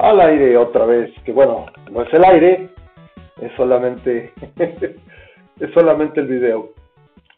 al 0.00 0.20
aire 0.20 0.56
otra 0.56 0.86
vez, 0.86 1.12
que 1.24 1.32
bueno, 1.32 1.66
no 1.90 2.02
es 2.02 2.12
el 2.12 2.24
aire, 2.24 2.68
es 3.40 3.52
solamente, 3.56 4.32
es 5.60 5.70
solamente 5.74 6.20
el 6.20 6.26
video. 6.26 6.70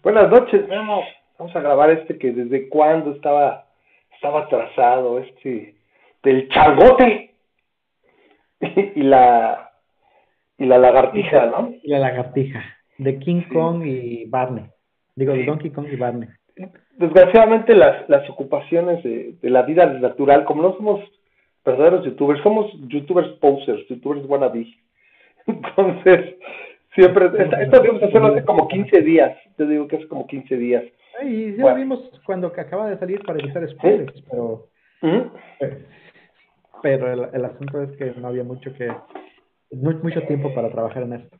Buenas 0.03 0.31
noches, 0.31 0.69
vamos, 0.69 1.05
vamos 1.39 1.55
a 1.57 1.61
grabar 1.61 1.91
este 1.91 2.19
que 2.19 2.33
desde 2.33 2.69
cuándo 2.69 3.13
estaba, 3.13 3.67
estaba 4.15 4.49
trazado, 4.49 5.19
este, 5.19 5.75
del 6.23 6.49
changote 6.51 7.35
y 8.61 9.03
la, 9.03 9.71
y 10.59 10.67
la 10.67 10.79
lagartija, 10.79 11.47
¿no? 11.47 11.73
Y 11.83 11.91
la 11.91 11.99
lagartija, 11.99 12.63
de 12.99 13.19
King 13.19 13.43
Kong 13.53 13.85
y 13.85 14.25
Barney, 14.27 14.67
digo, 15.17 15.33
de 15.33 15.45
Donkey 15.45 15.71
Kong 15.71 15.89
y 15.93 15.97
Barney. 15.97 16.29
Desgraciadamente 16.97 17.75
las, 17.75 18.09
las 18.09 18.29
ocupaciones 18.31 19.03
de, 19.03 19.35
de 19.41 19.51
la 19.51 19.63
vida 19.63 19.87
natural, 19.87 20.45
como 20.45 20.63
no 20.63 20.77
somos 20.77 21.01
verdaderos 21.65 22.05
youtubers, 22.05 22.43
somos 22.43 22.73
youtubers 22.89 23.29
posers, 23.41 23.87
youtubers 23.89 24.25
wannabe. 24.27 24.67
Entonces, 25.47 26.37
siempre, 26.95 27.27
esto 27.27 27.81
debemos 27.81 28.03
hacerlo 28.03 28.29
hace 28.29 28.45
como 28.45 28.69
15 28.69 29.03
días, 29.03 29.37
te 29.57 29.67
digo 29.67 29.89
que 29.89 29.97
hace 29.97 30.09
como 30.09 30.27
15 30.27 30.57
días. 30.57 30.85
Y 31.23 31.57
ya 31.57 31.71
lo 31.71 31.75
vimos 31.75 32.11
cuando 32.25 32.49
acaba 32.49 32.89
de 32.89 32.99
salir 32.99 33.23
para 33.25 33.39
evitar 33.39 33.69
spoilers, 33.69 34.23
pero... 34.31 34.69
Pero 36.83 37.13
el, 37.13 37.29
el, 37.33 37.45
asunto 37.45 37.83
es 37.83 37.97
que 37.97 38.13
no 38.21 38.29
había 38.29 38.43
mucho 38.43 38.73
que... 38.75 38.91
mucho 39.71 40.23
tiempo 40.23 40.53
para 40.53 40.71
trabajar 40.71 41.05
en 41.05 41.13
esto. 41.13 41.37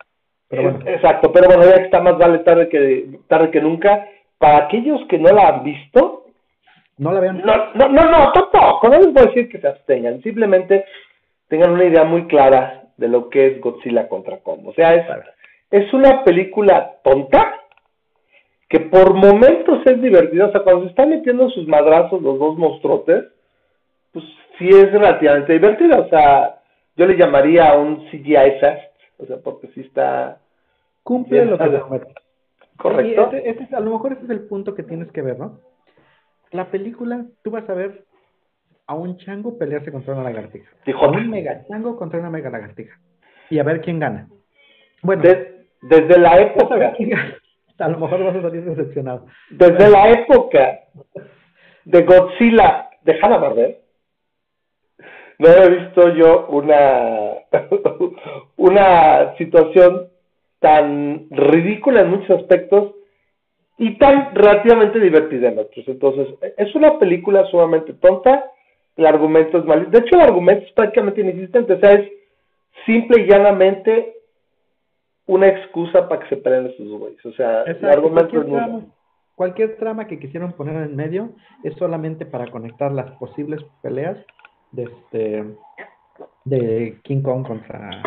Pero 0.49 0.63
bueno. 0.65 0.79
Exacto, 0.87 1.33
pero 1.33 1.47
bueno, 1.49 1.65
ya 1.65 1.83
está 1.83 2.01
más 2.01 2.19
vale 2.19 2.41
tarde 2.41 2.69
que, 2.69 3.19
tarde 3.27 3.51
que 3.51 3.61
nunca. 3.61 4.07
Para 4.39 4.67
aquellos 4.67 5.01
que 5.09 5.19
no 5.19 5.33
la 5.33 5.49
han 5.49 5.65
visto, 5.65 6.22
no 6.99 7.13
la 7.13 7.21
vean. 7.21 7.43
No, 7.45 7.73
no, 7.75 7.89
no, 7.89 8.11
no, 8.11 8.33
tampoco. 8.33 8.89
No 8.89 8.99
les 8.99 9.13
voy 9.13 9.23
a 9.23 9.27
decir 9.27 9.49
que 9.49 9.61
se 9.61 9.69
abstengan. 9.69 10.23
Simplemente 10.23 10.85
tengan 11.49 11.73
una 11.73 11.85
idea 11.85 12.05
muy 12.05 12.27
clara 12.27 12.85
de 12.97 13.09
lo 13.09 13.29
que 13.29 13.47
es 13.47 13.61
Godzilla 13.61 14.09
contra 14.09 14.39
Kong. 14.39 14.67
O 14.67 14.75
sea, 14.75 14.95
es, 14.95 15.07
es 15.71 15.93
una 15.93 16.23
película 16.25 16.97
tonta 17.03 17.61
que 18.69 18.81
por 18.81 19.15
momentos 19.15 19.81
es 19.85 20.01
divertida. 20.01 20.47
O 20.47 20.53
sea, 20.53 20.63
cuando 20.63 20.85
se 20.85 20.91
están 20.91 21.11
metiendo 21.11 21.51
sus 21.51 21.67
madrazos 21.67 22.23
los 22.23 22.39
dos 22.39 22.57
monstruotes, 22.57 23.25
pues 24.13 24.25
sí 24.59 24.69
es 24.69 24.93
relativamente 24.93 25.53
divertida. 25.53 25.99
O 25.99 26.09
sea, 26.09 26.61
yo 26.97 27.07
le 27.07 27.17
llamaría 27.17 27.75
un 27.77 28.07
CGI 28.11 28.61
fest. 28.61 28.93
O 29.19 29.27
sea, 29.27 29.37
porque 29.43 29.69
sí 29.75 29.81
está... 29.81 30.39
Cumple 31.03 31.45
lo 31.47 31.59
que 31.59 31.81
Correcto. 32.77 33.31
Este, 33.33 33.51
este 33.51 33.77
a 33.77 33.81
lo 33.81 33.91
mejor 33.93 34.13
ese 34.13 34.25
es 34.25 34.31
el 34.31 34.47
punto 34.47 34.75
que 34.75 34.83
tienes 34.83 35.11
que 35.11 35.23
ver, 35.23 35.39
¿no? 35.39 35.59
La 36.53 36.71
película, 36.71 37.25
tú 37.43 37.51
vas 37.51 37.69
a 37.69 37.75
ver 37.75 38.05
a 38.87 38.95
un 38.95 39.17
chango 39.19 39.59
pelearse 39.59 39.91
contra 39.91 40.15
una 40.15 40.25
lagartija. 40.25 40.71
A 40.95 41.07
un 41.07 41.31
mega 41.31 41.65
chango 41.67 41.97
contra 41.97 42.21
una 42.21 42.31
mega 42.31 42.51
lagartija. 42.51 42.99
Y 43.51 43.59
a 43.59 43.65
ver 43.65 43.81
quién 43.81 43.99
gana. 43.99 44.29
Bueno, 45.03 45.23
desde 45.83 46.19
la 46.19 46.41
época. 46.41 46.95
A 47.79 47.89
lo 47.89 47.99
mejor 47.99 48.23
vas 48.23 48.37
a 48.37 48.43
salir 48.43 48.65
decepcionado. 48.65 49.27
Desde 49.51 49.91
la 49.91 50.11
época 50.11 50.81
de 51.85 52.03
Godzilla 52.03 52.91
de 53.03 53.19
Hanna-Barbera, 53.21 53.75
no 55.39 55.49
he 55.49 55.71
visto 55.71 56.15
yo 56.15 56.47
una, 56.49 57.33
una 58.57 59.37
situación 59.37 60.11
tan 60.61 61.27
ridícula 61.31 62.03
en 62.03 62.11
muchos 62.11 62.43
aspectos 62.43 62.95
y 63.79 63.99
tan 63.99 64.35
relativamente 64.35 65.01
divertida 65.01 65.49
en 65.49 65.59
otros. 65.59 65.87
Entonces, 65.89 66.29
es 66.57 66.75
una 66.75 66.99
película 66.99 67.45
sumamente 67.47 67.95
tonta, 67.95 68.45
el 68.97 69.07
argumento 69.07 69.59
es 69.59 69.65
mal. 69.65 69.91
De 69.91 69.99
hecho, 69.99 70.17
el 70.17 70.23
argumento 70.23 70.67
es 70.67 70.73
prácticamente 70.73 71.23
inexistente, 71.23 71.73
o 71.73 71.81
sea, 71.81 71.93
es 71.93 72.11
simple 72.87 73.23
y 73.23 73.27
llanamente 73.27 74.15
una 75.27 75.49
excusa 75.49 76.09
para 76.09 76.23
que 76.23 76.29
se 76.29 76.37
peleen 76.37 76.67
estos 76.67 76.89
güeyes. 76.89 77.25
O 77.25 77.33
sea, 77.33 77.63
el 77.63 77.85
argumento 77.87 78.41
es 78.41 78.47
trama, 78.47 78.83
Cualquier 79.35 79.77
trama 79.77 80.07
que 80.07 80.19
quisieron 80.19 80.53
poner 80.53 80.77
en 80.77 80.95
medio 80.95 81.31
es 81.65 81.75
solamente 81.77 82.27
para 82.27 82.51
conectar 82.51 82.93
las 82.93 83.11
posibles 83.13 83.63
peleas 83.83 84.19
de 84.73 84.83
este 84.85 85.45
de 86.45 86.99
King 87.03 87.23
Kong 87.23 87.47
contra 87.47 88.03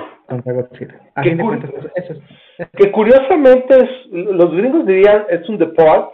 que, 2.78 2.92
curiosamente 2.92 3.76
es, 3.76 3.90
los 4.12 4.52
gringos 4.52 4.86
dirían 4.86 5.26
es 5.30 5.48
un 5.50 5.58
deport, 5.58 6.14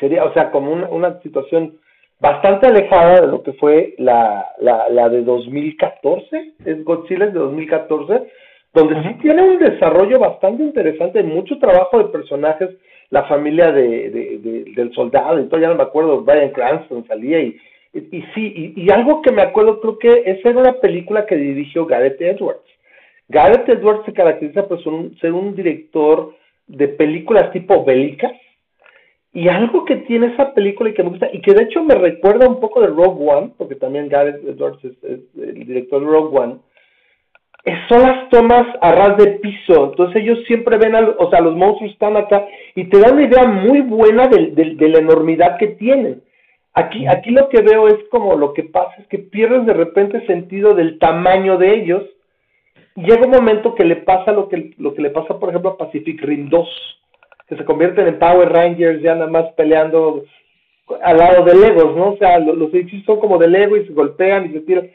sería, 0.00 0.24
o 0.24 0.32
sea, 0.32 0.50
como 0.50 0.72
una, 0.72 1.20
situación 1.20 1.78
bastante 2.20 2.66
alejada 2.66 3.20
de 3.20 3.26
lo 3.28 3.42
que 3.42 3.52
fue 3.54 3.94
la, 3.98 4.46
la, 4.60 4.88
la 4.88 5.08
de 5.08 5.22
2014, 5.22 6.54
es 6.64 6.84
Godzilla 6.84 7.26
de 7.26 7.32
2014, 7.32 8.30
donde 8.74 9.02
sí 9.02 9.14
tiene 9.22 9.42
un 9.42 9.58
desarrollo 9.58 10.18
bastante 10.18 10.62
interesante, 10.62 11.22
mucho 11.22 11.58
trabajo 11.58 11.98
de 11.98 12.04
personajes, 12.06 12.70
la 13.10 13.24
familia 13.24 13.72
de, 13.72 14.10
de, 14.10 14.64
del 14.74 14.92
soldado, 14.94 15.40
y 15.40 15.44
todo, 15.48 15.60
ya 15.60 15.68
no 15.68 15.76
me 15.76 15.82
acuerdo, 15.82 16.22
Brian 16.22 16.50
Cranston 16.50 17.06
salía 17.06 17.40
y, 17.40 17.56
y, 17.94 18.22
sí, 18.34 18.74
y, 18.76 18.82
y, 18.82 18.90
algo 18.90 19.22
que 19.22 19.32
me 19.32 19.42
acuerdo, 19.42 19.80
creo 19.80 19.98
que 19.98 20.22
esa 20.26 20.50
era 20.50 20.60
una 20.60 20.74
película 20.74 21.24
que 21.24 21.36
dirigió 21.36 21.86
Gareth 21.86 22.20
Edwards. 22.20 22.60
Gareth 23.28 23.68
Edwards 23.68 24.04
se 24.06 24.12
caracteriza 24.12 24.66
por 24.66 24.82
ser 24.82 25.32
un 25.32 25.54
director 25.54 26.34
de 26.68 26.88
películas 26.88 27.50
tipo 27.52 27.84
bélicas. 27.84 28.32
Y 29.32 29.48
algo 29.48 29.84
que 29.84 29.96
tiene 29.96 30.28
esa 30.28 30.54
película 30.54 30.90
y 30.90 30.94
que 30.94 31.02
me 31.02 31.10
gusta, 31.10 31.28
y 31.32 31.42
que 31.42 31.52
de 31.52 31.64
hecho 31.64 31.84
me 31.84 31.94
recuerda 31.94 32.48
un 32.48 32.60
poco 32.60 32.80
de 32.80 32.88
Rogue 32.88 33.30
One, 33.30 33.52
porque 33.58 33.74
también 33.74 34.08
Gareth 34.08 34.42
Edwards 34.42 34.82
es, 34.84 34.94
el 35.04 35.66
director 35.66 36.00
de 36.00 36.06
Rogue 36.06 36.38
One, 36.38 36.56
son 37.88 38.02
las 38.02 38.28
tomas 38.30 38.66
a 38.80 38.92
ras 38.92 39.16
de 39.18 39.32
piso. 39.32 39.90
Entonces 39.90 40.22
ellos 40.22 40.38
siempre 40.46 40.78
ven, 40.78 40.94
o 40.94 41.30
sea, 41.30 41.40
los 41.40 41.54
monstruos 41.56 41.92
están 41.92 42.16
acá 42.16 42.46
y 42.74 42.84
te 42.84 42.98
dan 42.98 43.14
una 43.14 43.24
idea 43.24 43.44
muy 43.44 43.82
buena 43.82 44.28
de, 44.28 44.74
de, 44.74 44.88
la 44.88 44.98
enormidad 44.98 45.58
que 45.58 45.68
tienen. 45.68 46.22
Aquí, 46.72 47.06
aquí 47.06 47.30
lo 47.30 47.48
que 47.50 47.60
veo 47.60 47.88
es 47.88 47.98
como 48.10 48.36
lo 48.36 48.54
que 48.54 48.62
pasa 48.62 48.94
es 48.98 49.06
que 49.08 49.18
pierdes 49.18 49.66
de 49.66 49.74
repente 49.74 50.26
sentido 50.26 50.74
del 50.74 50.98
tamaño 50.98 51.58
de 51.58 51.74
ellos 51.74 52.02
llega 52.98 53.26
un 53.26 53.30
momento 53.30 53.74
que 53.74 53.84
le 53.84 53.96
pasa 53.96 54.32
lo 54.32 54.48
que, 54.48 54.74
lo 54.78 54.94
que 54.94 55.02
le 55.02 55.10
pasa, 55.10 55.38
por 55.38 55.48
ejemplo, 55.48 55.70
a 55.70 55.78
Pacific 55.78 56.20
Rim 56.22 56.48
2, 56.48 56.68
que 57.48 57.56
se 57.56 57.64
convierten 57.64 58.06
en 58.06 58.18
Power 58.18 58.48
Rangers 58.48 59.02
ya 59.02 59.14
nada 59.14 59.30
más 59.30 59.52
peleando 59.56 60.24
al 61.02 61.16
lado 61.18 61.44
de 61.44 61.54
Legos, 61.54 61.96
¿no? 61.96 62.12
O 62.12 62.16
sea, 62.16 62.38
los, 62.38 62.72
edificios 62.72 63.04
son 63.04 63.20
como 63.20 63.38
de 63.38 63.48
Lego 63.48 63.76
y 63.76 63.86
se 63.86 63.92
golpean 63.92 64.46
y 64.46 64.52
se 64.52 64.60
tiran. 64.60 64.90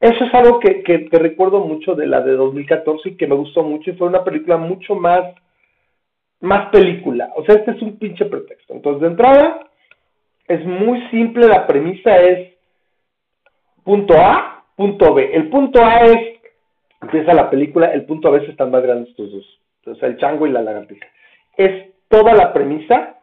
Eso 0.00 0.24
es 0.24 0.34
algo 0.34 0.60
que, 0.60 0.82
que, 0.82 1.08
recuerdo 1.12 1.60
mucho 1.60 1.94
de 1.94 2.06
la 2.06 2.20
de 2.20 2.32
2014 2.32 3.10
y 3.10 3.16
que 3.16 3.26
me 3.26 3.34
gustó 3.34 3.62
mucho 3.62 3.90
y 3.90 3.94
fue 3.94 4.08
una 4.08 4.24
película 4.24 4.56
mucho 4.56 4.94
más, 4.94 5.22
más 6.40 6.68
película. 6.70 7.32
O 7.36 7.44
sea, 7.44 7.54
este 7.54 7.70
es 7.72 7.82
un 7.82 7.98
pinche 7.98 8.26
pretexto. 8.26 8.74
Entonces, 8.74 9.00
de 9.02 9.08
entrada, 9.08 9.60
es 10.48 10.64
muy 10.66 11.00
simple, 11.10 11.48
la 11.48 11.66
premisa 11.66 12.16
es 12.18 12.54
punto 13.84 14.14
A, 14.18 14.64
punto 14.76 15.14
B. 15.14 15.30
El 15.32 15.48
punto 15.48 15.82
A 15.82 16.00
es 16.00 16.35
empieza 17.06 17.34
la 17.34 17.50
película, 17.50 17.86
el 17.92 18.04
punto 18.04 18.28
a 18.28 18.32
veces 18.32 18.50
están 18.50 18.70
más 18.70 18.82
grandes 18.82 19.08
estos 19.08 19.30
dos, 19.32 19.60
o 19.86 19.94
sea, 19.94 20.08
el 20.08 20.18
chango 20.18 20.46
y 20.46 20.50
la 20.50 20.62
lagartija. 20.62 21.06
Es 21.56 21.90
toda 22.08 22.34
la 22.34 22.52
premisa, 22.52 23.16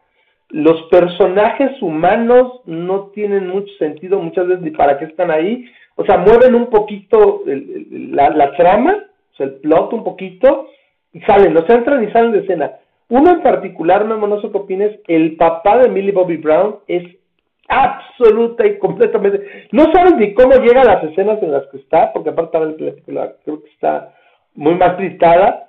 los 0.48 0.82
personajes 0.90 1.80
humanos 1.82 2.60
no 2.64 3.08
tienen 3.08 3.48
mucho 3.48 3.72
sentido 3.78 4.18
muchas 4.18 4.46
veces 4.46 4.62
ni 4.62 4.70
para 4.70 4.98
qué 4.98 5.04
están 5.04 5.30
ahí, 5.30 5.66
o 5.96 6.04
sea, 6.04 6.18
mueven 6.18 6.54
un 6.54 6.70
poquito 6.70 7.42
la, 7.46 8.52
trama, 8.56 9.04
o 9.32 9.36
sea, 9.36 9.46
el 9.46 9.54
plot 9.54 9.92
un 9.92 10.04
poquito, 10.04 10.68
y 11.12 11.20
salen, 11.20 11.54
los 11.54 11.68
entran 11.68 12.02
y 12.02 12.10
salen 12.10 12.32
de 12.32 12.40
escena. 12.40 12.72
Uno 13.08 13.30
en 13.30 13.42
particular, 13.42 14.04
Memo, 14.04 14.26
no 14.26 14.40
sé 14.40 14.50
qué 14.50 14.56
opines, 14.56 14.98
el 15.06 15.36
papá 15.36 15.78
de 15.78 15.90
Millie 15.90 16.12
Bobby 16.12 16.38
Brown 16.38 16.76
es 16.88 17.04
absoluta 17.68 18.66
y 18.66 18.78
completamente. 18.78 19.68
No 19.72 19.84
sabes 19.92 20.16
ni 20.16 20.34
cómo 20.34 20.52
llega 20.56 20.82
a 20.82 20.94
las 20.94 21.04
escenas 21.04 21.42
en 21.42 21.52
las 21.52 21.66
que 21.68 21.78
está, 21.78 22.12
porque 22.12 22.30
aparte 22.30 22.58
de 22.58 22.66
la 22.66 22.72
película 22.76 23.32
creo 23.44 23.62
que 23.62 23.70
está 23.70 24.12
muy 24.54 24.74
mal 24.74 24.96
pintada, 24.96 25.68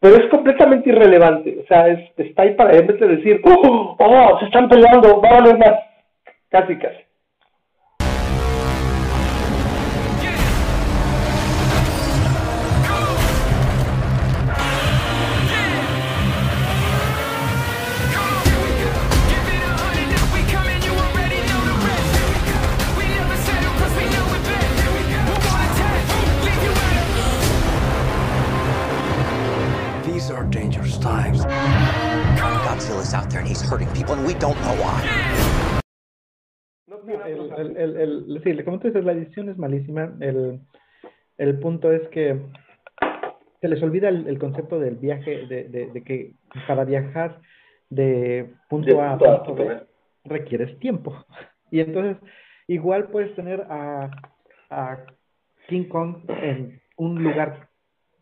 pero 0.00 0.16
es 0.16 0.26
completamente 0.30 0.90
irrelevante. 0.90 1.58
O 1.62 1.66
sea, 1.66 1.86
es, 1.88 2.00
está 2.16 2.42
ahí 2.42 2.54
para 2.54 2.72
de 2.72 2.82
decir, 3.16 3.40
¡oh! 3.44 3.96
¡Oh! 3.98 4.38
Se 4.40 4.46
están 4.46 4.68
peleando, 4.68 5.20
va 5.20 5.40
más. 5.40 5.78
Casi, 6.50 6.76
casi. 6.78 7.03
Out 33.14 33.30
there 33.30 33.40
and 33.40 33.48
he's 33.48 33.62
hurting 33.62 33.88
people 33.88 34.14
and 34.14 34.26
we 34.26 34.34
don't 34.34 34.60
know 34.62 34.74
why. 34.82 35.02
El, 37.26 37.76
el, 37.76 37.96
el, 37.96 38.40
sí, 38.42 38.52
le 38.52 38.64
comento 38.64 38.88
la 38.88 39.12
edición 39.12 39.48
es 39.48 39.58
malísima. 39.58 40.12
El, 40.20 40.60
El 41.38 41.58
punto 41.58 41.92
es 41.92 42.06
que 42.08 42.40
se 43.60 43.68
les 43.68 43.82
olvida 43.82 44.08
el, 44.08 44.38
concepto 44.38 44.78
del 44.78 44.96
viaje, 44.96 45.46
de, 45.46 45.64
de, 45.64 46.04
que 46.04 46.34
para 46.66 46.84
viajar 46.84 47.40
de 47.90 48.52
punto 48.68 49.00
A 49.00 49.12
a 49.12 49.18
punto 49.18 49.54
B 49.54 49.80
requieres 50.24 50.78
tiempo. 50.78 51.24
Y 51.70 51.80
entonces, 51.80 52.16
igual 52.68 53.08
puedes 53.08 53.34
tener 53.34 53.62
a, 53.62 54.10
a 54.70 55.06
King 55.68 55.88
Kong 55.88 56.18
en 56.28 56.80
un 56.96 57.22
lugar 57.22 57.68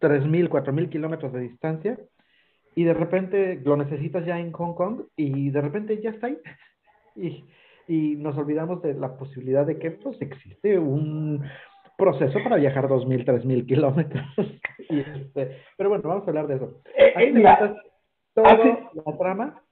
3.000, 0.03 0.49
4.000 0.49 0.89
kilómetros 0.91 1.33
de 1.33 1.41
distancia 1.41 1.99
y 2.75 2.85
de 2.85 2.95
repente 2.95 3.61
lo 3.65 3.77
necesitas 3.77 4.27
ya 4.27 4.39
en 4.39 4.53
Hong 4.53 4.75
Kong 4.75 5.03
y 5.17 5.51
de 5.51 5.61
repente 5.61 6.01
ya 6.03 6.11
está 6.11 6.27
ahí. 6.29 6.39
Y, 7.15 7.45
y 7.89 8.17
nos 8.17 8.39
olvidamos 8.39 8.81
de 8.81 8.95
la 8.95 9.19
posibilidad 9.19 9.67
de 9.67 9.79
que 9.79 9.91
pues 9.91 10.17
existe 10.23 10.79
un 10.79 11.45
proceso 11.99 12.39
para 12.43 12.57
viajar 12.57 12.89
2.000, 12.89 13.27
3.000 13.27 13.67
kilómetros. 13.67 14.25
este, 14.89 15.59
pero 15.77 15.91
bueno, 15.91 16.09
vamos 16.09 16.27
a 16.27 16.31
hablar 16.31 16.47
de 16.47 16.55
eso. 16.55 16.81
Eh, 16.97 17.13
eh, 17.17 17.75
toda 18.33 18.57
la 18.95 19.19
trama 19.19 19.63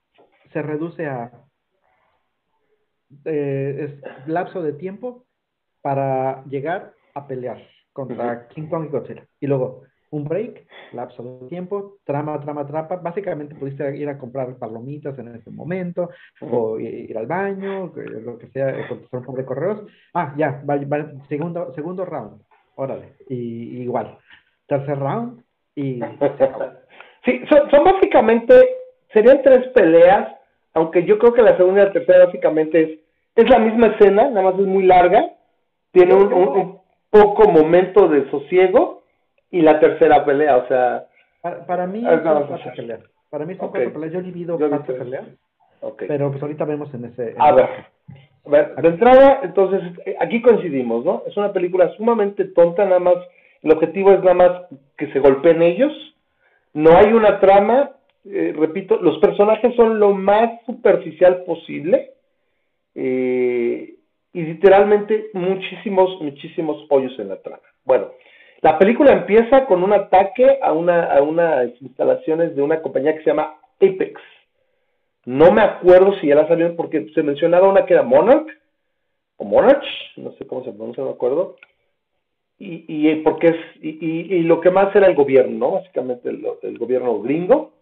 se 0.52 0.60
reduce 0.60 1.06
a 1.06 1.32
eh, 3.24 3.98
es 4.04 4.28
lapso 4.28 4.62
de 4.62 4.74
tiempo 4.74 5.24
para 5.80 6.44
llegar 6.44 6.92
a 7.14 7.26
pelear 7.26 7.66
contra 7.92 8.48
King 8.48 8.68
Kong 8.68 8.84
y 8.84 8.88
Godzilla. 8.88 9.26
Y 9.40 9.46
luego 9.46 9.82
un 10.10 10.24
break, 10.24 10.66
lapso 10.92 11.22
de 11.22 11.48
tiempo, 11.48 11.98
trama, 12.04 12.40
trama, 12.40 12.66
trama. 12.66 12.88
Básicamente 13.02 13.54
pudiste 13.54 13.96
ir 13.96 14.08
a 14.08 14.18
comprar 14.18 14.56
palomitas 14.56 15.18
en 15.18 15.28
ese 15.28 15.50
momento, 15.50 16.10
o 16.40 16.78
ir 16.78 17.16
al 17.16 17.26
baño, 17.26 17.92
lo 17.94 18.38
que 18.38 18.48
sea, 18.48 18.88
contestar 18.88 19.20
un 19.20 19.26
par 19.26 19.34
de 19.36 19.44
correos. 19.44 19.82
Ah, 20.14 20.34
ya, 20.36 20.62
va, 20.68 20.78
segundo, 21.28 21.72
segundo 21.74 22.04
round, 22.04 22.42
órale, 22.74 23.14
y, 23.28 23.82
igual. 23.82 24.18
Tercer 24.66 24.98
round, 24.98 25.42
y 25.74 26.00
Sí, 27.24 27.42
son, 27.50 27.70
son, 27.70 27.84
básicamente, 27.84 28.54
serían 29.12 29.42
tres 29.42 29.68
peleas, 29.74 30.34
aunque 30.72 31.04
yo 31.04 31.18
creo 31.18 31.34
que 31.34 31.42
la 31.42 31.56
segunda 31.56 31.82
y 31.82 31.84
la 31.86 31.92
tercera 31.92 32.24
básicamente 32.24 32.82
es, 32.82 32.98
es 33.36 33.50
la 33.50 33.58
misma 33.58 33.88
escena, 33.88 34.28
nada 34.30 34.50
más 34.50 34.58
es 34.58 34.66
muy 34.66 34.84
larga, 34.84 35.30
tiene 35.92 36.14
un, 36.14 36.32
un 36.32 36.80
poco 37.10 37.50
momento 37.50 38.08
de 38.08 38.30
sosiego, 38.30 38.99
y 39.50 39.62
la 39.62 39.80
tercera 39.80 40.24
pelea, 40.24 40.56
o 40.56 40.68
sea... 40.68 41.06
Para, 41.66 41.86
mí 41.86 42.02
son 42.02 42.20
cuatro 42.22 42.72
peleas. 42.76 43.00
Para 43.30 43.46
mí 43.46 43.54
son 43.56 43.70
cuatro 43.70 43.92
peleas. 43.92 44.12
Yo 44.12 44.22
divido 44.22 44.58
cuatro 44.58 44.96
peleas. 44.96 45.24
Pero 45.96 46.30
pues 46.30 46.42
ahorita 46.42 46.64
vemos 46.64 46.92
en 46.94 47.06
ese... 47.06 47.34
a, 47.38 47.52
ver, 47.52 47.68
a 48.46 48.50
ver, 48.50 48.74
de 48.76 48.88
entrada, 48.88 49.40
entonces, 49.42 49.80
aquí 50.20 50.42
coincidimos, 50.42 51.04
¿no? 51.04 51.22
Es 51.26 51.36
una 51.36 51.52
película 51.52 51.90
sumamente 51.96 52.44
tonta, 52.46 52.84
nada 52.84 53.00
más, 53.00 53.16
el 53.62 53.72
objetivo 53.72 54.12
es 54.12 54.20
nada 54.20 54.34
más 54.34 54.50
que 54.96 55.10
se 55.12 55.20
golpeen 55.20 55.62
ellos, 55.62 55.92
no 56.74 56.96
hay 56.96 57.12
una 57.12 57.40
trama, 57.40 57.92
eh, 58.24 58.54
repito, 58.56 58.96
los 58.96 59.18
personajes 59.18 59.74
son 59.76 59.98
lo 59.98 60.14
más 60.14 60.62
superficial 60.66 61.44
posible, 61.44 62.10
eh, 62.94 63.94
y 64.32 64.42
literalmente 64.42 65.30
muchísimos, 65.32 66.20
muchísimos 66.20 66.86
hoyos 66.88 67.18
en 67.18 67.28
la 67.28 67.40
trama. 67.42 67.62
Bueno, 67.84 68.12
la 68.62 68.78
película 68.78 69.12
empieza 69.12 69.64
con 69.66 69.82
un 69.82 69.92
ataque 69.92 70.58
a, 70.62 70.72
una, 70.72 71.04
a 71.04 71.22
unas 71.22 71.70
instalaciones 71.80 72.54
de 72.54 72.62
una 72.62 72.82
compañía 72.82 73.14
que 73.14 73.22
se 73.22 73.30
llama 73.30 73.54
Apex. 73.76 74.20
No 75.24 75.50
me 75.52 75.62
acuerdo 75.62 76.14
si 76.20 76.28
ya 76.28 76.34
la 76.34 76.48
salió 76.48 76.74
porque 76.76 77.10
se 77.14 77.22
mencionaba 77.22 77.68
una 77.68 77.86
que 77.86 77.94
era 77.94 78.02
Monarch, 78.02 78.48
o 79.36 79.44
Monarch, 79.44 79.84
no 80.16 80.32
sé 80.32 80.46
cómo 80.46 80.64
se 80.64 80.72
pronuncia, 80.72 81.02
no 81.02 81.10
me 81.10 81.14
acuerdo. 81.14 81.56
Y, 82.58 82.84
y 82.86 83.14
porque 83.16 83.48
es, 83.48 83.56
y, 83.80 84.36
y, 84.36 84.42
lo 84.42 84.60
que 84.60 84.70
más 84.70 84.94
era 84.94 85.06
el 85.06 85.14
gobierno, 85.14 85.58
¿no? 85.58 85.70
Básicamente 85.72 86.28
el, 86.28 86.46
el 86.62 86.78
gobierno 86.78 87.20
gringo. 87.22 87.72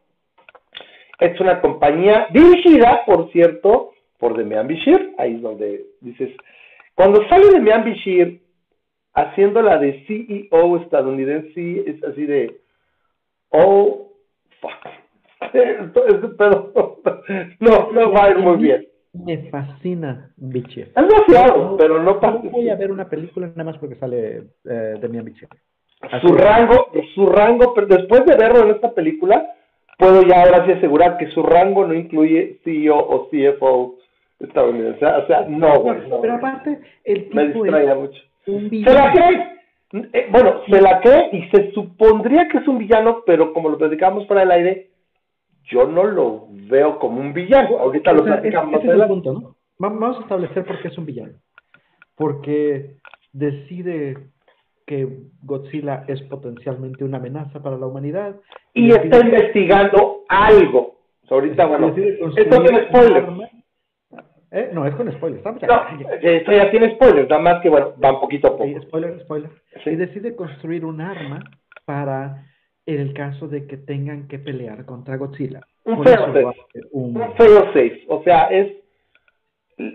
Es 1.19 1.41
una 1.41 1.61
compañía 1.61 2.29
dirigida, 2.31 3.03
por 3.05 3.33
cierto, 3.33 3.91
por 4.19 4.37
Demian 4.37 4.69
Bichir, 4.69 5.15
ahí 5.19 5.35
es 5.35 5.43
donde 5.43 5.87
dices, 6.01 6.31
cuando 6.95 7.29
sale 7.29 7.51
Demian 7.51 7.85
Bichir 7.85 8.41
haciendo 9.23 9.63
la 9.63 9.79
de 9.79 10.05
CEO 10.07 10.77
estadounidense, 10.79 11.85
es 11.87 12.03
así 12.05 12.27
de, 12.27 12.61
oh, 13.51 14.13
fuck. 14.61 14.99
Pero, 15.53 16.73
no, 17.61 17.93
no 17.93 18.13
va 18.13 18.25
a 18.25 18.31
ir 18.31 18.39
muy 18.39 18.57
bien. 18.57 18.87
Me 19.13 19.51
fascina 19.51 20.31
Bichir. 20.37 20.93
Es 20.95 21.09
demasiado, 21.09 21.77
pero 21.77 22.03
no 22.03 22.21
pasa. 22.21 22.41
No 22.43 22.51
voy 22.51 22.69
a 22.69 22.77
ver 22.77 22.91
una 22.91 23.09
película 23.09 23.47
nada 23.49 23.65
más 23.65 23.79
porque 23.79 23.97
sale 23.97 24.43
eh, 24.69 24.95
Demian 25.01 25.25
Bichir. 25.25 25.49
Su 26.21 26.35
rango, 26.35 26.93
su 27.15 27.27
rango, 27.27 27.75
pero 27.75 27.87
después 27.87 28.25
de 28.27 28.37
verlo 28.37 28.65
en 28.65 28.71
esta 28.71 28.93
película, 28.93 29.55
puedo 29.99 30.23
ya 30.23 30.43
ahora 30.43 30.65
sí 30.65 30.73
asegurar 30.73 31.17
que 31.19 31.29
su 31.31 31.43
rango 31.43 31.87
no 31.87 31.95
incluye 31.95 32.61
CEO 32.63 32.97
o 32.97 33.29
CFO 33.31 33.97
estadounidense. 34.39 35.05
O 35.05 35.27
sea, 35.27 35.47
no, 35.49 35.81
güey. 35.81 35.99
pero 36.21 36.35
aparte, 36.35 36.79
el 37.05 37.25
tipo 37.25 37.37
me 37.37 37.49
distrae 37.49 37.95
mucho 37.95 38.28
se 38.49 38.95
la 38.95 39.13
cree. 39.13 39.59
Eh, 40.13 40.29
bueno, 40.31 40.63
se 40.69 40.81
la 40.81 41.01
cree 41.01 41.31
y 41.33 41.49
se 41.51 41.73
supondría 41.73 42.49
que 42.49 42.59
es 42.59 42.69
un 42.69 42.79
villano, 42.79 43.23
pero 43.27 43.53
como 43.53 43.69
lo 43.69 43.79
platicamos 43.79 44.27
para 44.27 44.43
el 44.43 44.51
aire, 44.51 44.91
yo 45.65 45.87
no 45.87 46.05
lo 46.05 46.47
veo 46.51 46.99
como 46.99 47.21
un 47.21 47.33
villano. 47.33 47.79
Ahorita 47.79 48.13
lo 48.13 48.25
platicamos. 48.25 48.83
Vamos 49.79 50.19
a 50.19 50.21
establecer 50.23 50.65
por 50.65 50.81
qué 50.81 50.89
es 50.89 50.99
un 50.99 51.07
villano. 51.07 51.35
Porque 52.17 52.97
decide 53.33 54.17
que 54.87 55.07
Godzilla 55.43 56.05
es 56.09 56.21
potencialmente 56.23 57.05
una 57.05 57.19
amenaza 57.19 57.63
para 57.63 57.77
la 57.77 57.87
humanidad. 57.87 58.37
Y, 58.73 58.91
está 58.91 59.21
investigando 59.21 60.25
algo. 60.29 60.97
ahorita, 61.29 61.67
bueno, 61.67 61.95
esto 62.37 62.63
tiene 62.63 62.89
spoiler. 62.89 63.27
¿Eh? 64.51 64.71
No, 64.73 64.87
es 64.87 64.95
con 64.95 65.11
spoilers. 65.13 65.45
No, 65.45 65.83
esto 66.23 66.53
ya 66.53 66.71
tiene 66.71 66.95
spoilers, 66.95 67.29
nada 67.29 67.43
más 67.43 67.63
que 67.63 67.69
bueno, 67.69 67.95
va 68.03 68.15
un 68.15 68.21
poquito 68.21 68.49
a 68.49 68.51
poco. 68.53 68.65
Sí, 68.65 68.77
spoiler, 68.83 69.21
spoiler. 69.21 69.51
Y 69.85 69.97
decide 69.97 70.35
construir 70.35 70.85
un 70.85 71.01
arma 71.01 71.45
para 71.85 72.47
el 72.87 73.13
caso 73.13 73.49
de 73.49 73.67
que 73.67 73.77
tengan 73.77 74.27
que 74.29 74.39
pelear 74.39 74.87
contra 74.87 75.17
Godzilla. 75.17 75.61
Un 75.85 76.03
fail 76.03 76.47
Un, 76.93 77.15
safe. 77.37 78.05
O 78.09 78.23
sea, 78.23 78.45
es. 78.47 78.73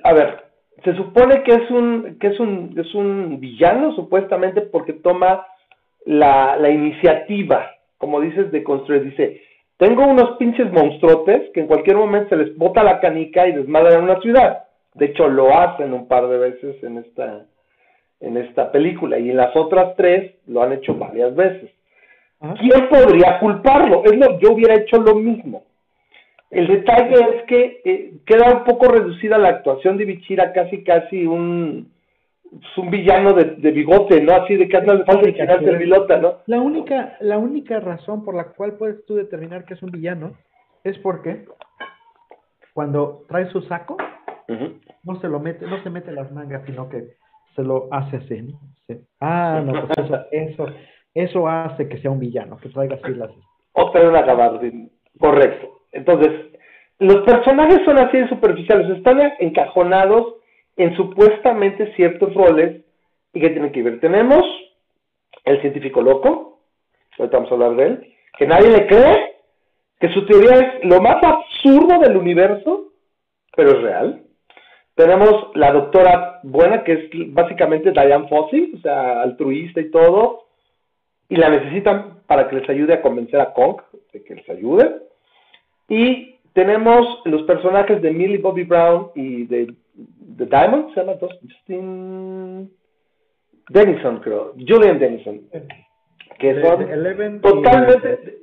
A 0.04 0.14
ver, 0.14 0.44
se 0.84 0.96
supone 0.96 1.42
que 1.44 1.54
es 1.54 1.72
un, 1.72 2.18
que 2.20 2.28
es 2.28 2.40
un, 2.40 2.76
es 2.78 2.94
un 2.94 3.40
villano, 3.40 3.96
supuestamente, 3.96 4.62
porque 4.62 4.94
toma 4.94 5.48
la, 6.06 6.56
la 6.58 6.70
iniciativa, 6.70 7.72
como 7.98 8.22
dices, 8.22 8.52
de 8.52 8.64
construir. 8.64 9.04
Dice 9.04 9.42
tengo 9.78 10.06
unos 10.06 10.38
pinches 10.38 10.72
monstruotes 10.72 11.50
que 11.54 11.62
en 11.62 11.68
cualquier 11.68 11.98
momento 11.98 12.30
se 12.30 12.38
les 12.38 12.58
bota 12.58 12.84
la 12.84 13.00
canica 13.00 13.48
y 13.48 13.54
desmadran 13.54 14.04
una 14.04 14.20
ciudad. 14.22 14.66
De 14.94 15.08
hecho, 15.08 15.28
lo 15.28 15.58
hacen 15.58 15.94
un 15.94 16.08
par 16.08 16.28
de 16.28 16.38
veces 16.38 16.84
en 16.84 17.00
esta, 17.00 17.46
en 18.20 18.38
esta 18.38 18.72
película 18.72 19.18
y 19.18 19.32
en 19.32 19.38
las 19.38 19.56
otras 19.56 19.96
tres 19.96 20.36
lo 20.48 20.62
han 20.62 20.74
hecho 20.74 20.96
varias 20.96 21.36
veces. 21.36 21.72
¿Quién 22.60 22.90
podría 22.90 23.40
culparlo? 23.40 24.04
Es 24.04 24.18
lo, 24.18 24.38
yo 24.40 24.52
hubiera 24.52 24.76
hecho 24.76 24.98
lo 24.98 25.16
mismo. 25.16 25.64
El 26.52 26.68
detalle 26.68 27.16
es 27.36 27.44
que 27.44 27.82
eh, 27.84 28.14
queda 28.26 28.54
un 28.54 28.64
poco 28.66 28.88
reducida 28.90 29.38
la 29.38 29.50
actuación 29.50 29.98
de 29.98 30.06
Bichira, 30.06 30.54
casi 30.54 30.84
casi 30.84 31.26
un, 31.26 31.93
es 32.62 32.78
un 32.78 32.90
villano 32.90 33.34
de, 33.34 33.72
bigote, 33.72 34.22
¿no? 34.22 34.34
Así 34.34 34.56
de 34.56 34.68
que 34.68 34.82
no 34.82 35.04
falta 35.06 35.28
el 35.28 35.78
pilota, 35.78 36.18
¿no? 36.18 36.40
La 36.46 36.60
única, 36.60 37.18
la 37.20 37.38
única 37.38 37.80
razón 37.80 38.24
por 38.24 38.36
la 38.36 38.46
cual 38.46 38.74
puedes 38.74 39.06
tú 39.06 39.16
determinar 39.16 39.66
que 39.66 39.74
es 39.74 39.84
un 39.84 39.92
villano 39.92 40.34
es 40.84 40.98
porque 41.00 41.46
cuando 42.74 43.26
trae 43.28 43.50
su 43.50 43.62
saco, 43.64 43.98
no 45.04 45.20
se 45.22 45.28
lo 45.28 45.40
mete, 45.40 45.66
no 45.66 45.82
se 45.84 45.90
mete 45.90 46.12
las 46.12 46.32
mangas, 46.32 46.64
sino 46.66 46.90
que 46.90 47.16
se 47.56 47.64
lo 47.64 47.88
hace 47.92 48.18
así, 48.18 48.42
¿no? 48.42 48.60
Ah, 49.20 49.62
no, 49.64 49.88
pues 49.88 50.06
eso, 50.06 50.26
eso, 50.32 50.66
eso 51.14 51.48
hace 51.48 51.88
que 51.88 52.00
sea 52.00 52.12
un 52.12 52.20
villano, 52.20 52.58
que 52.58 52.70
traiga 52.70 52.98
así 53.02 53.14
las... 53.14 53.32
O 53.74 53.92
trae 53.92 54.08
una 54.08 54.22
gabardina, 54.22 54.88
correcto. 55.20 55.82
Entonces, 55.92 56.32
los 57.00 57.22
personajes 57.24 57.82
son 57.86 57.98
así 57.98 58.18
de 58.18 58.30
superficiales, 58.30 58.90
están 58.98 59.20
encajonados 59.40 60.36
en 60.78 60.96
supuestamente 60.96 61.94
ciertos 61.96 62.34
roles 62.34 62.82
y 63.34 63.40
que 63.40 63.50
tienen 63.50 63.72
que 63.72 63.84
ver. 63.84 64.00
Tenemos 64.00 64.44
el 65.46 65.62
científico 65.62 66.02
loco, 66.02 66.60
ahorita 67.18 67.38
vamos 67.38 67.52
a 67.52 67.56
hablar 67.56 67.76
de 67.76 67.86
él, 67.86 68.14
que 68.38 68.48
nadie 68.48 68.70
le 68.70 68.88
cree, 68.88 69.36
que 70.00 70.10
su 70.10 70.26
teoría 70.26 70.60
es 70.60 70.86
lo 70.86 71.00
más 71.02 71.24
absurdo 71.24 72.00
del 72.00 72.18
universo, 72.18 72.92
pero 73.56 73.72
es 73.72 73.82
real. 73.82 74.24
Tenemos 74.96 75.50
la 75.56 75.72
doctora 75.72 76.40
buena, 76.44 76.84
que 76.84 76.94
es 76.94 77.34
básicamente 77.34 77.92
Diane 77.92 78.28
Fossey, 78.28 78.74
o 78.76 78.80
sea, 78.80 79.22
altruista 79.22 79.82
y 79.82 79.90
todo, 79.90 80.44
y 81.30 81.36
la 81.36 81.50
necesitan 81.50 82.22
para 82.28 82.48
que 82.48 82.58
les 82.58 82.70
ayude 82.70 82.94
a 82.94 83.02
convencer 83.02 83.40
a 83.40 83.54
Kong 83.54 83.82
de 84.12 84.24
que 84.24 84.36
les 84.36 84.50
ayude. 84.50 84.98
Y 85.90 86.36
tenemos 86.54 87.22
los 87.26 87.44
personajes 87.44 88.02
de 88.02 88.12
Millie 88.12 88.38
Bobby 88.38 88.64
Brown 88.64 89.10
y 89.16 89.46
de 89.46 89.74
The 90.38 90.46
Diamond, 90.46 90.94
se 90.94 91.02
llama 91.02 91.14
Justin. 91.20 92.72
Denison, 93.70 94.20
creo, 94.20 94.54
Julian 94.68 95.00
Denison, 95.00 95.42
que 96.40 96.62
son 96.62 97.42
totalmente 97.42 98.40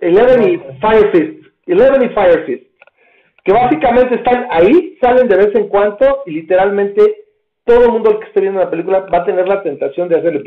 Eleven 0.00 0.48
y 0.48 0.58
Firefist, 0.80 1.46
Eleven 1.66 2.02
y 2.02 2.08
Firefist, 2.10 2.70
que 3.44 3.52
básicamente 3.52 4.14
están 4.14 4.46
ahí, 4.50 4.96
salen 5.00 5.28
de 5.28 5.36
vez 5.36 5.54
en 5.54 5.68
cuando 5.68 6.22
y 6.26 6.32
literalmente 6.32 7.24
todo 7.64 7.86
el 7.86 7.92
mundo 7.92 8.18
que 8.18 8.26
esté 8.26 8.40
viendo 8.40 8.60
la 8.60 8.70
película 8.70 9.00
va 9.12 9.18
a 9.18 9.24
tener 9.24 9.48
la 9.48 9.62
tentación 9.62 10.08
de 10.08 10.18
hacerle 10.18 10.42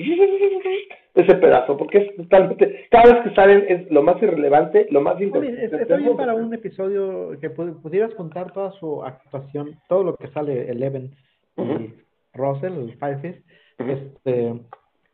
ese 1.15 1.36
pedazo, 1.36 1.77
porque 1.77 2.00
es 2.00 2.15
totalmente, 2.15 2.88
cada 2.89 3.13
vez 3.13 3.24
que 3.24 3.36
salen 3.36 3.65
es 3.70 3.91
lo 3.91 4.01
más 4.01 4.22
irrelevante, 4.22 4.88
lo 4.89 5.01
más 5.01 5.22
importante. 5.22 5.65
Está 5.65 5.98
bien 5.98 6.17
para 6.17 6.34
un 6.34 6.53
episodio 6.53 7.38
que 7.39 7.51
pudieras 7.51 8.13
contar 8.15 8.51
toda 8.51 8.72
su 8.74 9.03
actuación, 9.03 9.77
todo 9.88 10.03
lo 10.03 10.15
que 10.15 10.27
sale 10.29 10.72
Eleven 10.72 11.12
y 11.58 11.93
Russell, 12.34 12.74
el 12.74 12.98
Firefist, 12.98 13.46
este, 13.77 14.53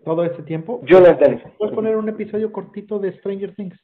todo 0.06 0.24
ese 0.24 0.41
tiempo. 0.44 0.82
Yo 0.86 1.01
lo. 1.01 1.18
Puedes 1.58 1.75
poner 1.75 1.98
un 1.98 2.08
episodio 2.08 2.51
cortito 2.51 3.00
de 3.00 3.12
Stranger 3.18 3.53
Things. 3.56 3.77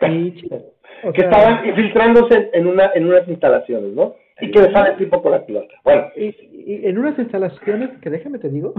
que 0.00 1.20
estaban 1.20 1.68
infiltrándose 1.68 2.50
en, 2.52 2.66
una, 2.66 2.90
en 2.94 3.06
unas 3.06 3.28
instalaciones, 3.28 3.92
¿no? 3.92 4.16
Y 4.40 4.50
que 4.50 4.72
sale 4.72 4.90
el 4.90 4.96
tipo 4.96 5.22
con 5.22 5.30
la 5.30 5.46
pelota. 5.46 5.72
Bueno. 5.84 6.08
Y, 6.16 6.34
en 6.66 6.98
unas 6.98 7.16
instalaciones 7.18 7.90
que 8.00 8.10
déjame 8.10 8.38
te 8.38 8.48
digo, 8.48 8.74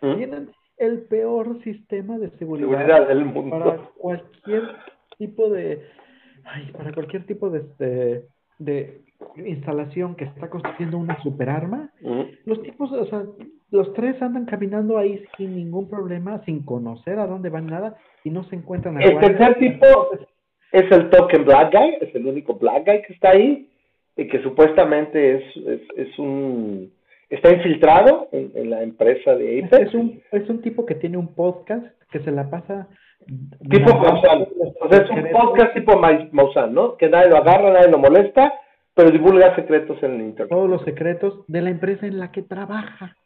tienen 0.00 0.50
el 0.76 1.02
peor 1.02 1.62
sistema 1.62 2.18
de 2.18 2.30
seguridad, 2.38 3.08
del 3.08 3.24
mundo. 3.24 3.58
para 3.58 3.76
cualquier 3.96 4.62
tipo 5.18 5.48
de 5.50 5.82
ay, 6.44 6.70
para 6.76 6.92
cualquier 6.92 7.26
tipo 7.26 7.50
de, 7.50 7.60
este, 7.60 8.24
de 8.58 9.00
instalación 9.36 10.14
que 10.14 10.24
está 10.24 10.48
construyendo 10.48 10.98
una 10.98 11.20
superarma, 11.22 11.90
los 12.44 12.62
tipos, 12.62 12.92
o 12.92 13.06
sea, 13.06 13.24
los 13.70 13.92
tres 13.94 14.20
andan 14.22 14.44
caminando 14.44 14.98
ahí 14.98 15.24
sin 15.36 15.56
ningún 15.56 15.88
problema, 15.88 16.42
sin 16.44 16.62
conocer 16.64 17.18
a 17.18 17.26
dónde 17.26 17.48
van 17.48 17.66
nada 17.66 17.96
y 18.22 18.30
no 18.30 18.44
se 18.44 18.56
encuentran. 18.56 19.00
El 19.00 19.18
tercer 19.18 19.58
tipo 19.58 19.86
es 20.72 20.90
el 20.90 21.10
token 21.10 21.44
black 21.44 21.72
guy, 21.72 21.96
es 22.00 22.14
el 22.14 22.26
único 22.26 22.54
black 22.54 22.86
guy 22.86 23.02
que 23.02 23.12
está 23.14 23.30
ahí 23.30 23.68
y 24.16 24.28
que 24.28 24.42
supuestamente 24.42 25.36
es, 25.36 25.56
es, 25.56 25.80
es 25.96 26.18
un 26.18 26.92
está 27.30 27.50
infiltrado 27.50 28.28
en, 28.32 28.70
la 28.70 28.82
empresa 28.82 29.34
de 29.34 29.64
Apex. 29.64 29.88
Es 29.88 29.94
un, 29.94 30.22
es 30.32 30.48
un 30.48 30.62
tipo 30.62 30.86
que 30.86 30.94
tiene 30.94 31.16
un 31.16 31.34
podcast 31.34 31.86
que 32.10 32.20
se 32.20 32.30
la 32.30 32.50
pasa 32.50 32.88
tipo 33.70 33.98
Maussan. 33.98 34.46
O 34.80 34.88
sea, 34.88 35.02
es 35.02 35.10
un 35.10 35.30
podcast 35.30 35.74
tipo 35.74 35.98
Maussan, 35.98 36.74
¿no? 36.74 36.96
Que 36.96 37.08
nadie 37.08 37.30
lo 37.30 37.38
agarra, 37.38 37.72
nadie 37.72 37.90
lo 37.90 37.98
molesta, 37.98 38.52
pero 38.94 39.10
divulga 39.10 39.54
secretos 39.56 40.02
en 40.02 40.14
el 40.14 40.20
internet. 40.22 40.50
Todos 40.50 40.70
los 40.70 40.82
secretos 40.82 41.44
de 41.48 41.62
la 41.62 41.70
empresa 41.70 42.06
en 42.06 42.18
la 42.18 42.30
que 42.30 42.42
trabaja. 42.42 43.16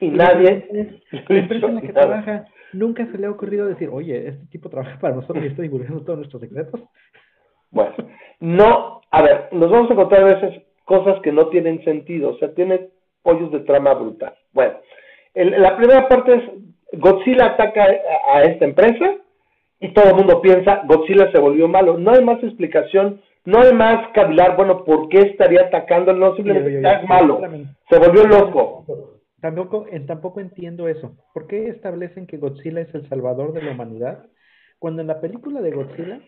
Y, 0.00 0.08
nadie. 0.08 1.00
La 1.28 1.38
empresa 1.38 1.66
en 1.66 1.74
la 1.76 1.80
que 1.80 1.92
trabaja 1.92 2.46
nunca 2.72 3.06
se 3.06 3.18
le 3.18 3.26
ha 3.26 3.30
ocurrido 3.30 3.66
decir, 3.66 3.88
oye, 3.90 4.28
este 4.28 4.46
tipo 4.46 4.68
trabaja 4.68 4.98
para 4.98 5.14
nosotros 5.14 5.44
y 5.44 5.48
está 5.48 5.62
divulgando 5.62 6.02
todos 6.02 6.18
nuestros 6.18 6.42
secretos. 6.42 6.80
Bueno, 7.70 7.94
no, 8.40 9.00
a 9.10 9.22
ver, 9.22 9.48
nos 9.52 9.70
vamos 9.70 9.90
a 9.90 9.94
encontrar 9.94 10.22
a 10.22 10.34
veces 10.34 10.62
cosas 10.84 11.20
que 11.22 11.32
no 11.32 11.48
tienen 11.48 11.82
sentido, 11.84 12.30
o 12.30 12.38
sea, 12.38 12.54
tiene 12.54 12.88
pollos 13.24 13.50
de 13.50 13.60
trama 13.60 13.94
brutal. 13.94 14.34
Bueno, 14.52 14.74
la 15.34 15.76
primera 15.76 16.08
parte 16.08 16.34
es 16.34 16.42
Godzilla 17.00 17.46
ataca 17.46 17.88
a, 18.32 18.44
esta 18.44 18.64
empresa 18.64 19.16
y 19.80 19.92
todo 19.92 20.10
el 20.10 20.14
mundo 20.14 20.40
piensa 20.40 20.82
Godzilla 20.86 21.32
se 21.32 21.40
volvió 21.40 21.66
malo. 21.66 21.98
No 21.98 22.12
hay 22.12 22.24
más 22.24 22.40
explicación, 22.44 23.20
no 23.44 23.58
hay 23.58 23.72
más 23.72 24.08
cavilar, 24.12 24.56
bueno, 24.56 24.84
¿por 24.84 25.08
qué 25.08 25.20
estaría 25.22 25.62
atacando? 25.62 26.12
No, 26.12 26.36
simplemente 26.36 26.78
es 26.78 27.08
malo, 27.08 27.40
se 27.90 27.98
volvió 27.98 28.24
loco. 28.26 28.84
Tampoco, 29.40 29.86
tampoco 30.06 30.40
entiendo 30.40 30.88
eso. 30.88 31.16
¿Por 31.34 31.46
qué 31.46 31.68
establecen 31.68 32.26
que 32.26 32.38
Godzilla 32.38 32.80
es 32.80 32.94
el 32.94 33.06
salvador 33.08 33.52
de 33.52 33.62
la 33.62 33.72
humanidad? 33.72 34.24
Cuando 34.78 35.02
en 35.02 35.08
la 35.08 35.20
película 35.20 35.60
de 35.60 35.70
Godzilla, 35.70 36.20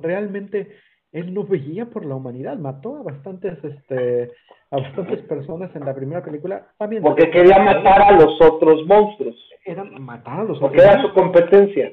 realmente 0.00 0.68
él 1.14 1.32
no 1.32 1.44
veía 1.44 1.86
por 1.86 2.04
la 2.04 2.16
humanidad, 2.16 2.58
mató 2.58 2.96
a 2.96 3.02
bastantes, 3.04 3.56
este, 3.62 4.32
a 4.72 4.78
bastantes 4.78 5.22
personas 5.22 5.74
en 5.76 5.84
la 5.84 5.94
primera 5.94 6.24
película. 6.24 6.66
También 6.76 7.04
Porque 7.04 7.30
quería 7.30 7.60
matar 7.60 8.02
a 8.02 8.12
los 8.12 8.36
otros 8.42 8.84
monstruos. 8.84 9.36
Era 9.64 9.84
matar 9.84 10.40
a 10.40 10.42
los 10.42 10.58
Porque 10.58 10.82
era 10.82 11.00
su 11.00 11.12
competencia. 11.12 11.92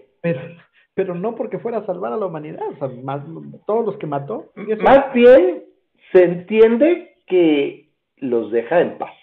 Pero, 0.96 1.14
no 1.14 1.36
porque 1.36 1.60
fuera 1.60 1.78
a 1.78 1.86
salvar 1.86 2.14
a 2.14 2.18
la 2.18 2.26
humanidad, 2.26 2.68
o 2.68 2.76
sea, 2.78 2.88
más, 3.04 3.22
todos 3.68 3.86
los 3.86 3.98
que 3.98 4.08
mató. 4.08 4.52
Más 4.56 5.14
bien 5.14 5.66
se 6.12 6.24
entiende 6.24 7.16
que 7.28 7.90
los 8.18 8.52
deja 8.52 8.82
en 8.82 8.98
paz, 8.98 9.14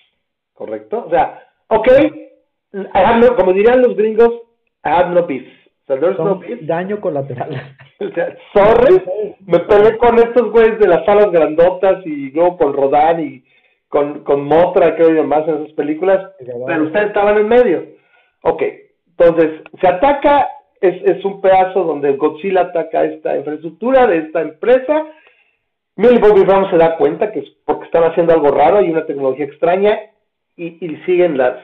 ¿correcto? 0.55 1.05
O 1.07 1.11
sea, 1.11 1.43
ok, 1.69 1.89
como 3.37 3.53
dirían 3.53 3.83
los 3.83 3.97
gringos, 3.97 4.31
I 4.85 4.91
have 4.91 5.13
no 5.13 5.27
peace 5.27 5.58
daño 6.63 7.01
colateral. 7.01 7.51
o 8.01 8.09
sea, 8.11 8.37
sorry, 8.53 9.03
me 9.47 9.61
peleé 9.61 9.97
con 9.99 10.19
estos 10.19 10.51
güeyes 10.51 10.79
de 10.79 10.89
las 10.89 11.05
salas 11.05 11.31
grandotas 11.31 12.05
y 12.07 12.31
luego 12.31 12.57
con 12.57 12.73
Rodán 12.73 13.21
y 13.21 13.45
con, 13.89 14.23
con 14.25 14.45
Motra, 14.45 14.95
creo 14.97 15.15
yo 15.15 15.25
más 15.25 15.49
en 15.49 15.63
esas 15.63 15.73
películas, 15.73 16.33
pero 16.67 16.85
ustedes 16.85 17.07
estaban 17.07 17.39
en 17.39 17.49
medio. 17.49 17.87
Ok, 18.43 18.63
entonces 19.09 19.63
se 19.81 19.89
ataca, 19.89 20.49
es, 20.81 21.03
es 21.05 21.25
un 21.25 21.41
pedazo 21.41 21.85
donde 21.85 22.13
Godzilla 22.13 22.63
ataca 22.63 23.05
esta 23.05 23.37
infraestructura 23.37 24.07
de 24.07 24.19
esta 24.19 24.43
empresa. 24.43 25.07
Millie 25.97 26.21
Bobby 26.21 26.45
Brown 26.45 26.71
se 26.71 26.77
da 26.77 26.97
cuenta 26.97 27.33
que 27.33 27.41
es 27.41 27.49
porque 27.65 27.87
están 27.87 28.05
haciendo 28.05 28.35
algo 28.35 28.51
raro, 28.51 28.79
hay 28.79 28.91
una 28.91 29.07
tecnología 29.07 29.47
extraña 29.47 29.99
y, 30.57 30.85
y 30.85 30.97
siguen 31.05 31.39
las 31.39 31.57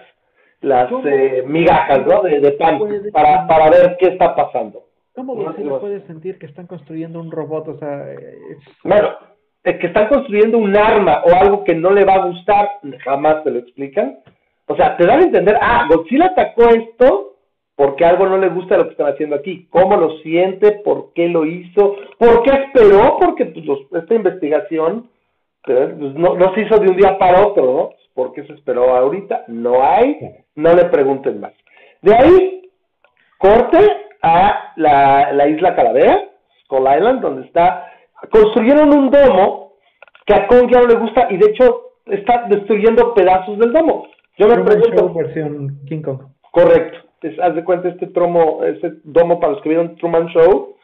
las 0.65 0.91
eh, 1.05 1.45
migajas 1.47 2.07
¿no? 2.07 2.23
de, 2.23 2.53
pan 2.53 2.81
para, 3.13 3.47
para 3.47 3.71
ver 3.71 3.97
qué 3.99 4.09
está 4.09 4.35
pasando. 4.35 4.85
¿Cómo 5.15 5.35
¿No? 5.37 5.79
puede 5.79 6.05
sentir 6.07 6.39
que 6.39 6.47
están 6.47 6.67
construyendo 6.67 7.21
un 7.21 7.31
robot? 7.31 7.69
O 7.69 7.79
sea, 7.79 8.05
Bueno, 8.83 9.11
es 9.63 9.79
que 9.79 9.87
están 9.87 10.09
construyendo 10.09 10.59
un 10.59 10.77
arma 10.77 11.23
o 11.25 11.35
algo 11.35 11.65
que 11.65 11.75
no 11.75 11.91
le 11.91 12.05
va 12.05 12.15
a 12.15 12.27
gustar, 12.27 12.69
jamás 13.05 13.45
te 13.45 13.51
lo 13.51 13.61
explican. 13.61 14.19
O 14.67 14.75
sea, 14.75 14.97
te 14.97 15.07
dan 15.07 15.21
a 15.21 15.25
entender, 15.25 15.57
ah, 15.61 15.87
Godzilla 15.89 16.27
atacó 16.27 16.69
esto 16.71 17.35
porque 17.77 18.05
algo 18.05 18.27
no 18.27 18.39
le 18.39 18.49
gusta 18.49 18.77
lo 18.77 18.85
que 18.85 18.93
están 18.93 19.13
haciendo 19.13 19.37
aquí. 19.37 19.67
¿Cómo 19.71 19.97
lo 19.97 20.19
siente? 20.19 20.73
¿Por 20.85 21.13
qué 21.13 21.29
lo 21.29 21.45
hizo? 21.45 21.97
¿Por 22.19 22.43
qué 22.43 22.51
esperó? 22.51 23.19
Porque 23.21 23.47
pues, 23.47 23.81
esta 23.93 24.15
investigación 24.15 25.11
pues, 25.63 25.97
no, 25.97 26.35
no 26.35 26.55
se 26.55 26.63
hizo 26.63 26.77
de 26.79 26.91
un 26.91 26.97
día 26.97 27.19
para 27.19 27.47
otro, 27.47 27.65
¿no? 27.65 27.91
¿Por 28.15 28.33
qué 28.33 28.45
se 28.45 28.53
esperó 28.53 28.95
ahorita? 28.95 29.45
No 29.49 29.83
hay, 29.83 30.44
no 30.57 30.75
le 30.75 30.85
pregunten 30.87 31.41
más. 31.41 31.53
De 32.03 32.15
ahí, 32.15 32.71
corte 33.39 33.79
a 34.23 34.73
la, 34.77 35.49
isla 35.49 35.75
Calavera, 35.75 36.25
Skull 36.65 36.87
Island, 36.97 37.21
donde 37.21 37.47
está, 37.47 37.91
construyeron 38.31 38.97
un 38.97 39.11
domo 39.11 39.75
que 40.27 40.35
a 40.35 40.47
Kong 40.47 40.71
ya 40.71 40.81
no 40.81 40.87
le 40.87 40.97
gusta 40.97 41.29
y 41.31 41.37
de 41.37 41.47
hecho 41.51 41.93
está 42.07 42.47
destruyendo 42.49 43.15
pedazos 43.15 43.59
del 43.59 43.73
domo. 43.73 44.09
Yo 44.39 44.49
me 44.49 44.63
pregunto. 44.63 45.15
versión 45.15 45.81
King 45.87 46.03
Kong. 46.03 46.21
Correcto. 46.51 46.99
haz 47.43 47.55
de 47.55 47.65
cuenta 47.65 47.89
este, 47.89 48.07
tromo, 48.09 48.65
este 48.65 48.95
domo 49.05 49.39
para 49.41 49.53
los 49.53 49.63
que 49.63 49.69
vieron 49.69 49.97
Truman 49.97 50.27
Show. 50.29 50.77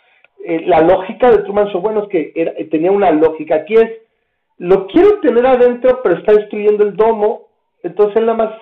Eh, 0.45 0.62
la 0.67 0.81
lógica 0.81 1.31
de 1.31 1.39
Truman 1.39 1.69
Show, 1.69 1.81
bueno, 1.81 2.05
es 2.05 2.09
que 2.09 2.33
era, 2.35 2.53
tenía 2.71 2.91
una 2.93 3.11
lógica. 3.11 3.57
Aquí 3.57 3.75
es 3.75 3.91
lo 4.61 4.87
quiero 4.89 5.21
tener 5.21 5.47
adentro, 5.47 6.00
pero 6.03 6.17
está 6.17 6.35
destruyendo 6.35 6.85
el 6.85 6.95
domo, 6.95 7.49
entonces 7.83 8.17
él 8.17 8.27
nada 8.27 8.37
más 8.37 8.55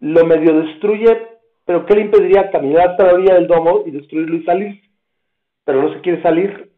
lo 0.00 0.24
medio 0.26 0.60
destruye, 0.60 1.18
pero 1.64 1.86
¿qué 1.86 1.94
le 1.94 2.02
impediría 2.02 2.50
caminar 2.50 2.90
hasta 2.90 3.06
la 3.06 3.14
orilla 3.14 3.34
del 3.34 3.46
domo 3.46 3.82
y 3.86 3.90
destruirlo 3.90 4.36
y 4.36 4.44
salir? 4.44 4.80
Pero 5.64 5.82
no 5.82 5.92
se 5.92 6.00
quiere 6.00 6.22
salir. 6.22 6.70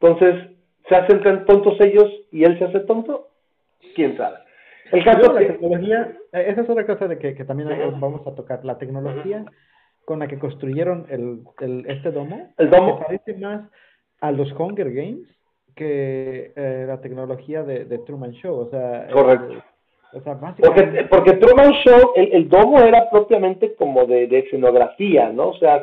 Entonces, 0.00 0.50
¿se 0.88 0.94
hacen 0.94 1.44
tontos 1.44 1.80
ellos 1.80 2.10
y 2.30 2.44
él 2.44 2.58
se 2.58 2.64
hace 2.64 2.80
tonto? 2.80 3.28
¿Quién 3.94 4.16
sabe? 4.16 4.38
El 4.92 5.04
caso 5.04 5.32
de 5.32 5.40
la 5.40 5.52
tecnología, 5.52 6.16
eh, 6.32 6.46
esa 6.48 6.62
es 6.62 6.70
otra 6.70 6.86
cosa 6.86 7.06
de 7.06 7.18
que, 7.18 7.44
también 7.44 7.68
vamos 8.00 8.26
a 8.26 8.34
tocar, 8.34 8.64
la 8.64 8.78
tecnología 8.78 9.44
con 10.04 10.18
la 10.18 10.26
que 10.26 10.38
construyeron 10.38 11.06
el, 11.08 11.86
este 11.86 12.10
domo, 12.10 12.52
el 12.58 12.70
domo 12.70 12.98
parece 12.98 13.34
más 13.34 13.70
a 14.20 14.32
los 14.32 14.50
Hunger 14.52 14.92
Games 14.92 15.28
que 15.76 16.52
eh, 16.56 16.84
la 16.86 17.00
tecnología 17.00 17.62
de, 17.62 17.98
Truman 17.98 18.32
Show, 18.32 18.58
o 18.58 18.70
sea... 18.70 19.06
Correcto. 19.12 19.62
O 20.12 20.20
sea, 20.20 20.38
porque, 20.38 21.06
porque 21.08 21.32
Truman 21.34 21.72
Show, 21.84 22.12
el, 22.16 22.48
domo 22.48 22.80
era 22.80 23.08
propiamente 23.10 23.74
como 23.74 24.06
de, 24.06 24.26
de 24.26 24.40
escenografía, 24.40 25.30
¿no? 25.30 25.48
O 25.48 25.58
sea, 25.58 25.82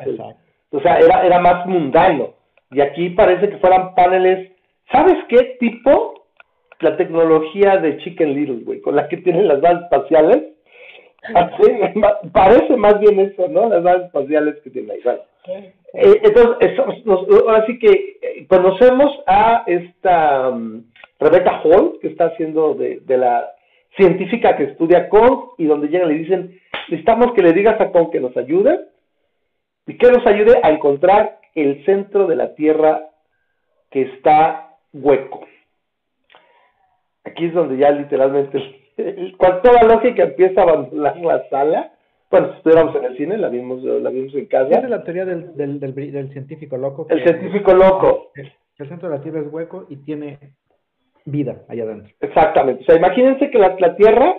o 0.72 0.80
sea 0.82 1.00
era, 1.00 1.26
era 1.26 1.40
más 1.40 1.66
mundano. 1.66 2.34
Y 2.72 2.82
aquí 2.82 3.10
parece 3.12 3.50
que 3.50 3.58
fueran 3.58 3.96
paneles... 3.96 4.52
¿Sabes 4.92 5.16
qué 5.30 5.58
tipo? 5.60 6.26
La 6.80 6.98
tecnología 6.98 7.78
de 7.78 7.98
Chicken 7.98 8.34
Little, 8.34 8.64
güey, 8.64 8.82
con 8.82 8.96
la 8.96 9.08
que 9.08 9.18
tienen 9.18 9.48
las 9.48 9.62
bases 9.62 9.84
espaciales. 9.84 10.44
parece 12.34 12.78
más 12.78 13.00
bien 13.00 13.20
eso, 13.20 13.48
¿no? 13.50 13.70
Las 13.70 13.84
bases 13.84 14.06
espaciales 14.06 14.56
que 14.64 14.70
tienen 14.70 14.92
ahí. 14.92 15.02
Eh, 15.94 16.22
entonces, 16.24 16.80
ahora 16.80 17.66
sí 17.66 17.80
que 17.80 18.18
eh, 18.22 18.48
conocemos 18.48 19.12
a 19.26 19.64
esta 19.66 20.50
um, 20.50 20.84
Rebecca 21.20 21.62
Hall, 21.64 21.98
que 22.02 22.10
está 22.10 22.26
haciendo 22.26 22.76
de, 22.76 23.02
la 23.08 23.52
científica 23.96 24.56
que 24.56 24.66
estudia 24.66 25.10
Kong, 25.10 25.52
y 25.58 25.66
donde 25.66 25.88
llegan 25.88 26.10
y 26.12 26.14
le 26.14 26.20
dicen, 26.20 26.60
necesitamos 26.90 27.34
que 27.34 27.42
le 27.42 27.54
digas 27.54 27.80
a 27.80 27.92
Kong 27.92 28.10
que 28.12 28.20
nos 28.20 28.36
ayude 28.38 28.80
y 29.88 29.98
que 29.98 30.12
nos 30.12 30.26
ayude 30.28 30.60
a 30.62 30.70
encontrar 30.70 31.40
el 31.56 31.84
centro 31.86 32.28
de 32.28 32.36
la 32.36 32.54
Tierra 32.56 33.10
que 33.90 34.04
está 34.04 34.76
hueco. 34.94 35.46
Aquí 37.24 37.46
es 37.46 37.54
donde 37.54 37.78
ya 37.78 37.92
literalmente, 37.92 38.60
con 39.38 39.62
toda 39.62 39.84
lógica 39.84 40.24
empieza 40.24 40.62
a 40.62 40.64
abandonar 40.64 41.18
la 41.18 41.50
sala. 41.50 41.92
Bueno, 42.30 42.52
si 42.52 42.58
estuviéramos 42.58 42.96
en 42.96 43.06
el 43.06 43.18
cine, 43.18 43.38
la 43.38 43.50
vimos, 43.50 43.82
la 43.84 44.10
vimos 44.10 44.34
en 44.36 44.46
casa. 44.48 44.80
es 44.80 44.90
la 44.90 45.04
teoría 45.04 45.26
del, 45.26 45.56
del, 45.56 45.80
del, 45.80 46.34
científico 46.34 46.78
loco. 46.78 47.08
el 47.10 47.24
científico 47.24 47.74
loco. 47.74 48.32
El 48.36 48.90
centro 48.90 49.10
de 49.10 49.18
la 49.18 49.24
Tierra 49.24 49.40
es 49.40 49.52
hueco 49.52 49.88
y 49.90 49.98
tiene 49.98 50.38
vida 51.28 51.62
allá 51.68 51.84
adentro. 51.84 52.14
Exactamente. 52.22 52.84
O 52.84 52.86
sea, 52.86 52.96
imagínense 52.96 53.50
que 53.50 53.60
la, 53.60 53.76
la 53.80 53.96
Tierra, 53.96 54.36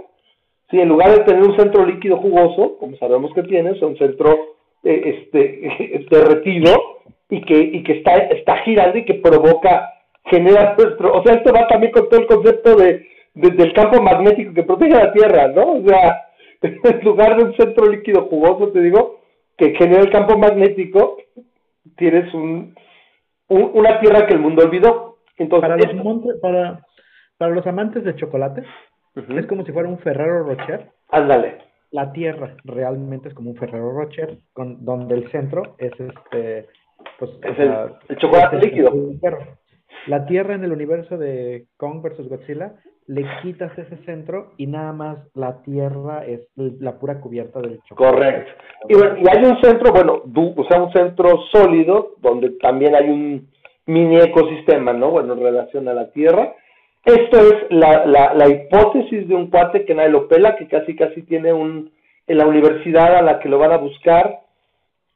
si 0.70 0.80
en 0.80 0.88
lugar 0.88 1.10
de 1.10 1.24
tener 1.24 1.42
un 1.42 1.56
centro 1.56 1.84
líquido 1.84 2.16
jugoso, 2.16 2.78
como 2.78 2.96
sabemos 2.96 3.32
que 3.34 3.42
tiene, 3.42 3.70
es 3.70 3.82
un 3.82 3.96
centro 3.96 4.56
eh, 4.82 5.22
este, 5.22 6.06
derretido 6.10 6.72
y 7.30 7.42
que, 7.42 7.58
y 7.58 7.82
que 7.82 7.98
está, 7.98 8.14
está 8.14 8.56
girando 8.58 8.98
y 8.98 9.04
que 9.04 9.14
provoca, 9.14 9.90
genera 10.24 10.74
nuestro, 10.76 11.12
o 11.12 11.22
sea, 11.22 11.34
esto 11.36 11.52
va 11.52 11.68
también 11.68 11.92
con 11.92 12.08
todo 12.08 12.20
el 12.20 12.26
concepto 12.26 12.76
de, 12.76 13.06
del 13.34 13.72
campo 13.72 14.02
magnético 14.02 14.54
que 14.54 14.62
protege 14.62 14.94
la 14.94 15.12
Tierra, 15.12 15.48
¿no? 15.48 15.74
O 15.74 15.82
sea, 15.86 16.26
en 16.62 17.04
lugar 17.04 17.36
de 17.36 17.44
un 17.44 17.56
centro 17.56 17.86
líquido 17.86 18.22
jugoso, 18.22 18.72
te 18.72 18.80
digo, 18.80 19.20
que 19.56 19.74
genera 19.74 20.00
el 20.00 20.10
campo 20.10 20.38
magnético, 20.38 21.18
tienes 21.96 22.32
un, 22.32 22.74
una 23.48 24.00
tierra 24.00 24.26
que 24.26 24.34
el 24.34 24.40
mundo 24.40 24.64
olvidó. 24.64 25.07
Entonces, 25.38 25.68
para, 25.68 25.76
los 25.76 26.40
para, 26.40 26.86
para 27.36 27.54
los 27.54 27.66
amantes 27.66 28.04
de 28.04 28.16
chocolate, 28.16 28.62
es 29.14 29.46
como 29.46 29.64
si 29.64 29.72
fuera 29.72 29.88
un 29.88 29.98
Ferrero 29.98 30.44
Rocher. 30.44 30.90
Ándale 31.10 31.68
la 31.90 32.12
Tierra 32.12 32.56
realmente 32.64 33.28
es 33.28 33.34
como 33.34 33.50
un 33.50 33.56
Ferrero 33.56 33.92
Rocher, 33.92 34.38
con, 34.52 34.84
donde 34.84 35.14
el 35.14 35.30
centro 35.30 35.74
es 35.78 35.92
este, 35.98 36.66
pues, 37.18 37.30
el, 37.42 38.16
chocolate 38.18 38.58
líquido. 38.58 38.92
La 40.06 40.26
Tierra 40.26 40.54
en 40.54 40.64
el 40.64 40.72
universo 40.72 41.16
de 41.16 41.66
Kong 41.76 42.02
versus 42.02 42.28
Godzilla, 42.28 42.74
le 43.06 43.24
quitas 43.42 43.76
ese 43.78 43.96
centro 44.04 44.52
y 44.58 44.66
nada 44.66 44.92
más 44.92 45.18
la 45.34 45.62
Tierra 45.62 46.26
es 46.26 46.46
la 46.56 46.98
pura 46.98 47.20
cubierta 47.20 47.60
del 47.60 47.80
chocolate. 47.88 48.16
Correcto. 48.16 48.52
Y, 48.88 48.94
y 48.94 49.28
hay 49.28 49.44
un 49.44 49.58
centro, 49.62 49.92
bueno, 49.92 50.22
o 50.24 50.64
sea, 50.68 50.82
un 50.82 50.92
centro 50.92 51.38
sólido, 51.50 52.16
donde 52.20 52.50
también 52.60 52.94
hay 52.94 53.08
un 53.08 53.48
mini 53.88 54.18
ecosistema, 54.20 54.92
¿no? 54.92 55.10
Bueno, 55.10 55.32
en 55.32 55.42
relación 55.42 55.88
a 55.88 55.94
la 55.94 56.10
Tierra. 56.10 56.54
Esto 57.04 57.38
es 57.38 57.54
la, 57.70 58.04
la, 58.04 58.48
hipótesis 58.48 59.26
de 59.26 59.34
un 59.34 59.48
cuate 59.48 59.86
que 59.86 59.94
nadie 59.94 60.10
lo 60.10 60.28
pela, 60.28 60.56
que 60.56 60.68
casi 60.68 60.94
casi 60.94 61.22
tiene 61.22 61.54
un, 61.54 61.90
en 62.26 62.38
la 62.38 62.46
universidad 62.46 63.16
a 63.16 63.22
la 63.22 63.38
que 63.38 63.48
lo 63.48 63.58
van 63.58 63.72
a 63.72 63.78
buscar, 63.78 64.40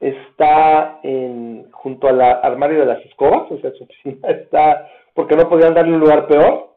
está 0.01 1.01
en, 1.03 1.71
junto 1.71 2.09
al 2.09 2.23
armario 2.23 2.81
de 2.81 2.87
las 2.87 3.05
escobas, 3.05 3.51
o 3.51 3.59
sea, 3.59 3.73
su 3.73 3.85
oficina 3.85 4.29
está, 4.29 4.89
porque 5.13 5.37
no 5.37 5.49
podían 5.51 5.75
darle 5.75 5.93
un 5.93 6.01
lugar 6.01 6.27
peor, 6.27 6.71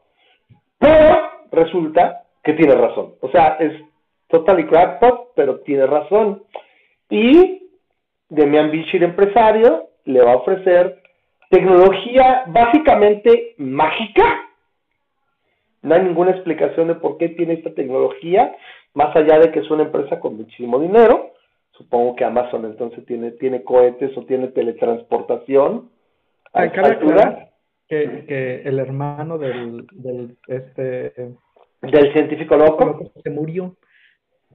pero 0.78 1.32
resulta 1.52 2.24
que 2.44 2.54
tiene 2.54 2.76
razón, 2.76 3.14
o 3.22 3.30
sea, 3.30 3.56
es 3.60 3.72
totally 4.28 4.66
crackpot, 4.66 5.32
pero 5.34 5.60
tiene 5.62 5.86
razón, 5.86 6.44
y 7.10 7.70
Demian 8.28 8.70
Bichir, 8.70 9.02
empresario, 9.02 9.88
le 10.04 10.22
va 10.22 10.34
a 10.34 10.38
ofrecer 10.38 11.05
tecnología 11.50 12.44
básicamente 12.48 13.56
mágica, 13.58 14.24
no 15.82 15.96
hay 15.96 16.02
ninguna 16.02 16.32
explicación 16.32 16.88
de 16.88 16.96
por 16.96 17.18
qué 17.18 17.30
tiene 17.30 17.54
esta 17.54 17.74
tecnología, 17.74 18.56
más 18.94 19.16
allá 19.16 19.40
de 19.40 19.52
que 19.52 19.60
es 19.60 19.70
una 19.70 19.84
empresa 19.84 20.20
con 20.20 20.38
muchísimo 20.38 20.80
dinero. 20.80 21.32
Supongo 21.72 22.16
que 22.16 22.24
Amazon 22.24 22.66
entonces 22.66 23.06
tiene, 23.06 23.32
tiene 23.32 23.64
cohetes 23.64 24.18
o 24.18 24.26
tiene 24.26 24.48
teletransportación. 24.48 25.90
A 26.54 26.72
que, 27.88 28.26
que 28.26 28.62
el 28.66 28.80
hermano 28.80 29.38
del, 29.38 29.86
del 29.92 30.38
este 30.48 31.14
del 31.82 32.14
científico 32.14 32.56
loco 32.56 33.12
se 33.22 33.30
murió 33.30 33.76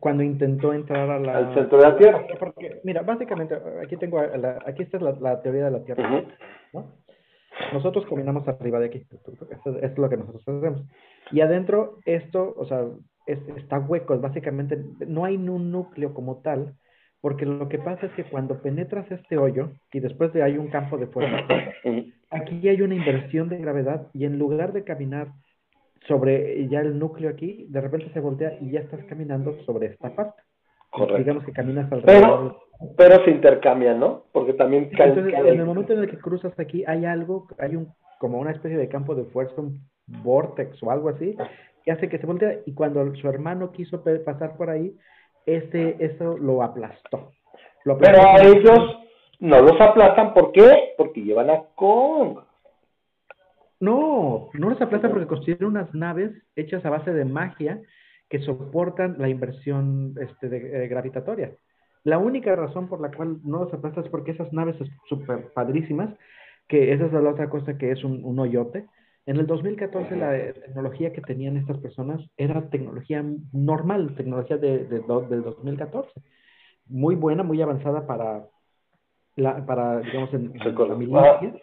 cuando 0.01 0.23
intentó 0.23 0.73
entrar 0.73 1.11
a 1.11 1.19
la, 1.19 1.37
al 1.37 1.55
centro 1.55 1.79
de 1.79 1.85
la 1.85 1.97
Tierra. 1.97 2.27
mira, 2.83 3.03
básicamente, 3.03 3.55
aquí 3.83 3.97
tengo, 3.97 4.19
aquí 4.67 4.83
está 4.83 4.99
la, 4.99 5.43
teoría 5.43 5.67
de 5.67 5.71
la 5.71 5.85
Tierra. 5.85 6.25
Nosotros 7.73 8.07
caminamos 8.09 8.49
arriba 8.49 8.81
de 8.81 8.87
aquí. 8.87 9.07
Esto, 9.51 9.79
es 9.81 9.99
lo 9.99 10.09
que 10.09 10.17
nosotros 10.17 10.43
hacemos. 10.49 10.83
Y 11.31 11.43
adentro 11.43 11.99
esto, 12.07 12.55
o 12.57 12.65
sea, 12.65 12.87
está 13.27 13.79
hueco, 13.79 14.19
básicamente 14.19 14.83
no 15.07 15.25
hay 15.25 15.37
un 15.37 15.71
núcleo 15.71 16.15
como 16.15 16.41
tal, 16.41 16.75
porque 17.21 17.45
lo 17.45 17.69
que 17.69 17.79
pasa 17.79 18.07
es 18.07 18.13
que 18.13 18.25
cuando 18.25 18.63
penetras 18.63 19.11
este 19.13 19.37
hoyo 19.37 19.73
y 19.93 20.01
después 20.01 20.33
de 20.33 20.43
hay 20.43 20.57
un 20.57 20.69
campo 20.69 20.97
de 20.97 21.07
fuerza, 21.07 21.47
aquí 22.31 22.69
hay 22.69 22.81
una 22.81 22.95
inversión 22.95 23.49
de 23.51 23.59
gravedad 23.59 24.09
y 24.15 24.25
en 24.25 24.39
lugar 24.39 24.73
de 24.73 24.85
caminar 24.85 25.29
sobre 26.07 26.69
ya 26.69 26.81
el 26.81 26.99
núcleo 26.99 27.31
aquí, 27.31 27.67
de 27.69 27.81
repente 27.81 28.11
se 28.13 28.21
voltea 28.21 28.57
y 28.61 28.71
ya 28.71 28.81
estás 28.81 29.05
caminando 29.05 29.57
sobre 29.65 29.89
esta 29.89 30.15
parte. 30.15 30.43
Correcto. 30.91 31.19
Digamos 31.19 31.45
que 31.45 31.53
caminas 31.53 31.91
alrededor. 31.93 32.57
Pero, 32.79 32.97
pero 32.97 33.25
se 33.25 33.31
intercambian, 33.31 34.01
¿no? 34.01 34.25
Porque 34.33 34.55
también... 34.55 34.91
Entonces, 34.91 35.35
en 35.35 35.47
el 35.47 35.65
momento 35.65 35.93
en 35.93 36.01
el 36.01 36.11
que 36.11 36.19
cruzas 36.19 36.59
aquí, 36.59 36.85
hay 36.87 37.05
algo, 37.05 37.47
hay 37.59 37.77
un 37.77 37.93
como 38.21 38.39
una 38.39 38.51
especie 38.51 38.77
de 38.77 38.89
campo 38.91 39.15
de 39.15 39.25
fuerza, 39.25 39.63
un 39.63 39.81
vortex 40.07 40.81
o 40.83 40.91
algo 40.91 41.09
así, 41.09 41.35
que 41.85 41.91
hace 41.91 42.11
que 42.11 42.19
se 42.19 42.27
voltee 42.27 42.63
y 42.67 42.75
cuando 42.75 43.15
su 43.17 43.29
hermano 43.29 43.73
quiso 43.73 44.05
pasar 44.05 44.59
por 44.59 44.69
ahí, 44.69 44.95
este, 45.47 45.97
eso 45.99 46.37
lo 46.37 46.63
aplastó. 46.63 47.33
Pero 47.83 48.19
a 48.21 48.37
ellos 48.43 48.99
no 49.39 49.63
los 49.63 49.81
aplastan, 49.81 50.35
¿por 50.35 50.53
qué? 50.53 50.93
Porque 50.99 51.23
llevan 51.23 51.49
a 51.49 51.63
Kong. 51.75 52.41
No, 53.81 54.51
no 54.53 54.69
los 54.69 54.81
aplastan 54.81 55.11
porque 55.11 55.27
construyeron 55.27 55.71
unas 55.71 55.93
naves 55.95 56.33
hechas 56.55 56.85
a 56.85 56.90
base 56.90 57.12
de 57.12 57.25
magia 57.25 57.81
que 58.29 58.40
soportan 58.40 59.16
la 59.19 59.29
inversión 59.29 60.14
este, 60.21 60.49
de, 60.51 60.87
gravitatoria. 60.87 61.57
La 62.05 62.19
única 62.19 62.55
razón 62.55 62.88
por 62.88 63.01
la 63.01 63.11
cual 63.11 63.38
no 63.43 63.64
los 63.64 63.73
aplastan 63.73 64.05
es 64.05 64.11
porque 64.11 64.33
esas 64.33 64.53
naves 64.53 64.77
son 64.77 64.88
súper 65.09 65.53
padrísimas 65.53 66.14
que 66.69 66.93
esa 66.93 67.07
es 67.07 67.12
la 67.12 67.29
otra 67.29 67.51
cosa 67.51 67.77
que 67.77 67.90
es 67.90 68.05
un, 68.05 68.25
un 68.25 68.38
hoyote. 68.38 68.87
En 69.27 69.38
el 69.38 69.47
2014 69.47 70.14
la 70.16 70.53
tecnología 70.53 71.12
que 71.12 71.21
tenían 71.21 71.57
estas 71.57 71.79
personas 71.79 72.21
era 72.37 72.69
tecnología 72.69 73.25
normal, 73.53 74.14
tecnología 74.14 74.57
de, 74.57 74.85
de, 74.85 75.01
del 75.01 75.43
2014. 75.43 76.12
Muy 76.87 77.14
buena, 77.16 77.43
muy 77.43 77.61
avanzada 77.61 78.07
para, 78.07 78.47
la, 79.37 79.64
para 79.66 80.01
digamos, 80.01 80.33
en, 80.35 80.53
la 80.55 80.95
milicia, 80.95 81.55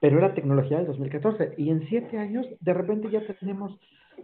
pero 0.00 0.18
era 0.18 0.34
tecnología 0.34 0.78
del 0.78 0.86
2014. 0.86 1.54
Y 1.58 1.70
en 1.70 1.86
siete 1.88 2.18
años, 2.18 2.46
de 2.60 2.74
repente 2.74 3.10
ya 3.10 3.20
tenemos... 3.38 3.78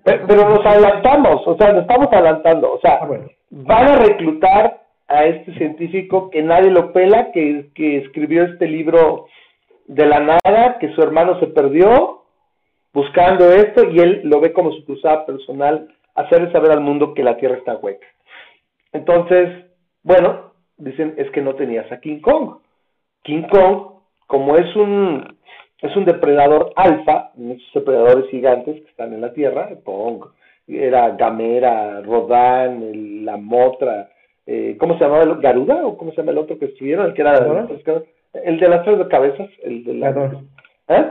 Pero, 0.05 0.49
nos 0.49 0.65
adelantamos, 0.65 1.47
o 1.47 1.57
sea, 1.57 1.73
nos 1.73 1.83
estamos 1.83 2.09
adelantando. 2.12 2.73
O 2.73 2.81
sea, 2.81 2.99
ah, 3.03 3.09
van 3.51 3.89
a 3.89 3.97
reclutar 3.97 4.83
a 5.09 5.25
este 5.25 5.55
científico 5.55 6.31
que 6.31 6.43
nadie 6.43 6.71
lo 6.71 6.93
pela, 6.93 7.31
que, 7.33 7.71
que 7.75 7.99
escribió 7.99 8.45
este 8.45 8.67
libro 8.67 9.27
de 9.87 10.07
la 10.07 10.21
nada 10.21 10.79
que 10.79 10.93
su 10.95 11.03
hermano 11.03 11.39
se 11.39 11.47
perdió 11.47 12.23
buscando 12.93 13.53
esto 13.53 13.91
y 13.91 13.99
él 14.01 14.23
lo 14.25 14.41
ve 14.41 14.53
como 14.53 14.73
su 14.73 14.85
cruzada 14.85 15.27
personal, 15.27 15.95
hacerle 16.15 16.51
saber 16.51 16.71
al 16.71 16.81
mundo 16.81 17.15
que 17.15 17.23
la 17.23 17.37
Tierra 17.37 17.57
está 17.57 17.77
hueca. 17.77 18.07
Entonces, 18.93 19.67
bueno, 20.03 20.53
dicen 20.79 21.15
es 21.19 21.31
que 21.31 21.43
no 21.43 21.55
tenías 21.55 21.91
a 21.93 22.01
King 22.01 22.21
Kong. 22.21 22.59
King 23.23 23.43
Kong, 23.51 24.01
como 24.27 24.57
es 24.57 24.75
un 24.77 25.37
es 25.83 25.97
un 25.97 26.05
depredador 26.05 26.73
alfa, 26.77 27.33
esos 27.37 27.73
depredadores 27.75 28.31
gigantes 28.31 28.81
que 28.81 28.89
están 28.89 29.12
en 29.12 29.21
la 29.21 29.33
Tierra, 29.33 29.71
Kong, 29.85 30.25
era 30.69 31.11
Gamera, 31.11 32.01
Rodán, 32.01 33.25
la 33.25 33.37
Motra, 33.37 34.09
eh, 34.47 34.77
¿cómo 34.79 34.97
se 34.97 35.05
llamaba? 35.05 35.25
El, 35.25 35.37
¿Garuda? 35.39 35.85
¿O 35.87 35.97
cómo 35.97 36.12
se 36.12 36.19
llama 36.19 36.33
el 36.33 36.39
otro 36.39 36.59
que 36.59 36.67
estuvieron? 36.67 37.07
El 37.07 37.15
que 37.15 37.23
era 37.23 37.35
el 38.45 38.61
de 38.61 38.69
las 38.69 38.85
tres 38.85 38.99
de 38.99 39.09
cabezas, 39.09 39.49
el 39.62 39.85
de 39.85 39.95
la... 39.95 40.12
Gadora. 40.12 40.41
¿Eh? 40.89 41.11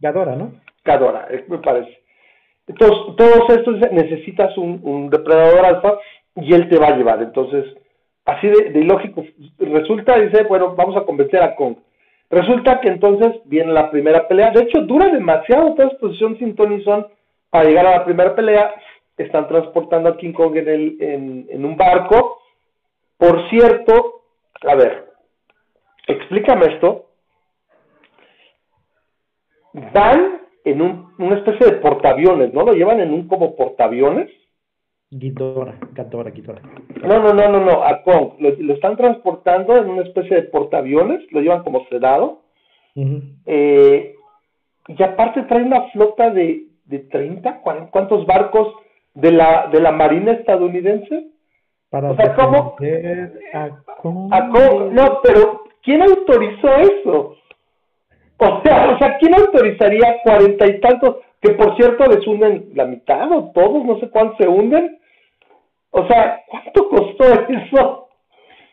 Gadora, 0.00 0.36
¿no? 0.36 0.52
Gadora, 0.84 1.26
eh, 1.30 1.44
me 1.48 1.58
parece. 1.58 1.98
Entonces, 2.66 3.16
todos 3.16 3.50
estos 3.50 3.78
necesitas 3.92 4.56
un, 4.58 5.08
depredador 5.08 5.64
alfa 5.64 5.98
y 6.34 6.52
él 6.52 6.68
te 6.68 6.78
va 6.78 6.88
a 6.88 6.96
llevar. 6.96 7.22
Entonces, 7.22 7.64
así 8.24 8.48
de, 8.48 8.70
de 8.70 8.80
ilógico, 8.80 9.24
resulta, 9.58 10.18
dice, 10.18 10.44
bueno, 10.44 10.74
vamos 10.74 10.96
a 10.96 11.04
convencer 11.04 11.42
a 11.42 11.54
Kong. 11.54 11.76
Resulta 12.30 12.80
que 12.80 12.88
entonces 12.88 13.40
viene 13.44 13.72
la 13.72 13.90
primera 13.90 14.26
pelea. 14.26 14.50
De 14.50 14.62
hecho, 14.62 14.80
dura 14.82 15.08
demasiado 15.08 15.74
toda 15.74 15.88
exposición 15.88 16.36
sin 16.38 16.56
Tony 16.56 16.82
Son 16.82 17.06
para 17.50 17.68
llegar 17.68 17.86
a 17.86 17.98
la 17.98 18.04
primera 18.04 18.34
pelea. 18.34 18.74
Están 19.16 19.46
transportando 19.48 20.08
a 20.08 20.16
King 20.16 20.32
Kong 20.32 20.56
en, 20.56 20.68
el, 20.68 21.46
en, 21.48 21.64
un 21.64 21.76
barco. 21.76 22.40
Por 23.16 23.48
cierto, 23.48 24.22
a 24.66 24.74
ver, 24.74 25.06
explícame 26.06 26.66
esto, 26.74 27.06
van 29.72 30.42
en 30.64 30.82
un, 30.82 31.14
una 31.18 31.36
especie 31.36 31.66
de 31.66 31.76
portaaviones, 31.78 32.52
¿no? 32.52 32.64
Lo 32.64 32.72
llevan 32.72 33.00
en 33.00 33.12
un 33.12 33.28
como 33.28 33.56
portaaviones. 33.56 34.30
Ghidorah, 35.18 35.78
Ghidorah, 35.94 36.30
Ghidorah. 36.30 36.62
No, 37.02 37.18
no, 37.20 37.32
no, 37.32 37.48
no, 37.48 37.60
no, 37.60 37.82
a 37.84 38.02
Kong. 38.02 38.34
Lo, 38.38 38.74
están 38.74 38.96
transportando 38.96 39.76
en 39.76 39.88
una 39.88 40.02
especie 40.02 40.36
de 40.36 40.42
portaaviones, 40.42 41.20
lo 41.32 41.40
llevan 41.40 41.62
como 41.62 41.86
sedado. 41.88 42.42
eh, 43.46 44.14
y 44.88 45.02
aparte 45.02 45.42
trae 45.42 45.62
una 45.62 45.88
flota 45.90 46.30
de, 46.30 46.66
de 46.84 46.98
30, 47.00 47.60
¿cuántos 47.90 48.24
barcos 48.26 48.72
de 49.14 49.32
la, 49.32 49.68
de 49.72 49.80
la 49.80 49.92
Marina 49.92 50.32
estadounidense? 50.32 51.26
Para 51.90 52.10
o 52.10 52.16
sea, 52.16 52.34
¿cómo? 52.34 52.76
A 53.54 53.68
Kong. 54.02 54.32
A 54.32 54.48
Kong. 54.48 54.92
No, 54.92 55.20
pero 55.22 55.64
¿quién 55.82 56.02
autorizó 56.02 56.68
eso? 56.76 57.36
O 58.38 58.60
sea, 58.62 58.94
o 58.94 58.98
sea, 58.98 59.16
¿quién 59.18 59.34
autorizaría 59.34 60.20
cuarenta 60.22 60.66
y 60.66 60.80
tantos? 60.80 61.16
Que 61.40 61.52
por 61.52 61.76
cierto 61.76 62.04
les 62.06 62.26
hunden 62.26 62.70
la 62.74 62.84
mitad 62.84 63.30
o 63.32 63.50
todos, 63.54 63.84
no 63.84 63.98
sé 64.00 64.10
cuántos 64.10 64.36
se 64.38 64.48
hunden. 64.48 64.98
O 65.98 66.06
sea, 66.06 66.42
¿cuánto 66.46 66.88
costó 66.90 67.24
eso? 67.48 68.08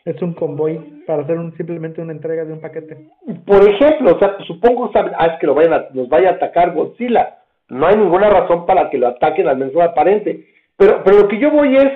Es 0.04 0.20
un 0.20 0.34
convoy 0.34 0.76
para 1.06 1.22
hacer 1.22 1.38
un, 1.38 1.56
simplemente 1.56 2.02
una 2.02 2.12
entrega 2.12 2.44
de 2.44 2.52
un 2.52 2.60
paquete. 2.60 3.08
Por 3.46 3.66
ejemplo, 3.66 4.14
o 4.14 4.18
sea, 4.18 4.36
supongo 4.46 4.90
ah, 4.94 5.26
es 5.32 5.38
que 5.40 5.46
lo 5.46 5.54
vayan 5.54 5.72
a, 5.72 5.86
nos 5.94 6.06
vaya 6.10 6.28
a 6.28 6.32
atacar 6.32 6.74
Godzilla. 6.74 7.38
No 7.70 7.86
hay 7.86 7.96
ninguna 7.96 8.28
razón 8.28 8.66
para 8.66 8.90
que 8.90 8.98
lo 8.98 9.08
ataquen 9.08 9.48
al 9.48 9.56
menos 9.56 9.74
aparente. 9.82 10.44
Pero, 10.76 11.02
pero 11.02 11.20
lo 11.20 11.28
que 11.28 11.38
yo 11.38 11.50
voy 11.50 11.76
es, 11.78 11.90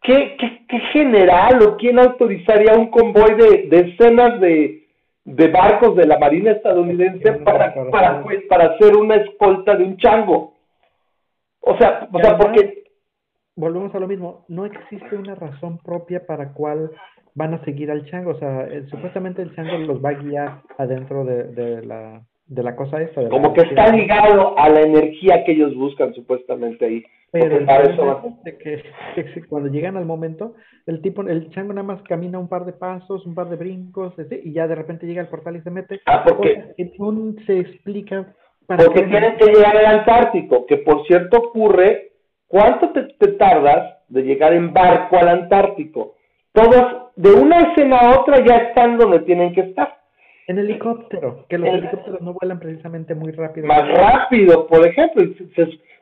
¿qué, 0.00 0.34
qué, 0.38 0.64
qué 0.66 0.78
general 0.94 1.62
o 1.62 1.76
quién 1.76 1.98
autorizaría 1.98 2.72
un 2.74 2.86
convoy 2.86 3.34
de 3.34 3.66
decenas 3.68 4.40
de, 4.40 4.86
de 5.26 5.48
barcos 5.48 5.94
de 5.94 6.06
la 6.06 6.18
Marina 6.18 6.52
estadounidense 6.52 7.32
para, 7.44 7.74
para, 7.90 8.24
para 8.48 8.64
hacer 8.64 8.96
una 8.96 9.16
escolta 9.16 9.76
de 9.76 9.84
un 9.84 9.98
chango. 9.98 10.54
O 11.60 11.76
sea, 11.76 12.08
o 12.10 12.18
sea, 12.18 12.38
porque... 12.38 12.81
Volvemos 13.54 13.94
a 13.94 14.00
lo 14.00 14.08
mismo, 14.08 14.44
no 14.48 14.64
existe 14.64 15.16
una 15.16 15.34
razón 15.34 15.78
propia 15.78 16.26
para 16.26 16.52
cuál 16.52 16.90
van 17.34 17.54
a 17.54 17.64
seguir 17.64 17.90
al 17.90 18.04
chango, 18.06 18.32
o 18.32 18.38
sea, 18.38 18.68
supuestamente 18.88 19.42
el 19.42 19.54
chango 19.54 19.78
los 19.78 20.04
va 20.04 20.10
a 20.10 20.22
guiar 20.22 20.62
adentro 20.78 21.24
de, 21.24 21.44
de 21.44 21.82
la, 21.82 22.22
de 22.46 22.62
la 22.62 22.76
cosa 22.76 23.00
esta. 23.00 23.28
Como 23.28 23.52
que 23.52 23.62
está 23.62 23.88
ligado 23.88 24.58
a 24.58 24.68
la 24.68 24.80
energía 24.80 25.44
que 25.44 25.52
ellos 25.52 25.74
buscan 25.74 26.14
supuestamente 26.14 26.84
ahí. 26.84 27.04
Pero 27.30 27.56
el 27.56 27.68
eso 27.68 28.38
de 28.44 28.58
que, 28.58 28.82
cuando 29.48 29.70
llegan 29.70 29.96
al 29.96 30.04
momento, 30.04 30.54
el 30.86 31.00
tipo, 31.00 31.22
el 31.22 31.48
chango 31.50 31.72
nada 31.72 31.86
más 31.86 32.02
camina 32.02 32.38
un 32.38 32.48
par 32.48 32.66
de 32.66 32.74
pasos, 32.74 33.26
un 33.26 33.34
par 33.34 33.48
de 33.48 33.56
brincos, 33.56 34.14
y 34.44 34.52
ya 34.52 34.68
de 34.68 34.74
repente 34.74 35.06
llega 35.06 35.22
al 35.22 35.28
portal 35.28 35.56
y 35.56 35.62
se 35.62 35.70
mete. 35.70 36.00
Ah, 36.04 36.24
porque 36.26 36.74
se 37.46 37.58
explica. 37.58 38.34
Para 38.66 38.84
porque 38.84 39.02
tienen 39.02 39.36
que 39.36 39.46
llegar 39.46 39.76
al 39.76 40.00
Antártico, 40.00 40.66
que 40.66 40.76
por 40.78 41.06
cierto 41.06 41.38
ocurre. 41.38 42.11
¿Cuánto 42.52 42.90
te, 42.90 43.28
tardas 43.38 43.96
de 44.08 44.24
llegar 44.24 44.52
en 44.52 44.74
barco 44.74 45.16
al 45.16 45.28
Antártico? 45.28 46.16
Todos, 46.52 47.12
de 47.16 47.32
una 47.32 47.60
escena 47.60 47.96
a 47.96 48.20
otra, 48.20 48.44
ya 48.44 48.56
están 48.56 48.98
donde 48.98 49.20
tienen 49.20 49.54
que 49.54 49.62
estar. 49.62 49.96
En 50.46 50.58
helicóptero, 50.58 51.46
que 51.48 51.56
los 51.56 51.70
helicópteros 51.70 52.20
no 52.20 52.34
vuelan 52.34 52.60
precisamente 52.60 53.14
muy 53.14 53.32
rápido. 53.32 53.66
Más 53.66 53.88
rápido, 53.88 54.66
por 54.66 54.86
ejemplo. 54.86 55.24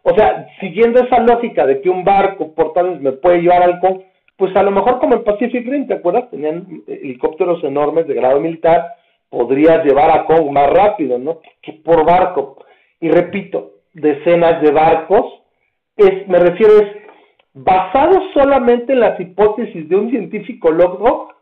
O 0.02 0.14
sea, 0.16 0.48
siguiendo 0.58 1.04
esa 1.04 1.20
lógica 1.20 1.64
de 1.66 1.80
que 1.80 1.88
un 1.88 2.02
barco 2.02 2.52
portando 2.52 2.98
me 2.98 3.12
puede 3.12 3.42
llevar 3.42 3.62
al 3.62 3.78
con, 3.78 4.02
pues 4.36 4.56
a 4.56 4.64
lo 4.64 4.72
mejor 4.72 4.98
como 4.98 5.14
el 5.14 5.22
Pacific 5.22 5.64
Rim, 5.64 5.86
¿te 5.86 5.94
acuerdas? 5.94 6.30
Tenían 6.30 6.66
helicópteros 6.88 7.62
enormes 7.62 8.08
de 8.08 8.14
grado 8.14 8.40
militar, 8.40 8.88
podrías 9.28 9.84
llevar 9.84 10.10
a 10.10 10.24
Kong 10.24 10.50
más 10.50 10.68
rápido, 10.68 11.16
¿no? 11.16 11.38
Que 11.62 11.74
por 11.74 12.04
barco. 12.04 12.56
Y 12.98 13.08
repito, 13.08 13.74
decenas 13.94 14.60
de 14.62 14.72
barcos, 14.72 15.39
es, 15.96 16.28
me 16.28 16.38
refiero 16.38 16.78
es, 16.78 17.00
basado 17.52 18.20
solamente 18.32 18.92
en 18.92 19.00
las 19.00 19.18
hipótesis 19.18 19.88
de 19.88 19.96
un 19.96 20.10
científico 20.10 20.70
loco, 20.70 21.32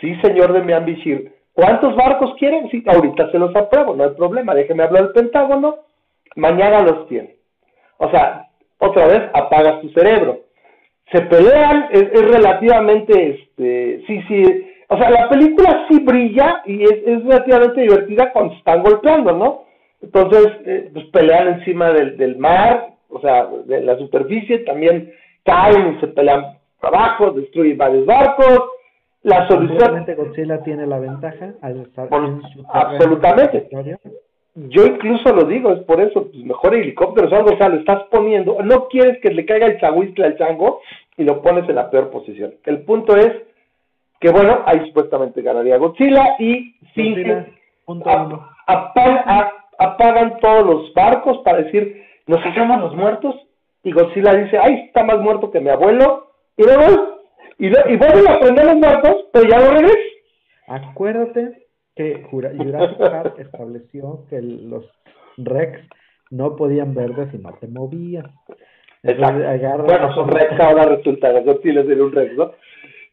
sí, 0.00 0.14
señor 0.22 0.52
de 0.52 0.62
Miambishir, 0.62 1.32
¿cuántos 1.52 1.96
barcos 1.96 2.34
quieren? 2.38 2.68
Sí, 2.70 2.84
ahorita 2.86 3.30
se 3.30 3.38
los 3.38 3.54
apruebo, 3.56 3.94
no 3.94 4.04
hay 4.04 4.10
problema, 4.10 4.54
déjeme 4.54 4.82
hablar 4.82 5.04
del 5.04 5.12
Pentágono, 5.12 5.76
mañana 6.36 6.80
los 6.82 7.08
tiene. 7.08 7.36
O 7.98 8.10
sea, 8.10 8.48
otra 8.78 9.06
vez 9.06 9.22
apagas 9.32 9.80
tu 9.80 9.88
cerebro. 9.90 10.40
Se 11.12 11.20
pelean, 11.22 11.88
es, 11.92 12.10
relativamente, 12.10 13.30
este, 13.30 14.02
sí, 14.06 14.22
sí, 14.28 14.66
o 14.88 14.98
sea, 14.98 15.10
la 15.10 15.28
película 15.28 15.86
sí 15.88 16.00
brilla 16.00 16.62
y 16.66 16.82
es, 16.82 17.24
relativamente 17.24 17.82
divertida 17.82 18.32
cuando 18.32 18.52
se 18.52 18.58
están 18.58 18.82
golpeando, 18.82 19.32
¿no? 19.32 19.64
Entonces, 20.02 20.46
eh, 20.66 20.90
pues 20.92 21.06
pelean 21.06 21.48
encima 21.48 21.90
del, 21.90 22.16
del 22.16 22.36
mar, 22.36 22.93
o 23.14 23.20
sea, 23.20 23.46
de 23.64 23.80
la 23.80 23.96
superficie, 23.96 24.58
también 24.60 25.12
caen 25.44 25.96
y 25.96 26.00
se 26.00 26.08
pelean 26.08 26.58
abajo, 26.82 27.30
destruyen 27.30 27.78
varios 27.78 28.06
barcos. 28.06 28.60
La 29.22 29.48
solución. 29.48 30.04
Godzilla 30.16 30.62
tiene 30.62 30.86
la 30.86 30.98
ventaja 30.98 31.54
al 31.62 31.80
estar 31.80 32.08
en 32.12 32.42
su 32.42 32.64
absolutamente 32.70 33.68
yo 34.54 34.86
incluso 34.86 35.34
lo 35.34 35.44
digo, 35.44 35.72
es 35.72 35.80
por 35.80 36.00
eso, 36.00 36.30
pues 36.30 36.44
mejor 36.44 36.76
helicóptero 36.76 37.28
o 37.28 37.34
algo, 37.34 37.54
o 37.54 37.56
sea, 37.56 37.68
lo 37.68 37.80
estás 37.80 38.04
poniendo, 38.04 38.62
no 38.62 38.86
quieres 38.86 39.18
que 39.20 39.30
le 39.30 39.44
caiga 39.44 39.66
el 39.66 39.80
chahuistle 39.80 40.24
al 40.24 40.38
chango 40.38 40.80
y 41.16 41.24
lo 41.24 41.42
pones 41.42 41.68
en 41.68 41.74
la 41.74 41.90
peor 41.90 42.10
posición. 42.10 42.54
El 42.64 42.82
punto 42.82 43.16
es 43.16 43.32
que, 44.20 44.30
bueno, 44.30 44.60
ahí 44.66 44.86
supuestamente 44.86 45.42
ganaría 45.42 45.76
Godzilla 45.76 46.36
y 46.38 46.76
sí, 46.94 47.16
apagan 49.76 50.38
todos 50.40 50.66
los 50.66 50.94
barcos 50.94 51.38
para 51.38 51.62
decir, 51.62 52.04
nos 52.26 52.44
hagamos 52.44 52.80
los 52.80 52.94
muertos 52.96 53.34
y 53.82 53.92
Godzilla 53.92 54.34
dice, 54.34 54.58
ay, 54.58 54.84
está 54.86 55.04
más 55.04 55.20
muerto 55.20 55.50
que 55.50 55.60
mi 55.60 55.70
abuelo 55.70 56.28
y 56.56 56.62
luego, 56.62 57.18
y, 57.58 57.66
y 57.66 57.96
vuelven 57.96 58.28
a 58.28 58.40
prender 58.40 58.64
los 58.66 58.76
muertos, 58.76 59.26
pero 59.32 59.48
ya 59.48 59.58
no 59.58 59.70
regreso. 59.70 59.98
Acuérdate 60.66 61.66
que 61.94 62.24
Jurassic 62.30 62.98
Park 62.98 63.34
estableció 63.38 64.24
que 64.30 64.40
los 64.40 64.84
Rex 65.36 65.80
no 66.30 66.56
podían 66.56 66.94
verte 66.94 67.30
si 67.30 67.38
no 67.38 67.52
te 67.54 67.66
movían. 67.68 68.30
Exacto. 69.02 69.84
Bueno, 69.84 70.14
son 70.14 70.28
Rex 70.28 70.58
ahora 70.60 70.84
resulta, 70.86 71.30
Godzilla 71.40 71.84
sería 71.84 72.04
un 72.04 72.12
Rex, 72.12 72.36
¿no? 72.36 72.52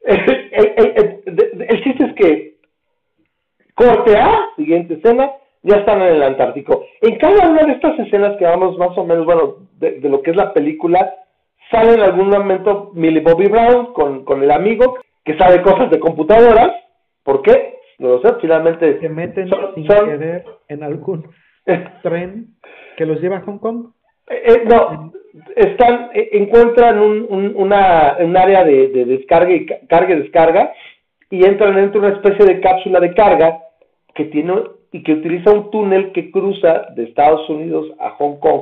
El, 0.03 1.83
chiste 1.83 2.05
es 2.05 2.13
que 2.15 2.55
corte 3.75 4.17
A, 4.17 4.49
siguiente 4.55 4.95
escena, 4.95 5.31
ya 5.63 5.77
están 5.77 6.01
en 6.01 6.15
el 6.15 6.23
Antártico. 6.23 6.85
En 7.01 7.17
cada 7.17 7.49
una 7.49 7.63
de 7.63 7.73
estas 7.73 7.97
escenas 7.99 8.37
que 8.37 8.45
vamos 8.45 8.77
más 8.77 8.97
o 8.97 9.05
menos, 9.05 9.25
bueno, 9.25 9.55
de, 9.79 9.99
lo 10.09 10.21
que 10.21 10.31
es 10.31 10.37
la 10.37 10.53
película, 10.53 11.15
sale 11.69 11.93
en 11.93 12.01
algún 12.01 12.29
momento 12.29 12.91
Millie 12.93 13.21
Bobby 13.21 13.47
Brown 13.47 13.93
con, 13.93 14.25
con 14.25 14.43
el 14.43 14.51
amigo 14.51 14.97
que 15.23 15.37
sabe 15.37 15.61
cosas 15.61 15.89
de 15.91 15.99
computadoras. 15.99 16.71
¿Por 17.23 17.41
qué? 17.41 17.71
no 18.01 18.09
lo 18.09 18.21
sé, 18.21 18.33
finalmente... 18.41 18.99
Se 18.99 19.09
meten 19.09 19.47
sin 19.75 19.87
querer 19.87 20.43
en 20.67 20.83
algún 20.83 21.27
tren 22.01 22.47
que 22.97 23.05
los 23.05 23.21
lleva 23.21 23.37
a 23.37 23.41
Hong 23.41 23.59
Kong. 23.59 23.91
Eh, 24.27 24.41
eh, 24.43 24.63
no, 24.65 25.13
están, 25.55 26.09
eh, 26.13 26.29
encuentran 26.33 26.99
un, 26.99 27.53
una, 27.55 28.17
un 28.19 28.35
área 28.35 28.63
de, 28.63 28.87
descarga 29.05 29.51
y 29.51 29.65
carga 29.65 30.15
y 30.15 30.21
descarga 30.21 30.73
y 31.29 31.45
entran 31.45 31.75
dentro 31.75 32.01
de 32.01 32.07
una 32.07 32.17
especie 32.17 32.45
de 32.45 32.59
cápsula 32.59 32.99
de 32.99 33.13
carga 33.13 33.59
que 34.15 34.25
tiene 34.25 34.53
y 34.91 35.03
que 35.03 35.13
utiliza 35.13 35.51
un 35.51 35.71
túnel 35.71 36.11
que 36.11 36.31
cruza 36.31 36.87
de 36.95 37.03
Estados 37.03 37.49
Unidos 37.49 37.87
a 37.99 38.11
Hong 38.11 38.39
Kong 38.39 38.61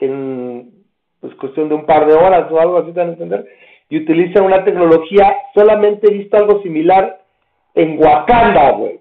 en 0.00 0.72
pues, 1.20 1.34
cuestión 1.36 1.68
de 1.68 1.74
un 1.74 1.86
par 1.86 2.06
de 2.06 2.14
horas 2.14 2.50
o 2.50 2.58
algo 2.58 2.78
así, 2.78 2.92
¿te 2.92 3.00
van 3.00 3.10
a 3.10 3.12
entender? 3.12 3.46
Y 3.88 3.98
utiliza 3.98 4.42
una 4.42 4.64
tecnología, 4.64 5.36
solamente 5.54 6.08
he 6.08 6.14
visto 6.14 6.36
algo 6.36 6.62
similar 6.62 7.20
en 7.74 7.98
Wakanda, 8.02 8.72
güey, 8.72 9.00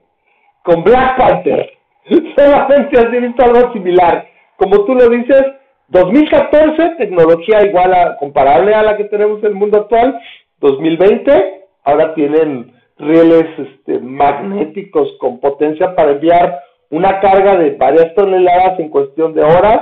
con 0.64 0.84
Black 0.84 1.18
Panther. 1.18 1.72
Solamente 2.36 3.00
has 3.00 3.12
visto 3.12 3.46
algo 3.46 3.72
similar. 3.72 4.28
Como 4.58 4.84
tú 4.84 4.94
lo 4.94 5.08
dices, 5.08 5.44
2014, 5.88 6.96
tecnología 6.98 7.66
igual 7.66 7.94
a, 7.94 8.18
comparable 8.18 8.74
a 8.74 8.84
la 8.84 8.98
que 8.98 9.06
tenemos 9.06 9.40
en 9.40 9.48
el 9.48 9.56
mundo 9.56 9.80
actual. 9.82 10.20
2020, 10.60 11.66
ahora 11.84 12.14
tienen 12.14 12.73
rieles 13.06 13.48
este, 13.58 14.00
magnéticos 14.00 15.16
con 15.20 15.39
potencia 15.39 15.96
para 15.96 16.12
enviar 16.12 16.62
una 16.89 17.20
carga 17.20 17.58
de 17.58 17.72
varias 17.72 18.13
toneladas 18.16 18.80
en 18.80 18.89
cuestión 18.89 19.34
de 19.34 19.42
horas 19.42 19.82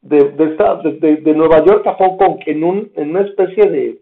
de, 0.00 0.30
de, 0.30 1.16
de 1.16 1.34
Nueva 1.34 1.64
York 1.64 1.86
a 1.86 1.94
Hong 1.94 2.16
Kong 2.16 2.40
en, 2.46 2.64
un, 2.64 2.90
en 2.96 3.10
una 3.10 3.22
especie 3.22 3.70
de, 3.70 3.98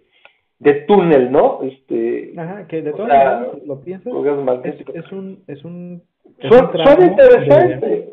de 0.61 0.75
túnel, 0.83 1.31
¿no? 1.31 1.61
Este, 1.63 2.33
Ajá, 2.37 2.67
que 2.69 2.83
de 2.83 2.93
todas 2.93 3.09
maneras 3.09 3.67
lo 3.67 3.81
piensas, 3.81 4.13
es, 4.95 5.13
un, 5.13 5.43
es 5.47 5.65
un, 5.65 6.03
son, 6.49 6.71
son 6.85 7.03
interesantes, 7.03 8.05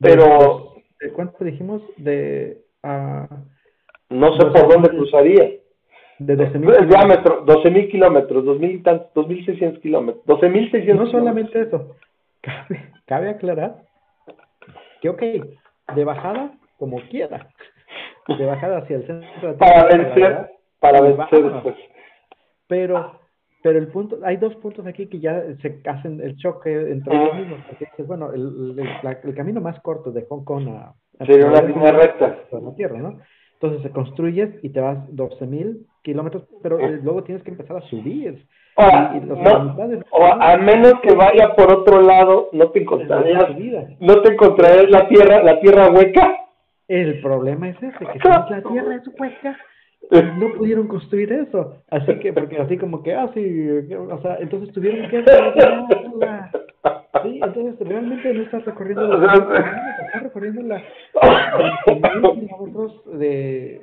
pero... 0.00 0.74
De, 1.00 1.10
¿Cuánto 1.12 1.44
dijimos? 1.44 1.82
De... 1.96 2.58
Uh, 2.84 3.26
no 4.10 4.36
sé 4.36 4.46
por 4.46 4.72
dónde 4.72 4.90
cruzaría. 4.90 5.50
De 6.26 6.36
12.000 6.36 6.78
El 6.80 6.88
diámetro, 6.88 7.44
12.000 7.44 7.90
kilómetros, 7.90 8.44
2.600 8.44 9.80
kilómetros, 9.80 10.24
12.600 10.26 10.94
No 10.94 11.06
solamente 11.06 11.60
eso, 11.60 11.96
cabe, 12.40 12.92
cabe 13.06 13.30
aclarar 13.30 13.76
que, 15.00 15.08
ok, 15.08 15.22
de 15.96 16.04
bajada, 16.04 16.52
como 16.78 17.00
quiera, 17.10 17.48
de 18.28 18.46
bajada 18.46 18.78
hacia 18.78 18.96
el 18.96 19.06
centro. 19.06 19.56
Para 19.58 19.86
vencer 19.86 20.52
para 20.82 21.00
vencer 21.00 21.44
después. 21.44 21.76
Pero, 22.66 23.20
pero 23.62 23.78
el 23.78 23.86
punto, 23.88 24.18
hay 24.24 24.36
dos 24.36 24.54
puntos 24.56 24.84
aquí 24.86 25.06
que 25.06 25.20
ya 25.20 25.40
se 25.62 25.80
hacen 25.88 26.20
el 26.20 26.36
choque 26.36 26.72
entre 26.90 27.14
ellos 27.14 27.36
mismos, 27.36 27.60
porque 27.68 27.86
dices, 27.88 28.06
bueno, 28.06 28.32
el, 28.32 28.76
el, 29.22 29.34
camino 29.34 29.60
más 29.60 29.80
corto 29.80 30.10
de 30.10 30.26
Hong 30.28 30.42
Kong 30.44 30.68
a... 30.68 30.94
Sería 31.24 31.46
una 31.46 31.62
línea 31.62 31.92
recta. 31.92 32.36
La 32.50 32.74
Tierra, 32.74 32.98
¿no? 32.98 33.20
Entonces 33.54 33.82
se 33.82 33.90
construyes 33.90 34.52
y 34.64 34.70
te 34.70 34.80
vas 34.80 34.98
12.000 35.10 35.86
kilómetros, 36.02 36.44
pero 36.62 36.78
eh, 36.78 37.00
luego 37.02 37.22
tienes 37.22 37.42
que 37.44 37.50
empezar 37.50 37.76
a 37.76 37.82
subir. 37.82 38.46
o 40.10 40.24
a 40.24 40.56
menos 40.56 40.94
que 41.02 41.14
vaya 41.14 41.54
por 41.54 41.72
otro 41.72 42.00
lado, 42.02 42.48
no 42.52 42.70
te 42.70 42.80
encontrarías, 42.80 43.50
no 44.00 44.22
te 44.22 44.32
encontrarías 44.32 44.90
la 44.90 45.08
tierra, 45.08 45.42
la 45.42 45.60
tierra 45.60 45.90
hueca. 45.90 46.38
El 46.88 47.20
problema 47.22 47.68
es 47.68 47.76
ese, 47.76 47.98
que 47.98 48.18
si 48.18 48.28
la 48.28 48.62
tierra 48.62 48.96
es 48.96 49.08
hueca, 49.18 49.58
no 50.38 50.52
pudieron 50.54 50.88
construir 50.88 51.32
eso. 51.32 51.76
Así 51.90 52.18
que, 52.18 52.32
porque 52.32 52.58
así 52.58 52.76
como 52.76 53.02
que, 53.02 53.14
ah, 53.14 53.30
sí, 53.34 53.70
o 53.94 54.20
sea, 54.20 54.36
entonces 54.40 54.74
tuvieron 54.74 55.08
que 55.08 55.24
Sí, 57.22 57.40
entonces 57.42 57.86
realmente 57.86 58.34
no 58.34 58.42
estás 58.42 58.64
recorriendo 58.64 59.06
la, 59.06 59.34
estás 60.06 60.22
recorriendo 60.24 60.62
la, 60.62 60.82
de, 63.18 63.82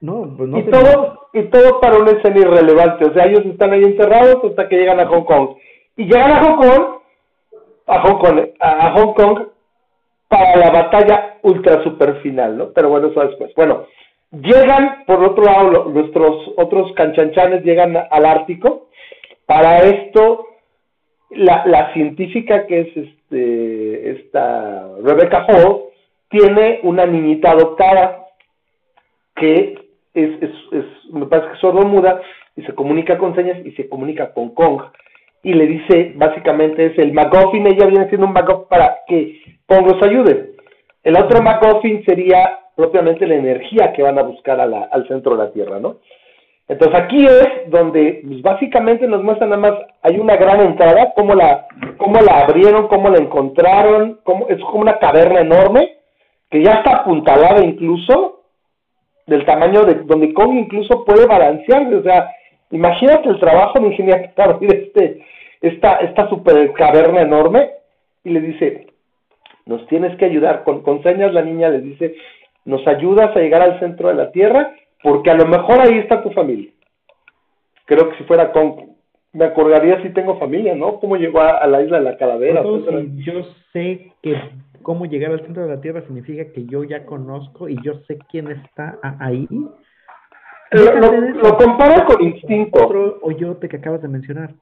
no, 0.00 0.34
pues 0.36 0.48
no 0.48 0.58
y 0.58 0.62
todo, 0.64 1.28
y 1.32 1.42
todo 1.44 1.80
para 1.80 1.98
una 1.98 2.12
escena 2.12 2.40
irrelevante, 2.40 3.04
o 3.06 3.12
sea, 3.12 3.26
ellos 3.26 3.44
están 3.46 3.72
ahí 3.72 3.82
encerrados 3.82 4.44
hasta 4.44 4.68
que 4.68 4.76
llegan 4.76 5.00
a 5.00 5.06
Hong 5.06 5.24
Kong. 5.24 5.56
Y 5.96 6.04
llegan 6.04 6.30
a 6.30 6.44
Hong 6.44 6.56
Kong, 6.56 6.86
a 7.86 8.00
Hong 8.02 8.18
Kong, 8.18 8.40
a 8.60 8.92
Hong 8.92 9.14
Kong 9.14 9.48
para 10.28 10.56
la 10.56 10.70
batalla 10.70 11.38
ultra 11.42 11.82
super 11.82 12.16
final, 12.22 12.56
¿no? 12.56 12.70
Pero 12.72 12.90
bueno, 12.90 13.08
eso 13.08 13.20
después. 13.20 13.52
Bueno, 13.54 13.86
Llegan, 14.30 15.04
por 15.06 15.24
otro 15.24 15.44
lado, 15.44 15.86
nuestros 15.86 16.52
otros 16.58 16.92
canchanchanes 16.92 17.64
llegan 17.64 17.96
al 17.96 18.26
Ártico. 18.26 18.88
Para 19.46 19.78
esto, 19.78 20.44
la, 21.30 21.64
la 21.66 21.94
científica 21.94 22.66
que 22.66 22.80
es 22.80 22.96
este, 22.96 24.10
esta 24.10 24.86
Rebecca 25.02 25.46
Hall 25.48 25.84
tiene 26.28 26.80
una 26.82 27.06
niñita 27.06 27.52
adoptada 27.52 28.26
que 29.34 29.87
es, 30.24 30.42
es, 30.42 30.50
es, 30.72 31.12
me 31.12 31.26
parece 31.26 31.48
que 31.48 31.54
es 31.54 31.60
sordo-muda 31.60 32.20
y 32.56 32.62
se 32.62 32.74
comunica 32.74 33.18
con 33.18 33.34
señas 33.34 33.58
y 33.64 33.72
se 33.72 33.88
comunica 33.88 34.32
con 34.32 34.54
Kong 34.54 34.82
y 35.42 35.52
le 35.52 35.66
dice, 35.66 36.12
básicamente 36.16 36.86
es 36.86 36.98
el 36.98 37.12
MacGuffin, 37.12 37.66
ella 37.66 37.86
viene 37.86 38.08
siendo 38.08 38.26
un 38.26 38.32
MacGuffin 38.32 38.68
para 38.68 38.98
que 39.06 39.40
Kong 39.66 39.86
los 39.86 40.02
ayude. 40.02 40.52
El 41.04 41.16
otro 41.16 41.42
MacGuffin 41.42 42.04
sería 42.04 42.58
propiamente 42.74 43.26
la 43.26 43.36
energía 43.36 43.92
que 43.92 44.02
van 44.02 44.18
a 44.18 44.22
buscar 44.22 44.60
al 44.60 45.08
centro 45.08 45.36
de 45.36 45.44
la 45.44 45.52
Tierra, 45.52 45.78
¿no? 45.80 45.96
Entonces 46.68 47.00
aquí 47.00 47.24
es 47.24 47.70
donde 47.70 48.20
pues, 48.26 48.42
básicamente 48.42 49.06
nos 49.06 49.22
muestran 49.22 49.50
nada 49.50 49.62
más, 49.62 49.72
hay 50.02 50.18
una 50.18 50.36
gran 50.36 50.60
entrada, 50.60 51.12
cómo 51.16 51.34
la, 51.34 51.66
cómo 51.96 52.20
la 52.20 52.40
abrieron, 52.40 52.88
cómo 52.88 53.08
la 53.08 53.18
encontraron, 53.18 54.20
cómo, 54.22 54.46
es 54.48 54.60
como 54.60 54.82
una 54.82 54.98
caverna 54.98 55.40
enorme, 55.40 55.96
que 56.50 56.62
ya 56.62 56.72
está 56.72 56.98
apuntalada 56.98 57.64
incluso, 57.64 58.37
del 59.28 59.44
tamaño 59.44 59.84
de 59.84 59.94
donde 59.94 60.32
Kong 60.32 60.54
incluso 60.54 61.04
puede 61.04 61.26
balancearse, 61.26 61.94
o 61.94 62.02
sea, 62.02 62.30
imagínate 62.70 63.28
el 63.28 63.38
trabajo 63.38 63.78
de 63.78 63.88
ingeniería 63.88 64.32
para 64.34 64.54
abrir 64.54 64.74
este, 64.74 65.22
esta, 65.60 65.96
esta 65.96 66.28
super 66.30 66.72
caverna 66.72 67.20
enorme, 67.20 67.70
y 68.24 68.30
le 68.30 68.40
dice, 68.40 68.86
nos 69.66 69.86
tienes 69.88 70.16
que 70.16 70.24
ayudar, 70.24 70.64
con, 70.64 70.82
con 70.82 71.02
señas 71.02 71.32
la 71.32 71.42
niña 71.42 71.68
les 71.68 71.84
dice, 71.84 72.14
nos 72.64 72.86
ayudas 72.86 73.36
a 73.36 73.40
llegar 73.40 73.62
al 73.62 73.78
centro 73.80 74.08
de 74.08 74.14
la 74.14 74.32
Tierra, 74.32 74.74
porque 75.02 75.30
a 75.30 75.34
lo 75.34 75.46
mejor 75.46 75.80
ahí 75.80 75.98
está 75.98 76.22
tu 76.22 76.30
familia. 76.30 76.70
Creo 77.84 78.10
que 78.10 78.16
si 78.16 78.24
fuera 78.24 78.50
con, 78.50 78.96
me 79.32 79.44
acordaría 79.44 80.02
si 80.02 80.10
tengo 80.10 80.38
familia, 80.38 80.74
¿no? 80.74 80.98
¿Cómo 81.00 81.16
llegó 81.16 81.40
a, 81.40 81.66
la 81.66 81.82
isla 81.82 81.98
de 81.98 82.04
la 82.04 82.16
calavera? 82.16 82.62
yo 82.62 83.42
sé 83.72 84.10
que 84.22 84.36
cómo 84.82 85.06
llegar 85.06 85.32
al 85.32 85.44
centro 85.44 85.64
de 85.64 85.74
la 85.74 85.80
Tierra 85.80 86.02
significa 86.02 86.50
que 86.52 86.66
yo 86.66 86.84
ya 86.84 87.04
conozco 87.04 87.68
y 87.68 87.76
yo 87.82 88.00
sé 88.06 88.18
quién 88.30 88.50
está 88.50 88.98
ahí. 89.20 89.48
Lo, 90.70 91.56
comparo 91.56 92.06
con 92.06 92.22
instinto. 92.22 92.84
Otro 92.84 93.18
oyote 93.22 93.68
que 93.68 93.76
acabas 93.76 94.02
de 94.02 94.08
mencionar. 94.08 94.54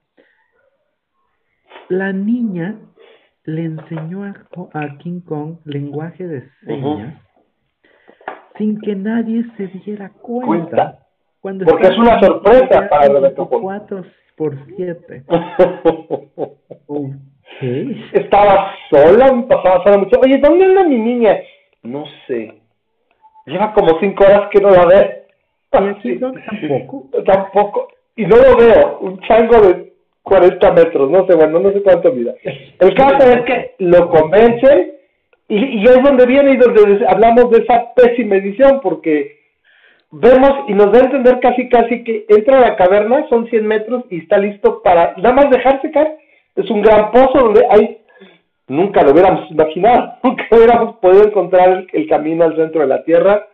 La 1.89 2.13
niña 2.13 2.77
le 3.45 3.65
enseñó 3.65 4.25
a, 4.25 4.99
King 4.99 5.21
Kong 5.21 5.59
lenguaje 5.65 6.27
de 6.27 6.49
señas 6.65 7.27
sin 8.59 8.81
que 8.81 8.95
nadie 8.95 9.45
se 9.57 9.67
diera 9.69 10.11
cuenta. 10.11 10.99
Cuando 11.41 11.65
Porque 11.65 11.89
es 11.89 11.99
una 11.99 12.21
sorpresa 12.21 12.89
para 12.89 13.09
Rebeca 13.09 13.45
4 13.45 14.05
por 14.37 14.57
7. 17.61 17.97
Estaba 18.13 18.75
sola, 18.91 19.33
me 19.33 19.43
pasaba 19.45 19.83
sola 19.85 19.99
mucho. 19.99 20.21
Oye, 20.21 20.39
¿dónde 20.39 20.65
anda 20.65 20.85
mi 20.85 20.99
niña? 20.99 21.39
No 21.83 22.05
sé. 22.27 22.55
Lleva 23.47 23.73
como 23.73 23.99
5 24.01 24.25
horas 24.25 24.49
que 24.51 24.61
no 24.61 24.71
la 24.71 24.87
ve. 24.87 25.23
¿Y 25.73 25.77
aquí 25.77 26.17
no, 26.17 26.33
tampoco? 26.33 27.23
Tampoco. 27.25 27.89
Y 28.17 28.25
no 28.27 28.37
lo 28.37 28.57
veo. 28.57 28.99
Un 29.01 29.21
chango 29.21 29.61
de 29.61 29.93
40 30.23 30.73
metros. 30.73 31.11
No 31.11 31.27
sé, 31.27 31.35
bueno, 31.35 31.61
no 31.61 31.71
sé 31.73 31.83
cuánto 31.83 32.13
mira. 32.13 32.35
El 32.43 32.95
caso 32.95 33.31
es 33.31 33.43
que 33.43 33.75
lo 33.79 34.09
convencen 34.09 34.93
y, 35.49 35.81
y 35.81 35.85
es 35.85 36.03
donde 36.03 36.27
viene 36.27 36.53
y 36.53 36.57
donde 36.57 37.07
hablamos 37.07 37.51
de 37.51 37.63
esa 37.63 37.95
pésima 37.95 38.37
edición, 38.37 38.81
porque 38.83 39.37
vemos 40.11 40.53
y 40.69 40.75
nos 40.75 40.91
da 40.93 41.01
a 41.01 41.05
entender 41.05 41.41
casi 41.41 41.69
casi 41.69 42.03
que 42.03 42.27
entra 42.29 42.59
a 42.59 42.71
la 42.71 42.77
caverna, 42.77 43.27
son 43.29 43.49
100 43.49 43.67
metros 43.67 44.05
y 44.11 44.19
está 44.19 44.39
listo 44.39 44.83
para 44.83 45.15
nada 45.19 45.35
más 45.35 45.51
dejarse 45.51 45.91
caer. 45.91 46.19
Es 46.57 46.71
un 46.71 46.83
gran 46.83 47.11
pozo 47.11 47.39
donde 47.39 47.67
hay, 47.71 47.99
nunca 48.67 49.03
lo 49.03 49.13
hubiéramos 49.13 49.51
imaginado, 49.51 50.15
nunca 50.23 50.45
hubiéramos 50.51 50.97
podido 50.97 51.27
encontrar 51.27 51.87
el, 51.93 52.09
camino 52.09 52.45
al 52.45 52.57
centro 52.57 52.81
de 52.81 52.87
la 52.87 53.05
Tierra 53.05 53.47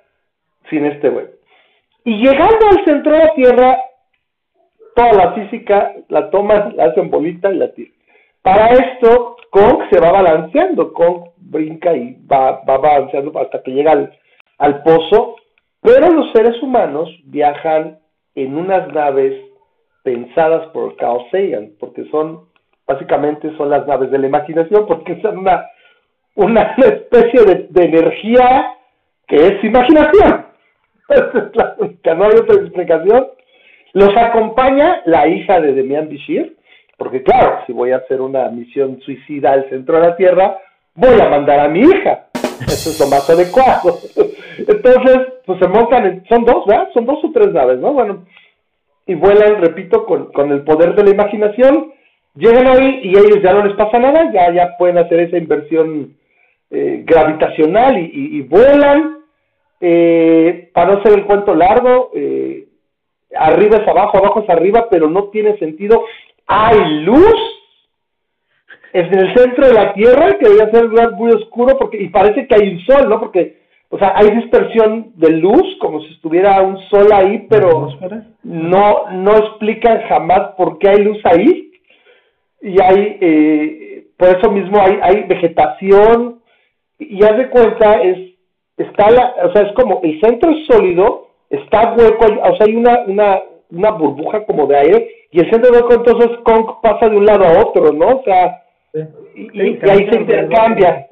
sin 0.71 0.87
este 0.87 1.09
güey. 1.11 1.27
Y 2.05 2.17
llegando 2.17 2.67
al 2.71 2.85
centro 2.85 3.13
de 3.13 3.19
la 3.19 3.35
Tierra, 3.35 3.79
toda 4.95 5.13
la 5.13 5.33
física 5.33 5.93
la 6.09 6.31
toma, 6.31 6.73
la 6.75 6.87
hacen 6.87 7.11
bolita 7.11 7.51
y 7.53 7.57
la 7.57 7.73
tira. 7.73 7.91
Para 8.43 8.69
esto, 8.73 9.37
Kong 9.51 9.85
se 9.91 10.01
va 10.01 10.11
balanceando, 10.13 10.93
Kong 10.93 11.31
brinca 11.37 11.95
y 11.95 12.17
va, 12.27 12.63
va 12.69 12.79
balanceando 12.79 13.39
hasta 13.39 13.63
que 13.63 13.73
llega 13.73 13.93
al, 13.93 14.19
al 14.59 14.83
pozo, 14.83 15.37
pero 15.81 16.09
los 16.11 16.33
seres 16.33 16.61
humanos 16.63 17.09
viajan 17.25 17.99
en 18.35 18.57
unas 18.57 18.93
naves 18.93 19.35
pensadas 20.03 20.69
por 20.69 20.97
Carl 20.97 21.25
Sagan, 21.31 21.73
porque 21.79 22.05
son, 22.11 22.47
básicamente 22.93 23.55
son 23.57 23.71
las 23.71 23.87
naves 23.87 24.11
de 24.11 24.19
la 24.19 24.27
imaginación, 24.27 24.87
porque 24.87 25.21
son 25.21 25.39
una, 25.39 25.67
una 26.35 26.63
especie 26.79 27.41
de, 27.71 27.85
energía 27.85 28.75
que 29.27 29.37
es 29.37 29.65
imaginación. 29.65 30.47
que 32.03 32.15
no 32.15 32.25
hay 32.25 32.33
otra 32.33 32.57
explicación. 32.57 33.29
Los 33.95 34.17
acompaña 34.17 35.03
la 35.05 35.27
hija 35.27 35.61
de 35.61 35.75
Demian 35.75 36.09
Bichir, 36.09 36.57
porque 36.97 37.23
claro, 37.23 37.61
si 37.67 37.73
voy 37.73 37.93
a 37.93 37.97
hacer 37.97 38.21
una 38.21 38.49
misión 38.49 39.01
suicida 39.01 39.53
al 39.53 39.69
centro 39.69 39.97
de 39.97 40.09
la 40.09 40.17
Tierra, 40.17 40.59
voy 40.95 41.21
a 41.21 41.29
mandar 41.29 41.61
a 41.61 41.69
mi 41.69 41.81
hija. 41.81 42.27
Eso 42.61 42.91
es 42.91 43.01
lo 43.01 43.07
más 43.09 43.29
adecuado. 43.29 43.99
Entonces, 44.59 45.19
pues 45.45 45.59
se 45.59 45.69
montan, 45.69 46.25
son 46.29 46.45
dos, 46.45 46.65
¿verdad? 46.67 46.89
Son 46.95 47.05
dos 47.05 47.23
o 47.25 47.31
tres 47.33 47.53
naves, 47.53 47.79
¿no? 47.79 47.93
Bueno, 47.93 48.25
y 49.07 49.15
vuelan, 49.15 49.61
repito, 49.61 50.07
con, 50.07 50.33
con 50.33 50.53
el 50.53 50.63
poder 50.63 50.95
de 50.95 51.05
la 51.05 51.11
imaginación, 51.11 51.93
llegan 52.35 52.67
ahí 52.67 53.01
y 53.05 53.17
a 53.17 53.21
ellos 53.21 53.43
ya 53.43 53.53
no 53.53 53.65
les 53.65 53.75
pasa 53.77 53.99
nada, 53.99 54.33
ya, 54.33 54.53
ya 54.53 54.77
pueden 54.79 54.99
hacer 54.99 55.21
esa 55.21 55.39
inversión 55.39 56.17
eh, 56.71 57.03
gravitacional 57.05 57.99
y, 57.99 58.41
vuelan. 58.43 59.19
Eh, 59.85 60.71
para 60.73 60.95
no 60.95 61.03
ser 61.03 61.19
el 61.19 61.25
cuento 61.25 61.55
largo, 61.55 62.13
eh, 62.15 62.69
arriba 63.37 63.79
es 63.79 63.89
abajo, 63.89 64.19
abajo 64.19 64.43
es 64.43 64.49
arriba, 64.49 64.87
pero 64.89 65.11
no 65.11 65.25
tiene 65.25 65.59
sentido 65.59 66.05
hay 66.47 67.03
luz 67.05 67.35
en 68.93 69.19
el 69.19 69.35
centro 69.35 69.67
de 69.67 69.73
la 69.73 69.95
Tierra, 69.95 70.39
que 70.39 70.49
debe 70.49 70.71
ser 70.71 70.85
un 70.85 70.91
lugar 70.91 71.13
muy 71.13 71.31
oscuro, 71.33 71.79
porque, 71.79 71.97
y 71.97 72.09
parece 72.11 72.47
que 72.47 72.55
hay 72.55 72.75
un 72.75 72.81
sol, 72.81 73.09
¿no? 73.09 73.19
Porque, 73.21 73.63
o 73.89 73.99
sea, 73.99 74.13
hay 74.17 74.31
dispersión 74.37 75.13
de 75.17 75.31
luz, 75.31 75.63
como 75.81 76.03
si 76.03 76.13
estuviera 76.13 76.61
un 76.61 76.79
sol 76.91 77.09
ahí, 77.13 77.47
pero 77.49 77.89
no, 78.43 79.11
no 79.13 79.37
explican 79.37 80.03
jamás 80.09 80.55
por 80.57 80.79
qué 80.79 80.91
hay 80.91 81.05
luz 81.05 81.19
ahí. 81.25 81.72
Y 82.63 82.81
hay, 82.81 83.19
eh, 83.21 84.07
por 84.17 84.29
eso 84.29 84.51
mismo 84.51 84.81
hay, 84.81 84.99
hay 85.03 85.23
vegetación, 85.25 86.41
y 86.99 87.23
haz 87.25 87.37
de 87.37 87.51
cuenta, 87.51 88.01
es, 88.03 88.35
está 88.77 89.11
la, 89.11 89.35
o 89.45 89.53
sea, 89.53 89.63
es 89.63 89.73
como, 89.75 90.01
el 90.03 90.21
centro 90.21 90.51
es 90.51 90.67
sólido, 90.67 91.29
está 91.51 91.95
hueco, 91.95 92.25
o 92.25 92.57
sea, 92.57 92.67
hay 92.67 92.77
una, 92.77 93.01
una, 93.07 93.41
una 93.71 93.91
burbuja 93.91 94.45
como 94.47 94.67
de 94.67 94.77
aire, 94.79 95.11
y 95.33 95.41
el 95.41 95.51
centro 95.51 95.73
de 95.73 95.95
entonces 95.95 96.39
Kong 96.45 96.67
pasa 96.83 97.09
de 97.09 97.17
un 97.17 97.27
lado 97.27 97.45
a 97.45 97.63
otro, 97.63 97.93
¿no? 97.93 98.19
O 98.19 98.23
sea, 98.23 98.63
y, 99.35 99.79
ahí 99.91 100.09
se 100.11 100.21
intercambia. 100.21 101.07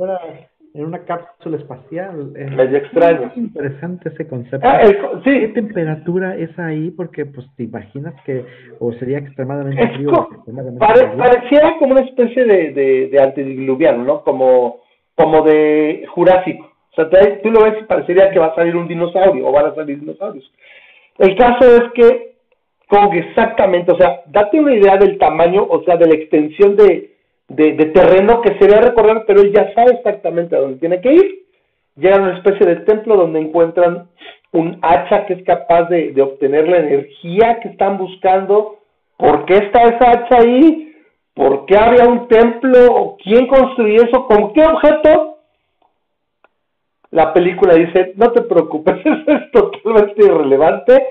En 0.74 0.84
una 0.84 1.04
cápsula 1.04 1.56
espacial. 1.56 2.32
Eh, 2.36 2.50
Medio 2.50 2.78
extraño. 2.78 3.28
Es 3.28 3.36
interesante 3.36 4.08
ese 4.08 4.28
concepto. 4.28 4.66
Ah, 4.66 4.80
¿Qué 5.24 5.48
temperatura 5.48 6.36
es 6.36 6.56
ahí? 6.58 6.90
Porque 6.90 7.26
pues 7.26 7.46
te 7.56 7.64
imaginas 7.64 8.14
que 8.24 8.44
o 8.78 8.92
sería 8.94 9.18
extremadamente 9.18 9.88
frío. 9.94 10.28
pareciera 10.78 11.76
como 11.78 11.92
una 11.92 12.04
especie 12.04 12.44
de, 12.44 12.72
de, 12.72 13.08
de 13.08 13.22
antediluviano, 13.22 14.04
¿no? 14.04 14.22
Como, 14.22 14.80
como 15.14 15.42
de 15.42 16.04
Jurásico. 16.08 16.70
O 16.92 16.94
sea, 16.94 17.08
tú 17.42 17.50
lo 17.50 17.62
ves 17.62 17.74
y 17.80 17.84
parecería 17.84 18.30
que 18.30 18.38
va 18.38 18.46
a 18.46 18.54
salir 18.54 18.76
un 18.76 18.88
dinosaurio 18.88 19.46
o 19.46 19.52
van 19.52 19.66
a 19.66 19.74
salir 19.74 20.00
dinosaurios. 20.00 20.50
El 21.18 21.36
caso 21.36 21.64
es 21.76 21.92
que 21.94 22.30
con 22.88 23.12
exactamente, 23.12 23.92
o 23.92 23.96
sea, 23.96 24.22
date 24.26 24.58
una 24.58 24.74
idea 24.74 24.96
del 24.96 25.16
tamaño, 25.16 25.64
o 25.68 25.84
sea, 25.84 25.96
de 25.96 26.08
la 26.08 26.14
extensión 26.14 26.74
de, 26.74 27.14
de, 27.50 27.72
terreno 27.86 28.40
que 28.42 28.56
se 28.58 28.74
a 28.74 28.80
recorrer, 28.80 29.24
pero 29.26 29.42
él 29.42 29.52
ya 29.52 29.74
sabe 29.74 29.94
exactamente 29.94 30.54
a 30.54 30.60
dónde 30.60 30.78
tiene 30.78 31.00
que 31.00 31.12
ir. 31.12 31.46
Llega 31.96 32.16
a 32.16 32.20
una 32.20 32.36
especie 32.36 32.64
de 32.64 32.76
templo 32.76 33.16
donde 33.16 33.40
encuentran 33.40 34.08
un 34.52 34.78
hacha 34.82 35.26
que 35.26 35.34
es 35.34 35.44
capaz 35.44 35.84
de, 35.88 36.12
de 36.12 36.22
obtener 36.22 36.68
la 36.68 36.78
energía 36.78 37.58
que 37.60 37.68
están 37.70 37.98
buscando. 37.98 38.78
¿Por 39.16 39.44
qué 39.46 39.54
está 39.54 39.82
esa 39.82 40.10
hacha 40.10 40.38
ahí? 40.38 40.94
¿Por 41.34 41.66
qué 41.66 41.76
había 41.76 42.08
un 42.08 42.28
templo? 42.28 43.16
¿Quién 43.22 43.48
construyó 43.48 44.04
eso? 44.04 44.26
¿Con 44.26 44.52
qué 44.52 44.64
objeto? 44.64 45.38
La 47.10 47.32
película 47.32 47.74
dice, 47.74 48.12
no 48.14 48.30
te 48.30 48.42
preocupes, 48.42 48.94
eso 49.04 49.24
es 49.26 49.50
totalmente 49.50 50.24
irrelevante. 50.24 51.04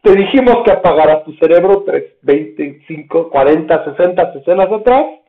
Te 0.00 0.14
dijimos 0.14 0.58
que 0.64 0.70
apagaras 0.70 1.24
tu 1.24 1.32
cerebro 1.34 1.82
3, 1.84 2.04
25, 2.22 3.30
40, 3.30 3.84
60 3.96 4.32
escenas 4.36 4.70
atrás 4.70 5.21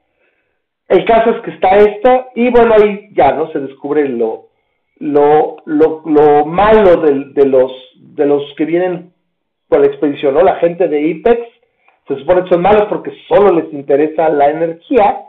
el 0.93 1.05
caso 1.05 1.31
es 1.31 1.41
que 1.41 1.51
está 1.51 1.75
esta, 1.77 2.27
y 2.35 2.49
bueno, 2.49 2.75
ahí 2.75 3.09
ya, 3.13 3.33
¿no? 3.33 3.51
Se 3.51 3.59
descubre 3.59 4.07
lo, 4.07 4.49
lo, 4.99 5.57
lo, 5.65 6.03
lo 6.05 6.45
malo 6.45 7.01
de, 7.01 7.25
de, 7.33 7.47
los, 7.47 7.71
de 7.97 8.25
los 8.25 8.43
que 8.55 8.65
vienen 8.65 9.11
por 9.67 9.79
la 9.79 9.87
expedición, 9.87 10.35
¿no? 10.35 10.41
La 10.41 10.57
gente 10.57 10.87
de 10.87 11.01
IPEX 11.01 11.41
se 12.07 12.15
supone 12.17 12.43
que 12.43 12.49
son 12.49 12.61
malos 12.61 12.85
porque 12.89 13.11
solo 13.27 13.59
les 13.59 13.73
interesa 13.73 14.29
la 14.29 14.49
energía. 14.49 15.21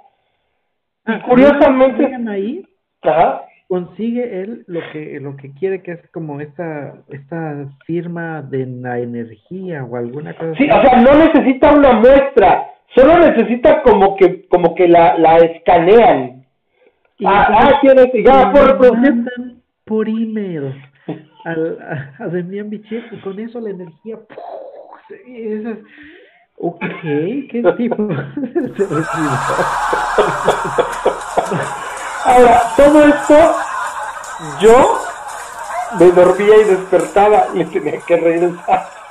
Y 1.06 1.12
ah, 1.12 1.22
curiosamente. 1.26 2.10
ahí? 2.28 2.66
Consigue 3.68 4.42
él 4.42 4.64
lo 4.66 4.80
que, 4.92 5.18
lo 5.20 5.36
que 5.36 5.50
quiere, 5.54 5.82
que 5.82 5.92
es 5.92 6.10
como 6.10 6.40
esta, 6.40 6.94
esta 7.08 7.66
firma 7.86 8.42
de 8.42 8.66
la 8.66 8.98
energía 8.98 9.82
o 9.82 9.96
alguna 9.96 10.34
cosa. 10.34 10.54
Sí, 10.56 10.68
o 10.70 10.82
sea, 10.82 11.00
no 11.00 11.14
necesita 11.14 11.74
una 11.74 11.94
muestra 11.94 12.73
Solo 12.94 13.18
necesita 13.18 13.82
como 13.82 14.16
que, 14.16 14.46
como 14.48 14.74
que 14.74 14.88
la, 14.88 15.18
la 15.18 15.36
escanean. 15.38 16.44
ah, 17.24 17.48
ah, 17.50 17.78
tiene 17.80 18.10
ya 18.24 18.52
por 18.52 18.78
por 19.84 20.08
email 20.08 20.74
al, 21.44 21.78
a, 21.82 22.14
a 22.24 22.28
Demian 22.28 22.70
Bichet 22.70 23.04
y 23.12 23.20
con 23.20 23.38
eso 23.38 23.60
la 23.60 23.68
energía 23.70 24.18
esas, 25.26 25.78
ok 26.56 26.80
qué 27.50 27.62
tipo 27.76 27.96
ahora 32.24 32.62
todo 32.76 33.04
esto 33.04 33.34
yo 34.60 35.04
me 35.98 36.10
dormía 36.10 36.56
y 36.56 36.64
despertaba 36.64 37.46
y 37.54 37.64
tenía 37.64 38.00
que 38.06 38.16
regresar. 38.16 39.03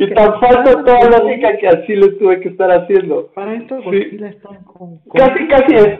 Y 0.00 0.14
tan 0.14 0.40
falta 0.40 0.84
toda 0.84 1.10
la 1.10 1.18
lógica 1.18 1.56
que 1.56 1.68
así 1.68 1.94
le 1.94 2.12
tuve 2.12 2.40
que 2.40 2.48
estar 2.50 2.70
haciendo. 2.70 3.26
Para 3.34 3.54
esto 3.54 3.82
Godzilla 3.82 4.28
está 4.28 4.48
con, 4.64 4.98
Casi, 5.12 5.46
casi 5.48 5.74
es. 5.74 5.98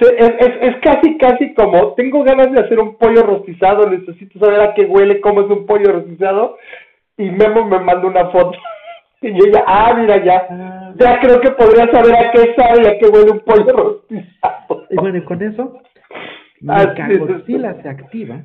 Es, 0.00 0.12
es, 0.18 0.52
es, 0.62 0.76
casi, 0.76 1.18
casi 1.18 1.52
como, 1.52 1.92
tengo 1.92 2.22
ganas 2.24 2.50
de 2.52 2.60
hacer 2.60 2.80
un 2.80 2.96
pollo 2.96 3.22
rostizado, 3.22 3.90
necesito 3.90 4.38
saber 4.38 4.60
a 4.60 4.72
qué 4.72 4.86
huele, 4.86 5.20
cómo 5.20 5.42
es 5.42 5.50
un 5.50 5.66
pollo 5.66 5.92
rostizado, 5.92 6.56
y 7.18 7.30
Memo 7.30 7.66
me 7.66 7.80
manda 7.80 8.06
una 8.06 8.26
foto. 8.30 8.58
Y 9.22 9.32
yo 9.32 9.52
ya, 9.52 9.62
ah, 9.66 9.92
mira, 9.94 10.16
ya, 10.24 10.46
ah. 10.48 10.94
ya 10.98 11.20
creo 11.20 11.42
que 11.42 11.50
podría 11.50 11.86
saber 11.92 12.14
a 12.14 12.30
qué 12.30 12.54
sabe 12.56 12.84
y 12.84 12.86
a 12.86 12.98
qué 12.98 13.06
huele 13.06 13.32
un 13.32 13.40
pollo 13.40 13.66
rostizado. 13.66 14.86
Y 14.88 14.96
bueno, 14.96 15.18
y 15.18 15.24
con 15.24 15.42
eso, 15.42 15.78
Godzilla 17.18 17.74
se 17.82 17.88
activa. 17.90 18.42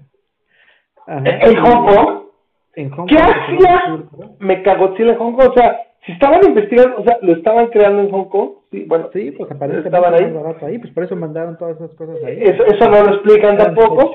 ¿En 2.76 2.90
Hong 2.92 3.08
Kong? 3.08 3.10
¿Qué 3.10 3.18
hacía 3.18 4.04
Mechagodzilla 4.40 5.14
en 5.14 5.18
Hong 5.18 5.34
Kong? 5.34 5.50
O 5.50 5.54
sea, 5.54 5.82
si 6.06 6.12
estaban 6.12 6.42
investigando, 6.48 6.98
o 6.98 7.04
sea, 7.04 7.18
lo 7.22 7.34
estaban 7.34 7.68
creando 7.68 8.02
en 8.02 8.12
Hong 8.12 8.26
Kong, 8.26 8.50
sí, 8.72 8.86
bueno, 8.88 9.10
sí, 9.14 9.32
pues 9.32 9.52
aparece 9.52 9.80
estaban 9.80 10.14
ahí. 10.14 10.78
pues 10.78 10.94
por 10.94 11.04
eso 11.04 11.16
mandaron 11.16 11.58
todas 11.58 11.78
esas 11.78 11.94
cosas 11.96 12.18
ahí. 12.24 12.38
Eso, 12.42 12.64
eso 12.66 12.90
no 12.90 13.04
lo 13.04 13.16
explican 13.16 13.58
tampoco. 13.58 14.14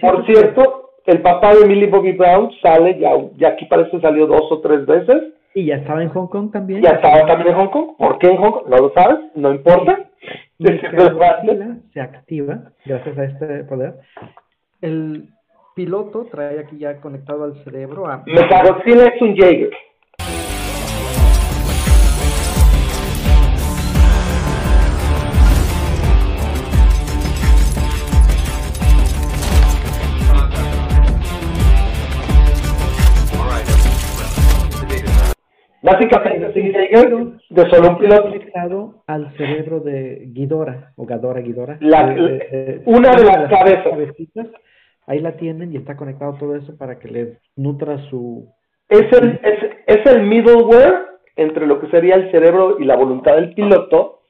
Por 0.00 0.26
cierto, 0.26 0.90
el 1.06 1.22
papá 1.22 1.54
de 1.54 1.66
Millie 1.66 1.88
Bobby 1.88 2.12
Brown 2.12 2.50
sale, 2.62 2.98
ya, 2.98 3.10
ya 3.36 3.48
aquí 3.48 3.66
parece 3.66 4.00
salió 4.00 4.26
dos 4.26 4.50
o 4.50 4.60
tres 4.60 4.84
veces. 4.86 5.34
Y 5.54 5.66
ya 5.66 5.76
estaba 5.76 6.02
en 6.02 6.08
Hong 6.08 6.26
Kong 6.26 6.50
también. 6.50 6.82
Ya 6.82 6.90
estaba 6.90 7.24
también 7.26 7.50
en 7.50 7.54
Hong 7.54 7.68
Kong. 7.68 7.96
¿Por 7.96 8.18
qué 8.18 8.28
en 8.28 8.38
Hong 8.38 8.50
Kong? 8.50 8.64
No 8.68 8.76
lo 8.76 8.92
sabes, 8.92 9.18
no 9.34 9.52
importa. 9.52 10.00
se 11.92 12.00
activa 12.00 12.72
gracias 12.84 13.18
a 13.18 13.24
este 13.24 13.64
poder. 13.64 13.94
El 14.80 15.28
piloto 15.74 16.26
trae 16.30 16.60
aquí 16.60 16.78
ya 16.78 17.00
conectado 17.00 17.44
al 17.44 17.62
cerebro 17.64 18.06
a... 18.06 18.22
Mechagodzilla 18.26 19.08
es 19.08 19.20
un 19.20 19.36
Jaeger. 19.36 19.70
Básicamente 35.82 36.46
es 36.48 36.56
un 36.56 36.72
Jaeger 36.72 37.16
de 37.50 37.70
solo 37.70 37.90
un 37.90 37.98
piloto. 37.98 38.22
conectado 38.22 39.02
al 39.06 39.36
cerebro 39.36 39.80
de 39.80 40.28
Guidora, 40.28 40.92
o 40.96 41.04
Gadora 41.04 41.40
Guidora. 41.40 41.78
una 41.80 43.16
de 43.16 43.24
las 43.24 43.50
cabezas 43.50 43.98
ahí 45.06 45.20
la 45.20 45.36
tienen 45.36 45.72
y 45.72 45.76
está 45.76 45.96
conectado 45.96 46.34
todo 46.34 46.56
eso 46.56 46.76
para 46.76 46.98
que 46.98 47.08
les 47.08 47.38
nutra 47.56 47.98
su... 48.10 48.48
Es 48.88 49.12
el, 49.12 49.40
es, 49.42 49.58
es 49.86 50.06
el 50.06 50.22
middleware 50.22 51.06
entre 51.36 51.66
lo 51.66 51.80
que 51.80 51.88
sería 51.88 52.14
el 52.16 52.30
cerebro 52.30 52.78
y 52.78 52.84
la 52.84 52.96
voluntad 52.96 53.34
del 53.36 53.54
piloto 53.54 54.20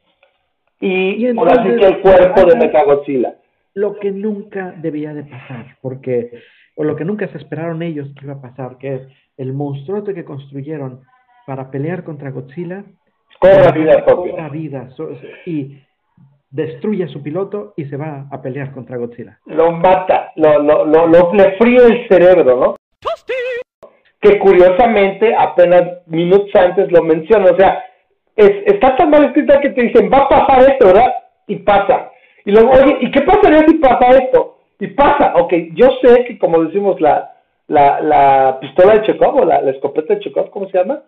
y, 0.81 1.25
y 1.25 1.37
ahora 1.37 1.63
sí 1.63 1.77
que 1.77 1.87
el 1.87 2.01
cuerpo 2.01 2.45
de 2.45 2.57
Mechagodzilla. 2.57 3.37
Lo 3.75 3.99
que 3.99 4.11
nunca 4.11 4.75
debía 4.77 5.15
de 5.15 5.25
pasar, 5.25 5.79
porque, 5.81 6.31
o 6.77 6.85
lo 6.85 6.95
que 6.95 7.05
nunca 7.05 7.27
se 7.29 7.39
esperaron 7.39 7.83
ellos 7.83 8.09
que 8.15 8.27
iba 8.27 8.35
a 8.35 8.41
pasar, 8.41 8.79
que 8.79 8.95
es 8.95 9.03
el 9.37 9.53
monstruo 9.53 10.05
que 10.05 10.25
construyeron 10.25 11.01
para 11.47 11.71
pelear 11.71 12.05
contra 12.05 12.31
Godzilla, 12.31 12.85
cobra 13.41 13.73
vida 13.73 14.05
propia. 14.05 14.49
vida. 14.49 14.89
y 15.47 15.79
destruye 16.55 17.03
a 17.03 17.09
su 17.09 17.21
piloto 17.21 17.75
y 17.77 17.85
se 17.87 17.97
va 17.97 18.27
a 18.31 18.40
pelear 18.40 18.73
contra 18.73 18.97
Godzilla. 18.97 19.38
Lo 19.47 19.73
mata, 19.73 20.31
lo, 20.37 20.62
lo, 20.62 20.85
lo, 20.85 21.09
lo 21.09 21.33
le 21.33 21.57
fríe 21.59 21.85
el 21.85 22.09
cerebro, 22.09 22.57
¿no? 22.57 22.77
Que 24.21 24.38
curiosamente 24.38 25.35
apenas 25.37 26.07
minutos 26.07 26.55
antes 26.55 26.93
lo 26.93 27.03
menciona, 27.03 27.51
o 27.51 27.57
sea, 27.57 27.85
es, 28.37 28.51
está 28.67 28.97
tan 28.97 29.11
mal 29.11 29.25
escrita 29.25 29.61
que 29.61 29.71
te 29.71 29.83
dicen, 29.83 30.09
va 30.12 30.19
a 30.19 30.29
pasar 30.29 30.71
esto, 30.71 30.87
¿verdad? 30.87 31.12
Y 31.49 31.57
pasa. 31.57 32.12
Y 32.45 32.53
luego, 32.53 32.71
oye, 32.71 32.99
¿y 33.01 33.11
qué 33.11 33.23
pasaría 33.23 33.67
si 33.67 33.75
pasa 33.75 34.11
esto? 34.11 34.59
Y 34.79 34.87
pasa, 34.88 35.35
ok, 35.35 35.52
yo 35.75 35.88
sé 36.02 36.25
que 36.25 36.38
como 36.38 36.63
decimos 36.63 37.00
la, 37.00 37.33
la, 37.67 38.00
la 38.00 38.59
pistola 38.61 38.94
de 38.94 39.02
Chekhov 39.02 39.40
o 39.40 39.44
la, 39.44 39.61
la 39.61 39.73
escopeta 39.73 40.15
de 40.15 40.21
Chekhov, 40.21 40.50
¿cómo 40.50 40.69
se 40.69 40.79
llama? 40.79 41.02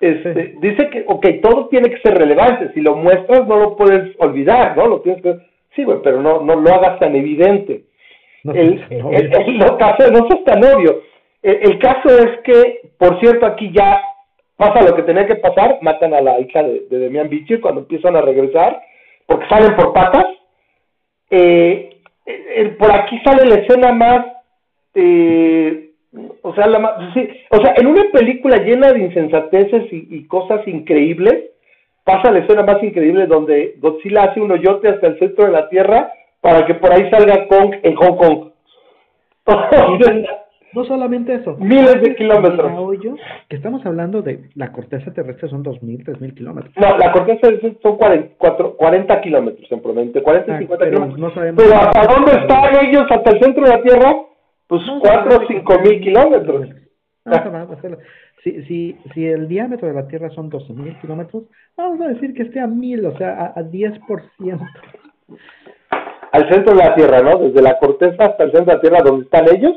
Este, 0.00 0.54
dice 0.60 0.88
que, 0.88 1.04
ok, 1.06 1.26
todo 1.42 1.68
tiene 1.68 1.90
que 1.90 2.00
ser 2.00 2.16
relevante, 2.16 2.72
si 2.72 2.80
lo 2.80 2.96
muestras 2.96 3.46
no 3.46 3.58
lo 3.58 3.76
puedes 3.76 4.14
olvidar, 4.18 4.76
¿no? 4.76 4.86
Lo 4.86 5.00
tienes 5.00 5.22
que, 5.22 5.36
sí, 5.76 5.84
güey, 5.84 5.98
pero 6.02 6.22
no, 6.22 6.40
no 6.40 6.56
lo 6.56 6.72
hagas 6.72 6.98
tan 6.98 7.14
evidente. 7.14 7.84
No, 8.44 8.54
el, 8.54 8.82
el, 8.90 9.58
no 9.58 10.26
es 10.28 10.44
tan 10.44 10.64
obvio. 10.64 11.02
El, 11.42 11.78
caso 11.78 12.08
es 12.08 12.40
que, 12.44 12.90
por 12.98 13.18
cierto, 13.20 13.46
aquí 13.46 13.70
ya 13.72 14.02
pasa 14.56 14.82
lo 14.82 14.94
que 14.94 15.02
tenía 15.02 15.26
que 15.26 15.36
pasar, 15.36 15.78
matan 15.82 16.14
a 16.14 16.20
la 16.20 16.40
hija 16.40 16.62
de, 16.62 16.86
de 16.90 16.98
Demian 16.98 17.28
Bichir 17.28 17.60
cuando 17.60 17.80
empiezan 17.82 18.16
a 18.16 18.22
regresar, 18.22 18.80
porque 19.26 19.48
salen 19.48 19.74
por 19.76 19.92
patas. 19.92 20.26
Eh, 21.30 21.90
eh 22.26 22.76
por 22.78 22.90
aquí 22.92 23.18
sale 23.24 23.46
la 23.46 23.54
escena 23.56 23.92
más 23.92 24.26
eh, 24.94 25.89
o 26.42 26.54
sea, 26.54 26.66
la, 26.66 27.12
sí, 27.14 27.28
o 27.50 27.56
sea, 27.58 27.74
en 27.76 27.86
una 27.86 28.02
película 28.12 28.56
llena 28.58 28.92
de 28.92 29.00
insensateces 29.00 29.84
y, 29.92 30.26
cosas 30.26 30.66
increíbles, 30.66 31.50
pasa 32.04 32.32
la 32.32 32.40
escena 32.40 32.62
más 32.62 32.82
increíble 32.82 33.26
donde 33.26 33.76
Godzilla 33.78 34.24
hace 34.24 34.40
un 34.40 34.50
hoyote 34.50 34.88
hasta 34.88 35.06
el 35.06 35.18
centro 35.18 35.46
de 35.46 35.52
la 35.52 35.68
Tierra 35.68 36.12
para 36.40 36.66
que 36.66 36.74
por 36.74 36.92
ahí 36.92 37.08
salga 37.10 37.46
Kong 37.46 37.76
en 37.82 37.94
Hong 37.94 38.16
Kong. 38.16 38.50
No 40.72 40.84
solamente 40.84 41.34
eso. 41.34 41.56
Miles 41.58 42.00
de 42.00 42.14
kilómetros. 42.14 42.70
que 43.48 43.56
estamos 43.56 43.84
hablando 43.84 44.22
de 44.22 44.50
la 44.54 44.70
corteza 44.70 45.12
terrestre 45.12 45.48
son 45.48 45.64
2.000, 45.64 46.04
3.000 46.04 46.34
kilómetros. 46.34 46.72
No, 46.76 46.96
la 46.96 47.10
corteza 47.10 47.40
terrestre 47.40 47.76
son 47.82 47.96
40, 47.96 48.36
40 48.78 49.20
kilómetros 49.20 49.72
en 49.72 49.82
promedio, 49.82 50.22
40 50.22 50.54
y 50.54 50.58
50 50.58 50.84
ah, 50.84 50.88
kilómetros. 50.88 51.32
pero 51.56 51.74
¿hasta 51.74 52.14
dónde 52.14 52.32
están 52.32 52.86
ellos? 52.86 53.04
¿Hasta 53.10 53.30
el 53.30 53.40
centro 53.42 53.64
de 53.64 53.70
la 53.70 53.82
Tierra? 53.82 54.16
Pues 54.70 54.82
4 55.00 55.36
o 55.36 55.46
5 55.48 55.78
mil 55.80 56.00
kilómetros. 56.00 56.68
Si, 58.44 58.62
si, 58.62 58.96
si 59.12 59.26
el 59.26 59.48
diámetro 59.48 59.88
de 59.88 59.94
la 59.94 60.06
Tierra 60.06 60.30
son 60.30 60.48
12.000 60.48 61.00
kilómetros, 61.00 61.42
vamos 61.76 62.00
a 62.00 62.08
decir 62.08 62.32
que 62.34 62.44
esté 62.44 62.60
a 62.60 62.66
1.000, 62.66 63.12
o 63.12 63.18
sea, 63.18 63.52
a, 63.54 63.60
a 63.60 63.62
10% 63.64 64.68
al 66.32 66.48
centro 66.48 66.76
de 66.76 66.84
la 66.84 66.94
Tierra, 66.94 67.20
¿no? 67.20 67.38
Desde 67.38 67.60
la 67.60 67.78
corteza 67.78 68.26
hasta 68.26 68.44
el 68.44 68.52
centro 68.52 68.66
de 68.66 68.74
la 68.74 68.80
Tierra 68.80 68.98
donde 69.04 69.24
están 69.24 69.44
ellos, 69.52 69.74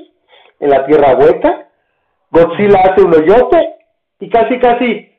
en 0.60 0.70
la 0.70 0.86
Tierra 0.86 1.18
hueca. 1.18 1.68
Godzilla 2.30 2.80
hace 2.84 3.02
un 3.04 3.16
hoyote 3.16 3.76
y 4.20 4.30
casi, 4.30 4.60
casi 4.60 5.10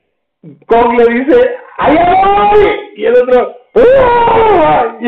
Kong 0.67 0.99
le 0.99 1.15
dice, 1.15 1.57
¡allá 1.79 2.53
voy! 2.53 2.67
Y 2.97 3.07
el 3.07 3.15
otro, 3.17 3.57
¡Ah! 3.75 4.99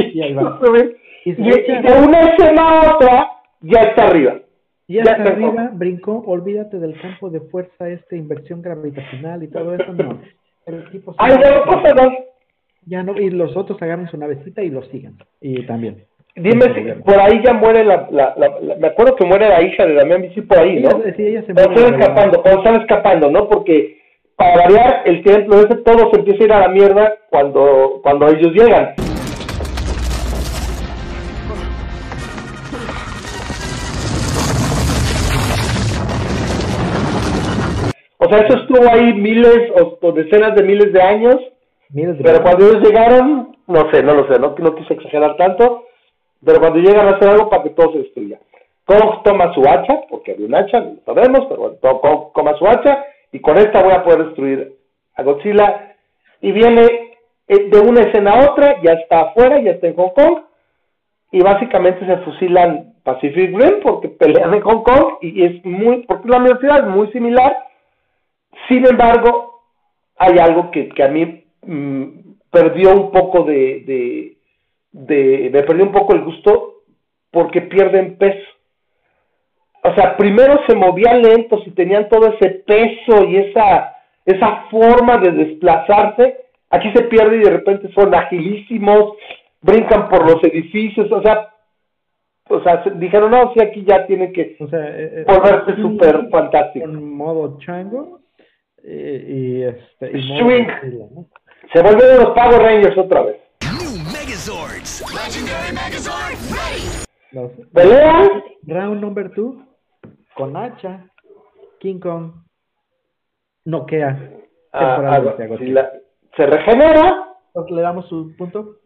Y, 1.25 1.31
y, 1.31 1.35
de 1.35 2.07
una 2.07 2.21
escena 2.21 2.63
a 2.69 2.95
otra 2.95 3.29
ya 3.61 3.81
está 3.81 4.07
arriba. 4.07 4.35
Ya, 4.89 5.03
está, 5.03 5.23
arriba, 5.23 5.71
brincó, 5.73 6.23
olvídate 6.27 6.79
del 6.79 7.01
campo 7.01 7.29
de 7.29 7.41
fuerza, 7.41 7.89
este 7.89 8.17
inversión 8.17 8.63
gravitacional 8.63 9.43
y 9.43 9.49
todo 9.49 9.75
eso, 9.75 9.93
no. 9.93 10.21
El 10.65 10.89
tipo 10.91 11.15
Ay, 11.19 11.35
no, 11.35 12.13
Ya 12.87 13.03
no, 13.03 13.19
y 13.19 13.31
los 13.31 13.57
otros 13.57 13.81
agarran 13.83 14.09
su 14.09 14.17
navecita 14.17 14.63
y 14.63 14.71
lo 14.71 14.83
sigan. 14.85 15.17
Y 15.41 15.67
también. 15.67 16.05
Dime 16.37 16.67
si 16.75 17.03
por 17.03 17.19
ahí 17.19 17.43
ya 17.43 17.55
muere 17.55 17.83
la, 17.83 18.09
la, 18.11 18.35
la, 18.37 18.77
Me 18.77 18.89
acuerdo 18.89 19.17
que 19.17 19.25
muere 19.25 19.49
la 19.49 19.63
hija 19.63 19.87
de 19.87 19.95
Damián 19.95 20.23
Bici 20.23 20.43
por 20.43 20.59
ahí, 20.59 20.81
¿no? 20.81 20.91
Sí, 21.17 21.27
ella 21.27 21.43
se 21.47 21.55
muere. 21.55 21.75
Están 21.75 22.01
escapando, 22.01 22.45
están 22.45 22.81
escapando, 22.83 23.31
¿no? 23.31 23.49
Porque 23.49 23.99
para 24.37 24.55
variar, 24.57 25.03
el 25.07 25.23
templo 25.25 25.57
ese 25.61 25.77
todo 25.77 26.11
se 26.11 26.19
empieza 26.19 26.43
a 26.43 26.47
ir 26.47 26.53
a 26.53 26.61
la 26.61 26.69
mierda 26.69 27.17
cuando, 27.31 28.01
cuando 28.03 28.29
ellos 28.29 28.53
llegan. 28.53 28.95
O 38.27 38.29
sea, 38.29 38.47
eso 38.47 38.59
estuvo 38.59 38.89
ahí 38.91 39.15
miles 39.15 39.71
o, 40.01 40.13
decenas 40.13 40.55
de 40.55 40.63
miles 40.63 40.93
de 40.93 41.03
años. 41.03 41.37
Miles 41.91 42.19
de 42.19 42.25
pero 42.25 42.43
cuando 42.43 42.67
ellos 42.67 42.83
llegaron, 42.83 43.57
no 43.67 43.91
sé, 43.91 44.03
no 44.03 44.15
lo 44.15 44.27
sé, 44.29 44.41
no, 44.41 44.55
no 44.59 44.75
quise 44.75 44.95
exagerar 44.95 45.37
tanto 45.37 45.87
pero 46.45 46.61
cuando 46.61 46.79
llegan 46.79 47.09
a 47.09 47.17
hacer 47.17 47.29
algo 47.29 47.51
para 47.51 47.65
que 47.65 47.71
todo 47.71 47.93
se 47.93 47.99
destruya. 47.99 48.39
Kong 48.85 49.23
toma 49.25 49.53
su 49.53 49.63
hacha, 49.63 50.03
porque 50.09 50.33
había 50.33 50.47
un 50.47 50.55
hacha, 50.55 50.81
no 50.81 50.97
sabemos, 51.05 51.47
pero 51.49 51.61
bueno, 51.61 52.01
Kong 52.01 52.33
toma 52.35 52.57
su 52.57 52.67
hacha 52.67 53.05
y 53.33 53.41
con 53.41 53.59
esta 53.59 53.83
voy 53.83 53.93
a 53.93 54.05
poder 54.05 54.27
destruir 54.27 54.73
a 55.17 55.23
Godzilla. 55.25 55.97
Y 56.41 56.53
viene 56.53 56.85
eh, 57.49 57.69
de 57.69 57.81
una 57.81 58.03
escena 58.03 58.33
a 58.33 58.51
otra, 58.51 58.81
ya 58.83 58.93
está 58.93 59.23
afuera, 59.23 59.61
ya 59.61 59.73
está 59.73 59.89
en 59.89 59.97
Hong 59.97 60.11
Kong, 60.11 60.39
y 61.33 61.41
básicamente 61.41 62.07
se 62.07 62.17
fusilan 62.19 62.95
Pacific 63.03 63.51
Rim 63.57 63.81
porque 63.83 64.09
pelean 64.09 64.55
en 64.55 64.61
Hong 64.61 64.83
Kong 64.83 65.15
y 65.21 65.45
es 65.45 65.65
muy, 65.65 66.03
porque 66.07 66.29
la 66.29 66.39
universidad 66.39 66.79
es 66.79 66.87
muy 66.87 67.11
similar. 67.11 67.57
Sin 68.69 68.87
embargo, 68.87 69.63
hay 70.17 70.39
algo 70.39 70.71
que, 70.71 70.89
que 70.89 71.03
a 71.03 71.09
mí 71.09 71.45
mm, 71.63 72.05
perdió 72.51 72.95
un 72.95 73.11
poco 73.11 73.45
de 73.45 74.37
de, 74.97 75.51
me 75.53 75.63
perdí 75.63 75.83
un 75.83 75.93
poco 75.93 76.15
el 76.15 76.25
gusto 76.25 76.83
porque 77.31 77.61
pierden 77.63 78.17
peso. 78.17 78.49
O 79.83 79.95
sea, 79.95 80.17
primero 80.17 80.61
se 80.67 80.75
movían 80.75 81.23
lentos 81.23 81.63
y 81.67 81.71
tenían 81.73 82.09
todo 82.09 82.33
ese 82.33 82.51
peso 82.67 83.25
y 83.25 83.37
esa, 83.37 83.95
esa 84.25 84.65
forma 84.71 85.19
de 85.19 85.31
desplazarse. 85.33 86.47
Aquí 86.71 86.91
se 86.93 87.05
pierde 87.05 87.37
y 87.37 87.41
de 87.41 87.51
repente 87.51 87.93
son 87.93 88.13
agilísimos, 88.15 89.17
brincan 89.63 90.09
por 90.09 90.29
los 90.29 90.43
edificios, 90.43 91.11
o 91.13 91.23
sea, 91.23 91.51
o 92.49 92.61
sea, 92.63 92.83
dijeron, 92.95 93.31
no, 93.31 93.53
sí, 93.53 93.63
aquí 93.63 93.85
ya 93.85 94.07
tiene 94.07 94.33
que 94.33 94.57
o 94.61 94.69
sea, 94.69 94.81
eh, 94.81 95.11
eh, 95.13 95.25
volverse 95.27 95.77
súper 95.77 96.29
fantástico. 96.31 96.85
En 96.85 97.17
modo 97.17 97.59
chango 97.59 98.21
y, 98.87 99.63
este, 99.63 100.13
Swing. 100.39 100.67
Se 101.73 101.83
volvieron 101.83 102.19
los 102.19 102.31
Power 102.31 102.63
Rangers 102.63 102.97
otra 102.97 103.23
vez. 103.23 103.37
Megazords. 104.13 105.03
Legendary 105.13 105.73
Megazord, 105.73 106.39
ready. 106.55 107.07
Pelea. 107.73 108.43
Round 108.67 109.01
number 109.01 109.31
two. 109.35 109.65
Con 110.37 110.57
hacha. 110.57 111.11
King 111.81 111.99
Kong. 111.99 112.33
Noquea. 113.65 114.33
Ah, 114.73 115.25
se 116.37 116.47
regenera. 116.47 117.29
le 117.69 117.83
damos 117.83 118.09
su 118.09 118.37
punto. 118.37 118.77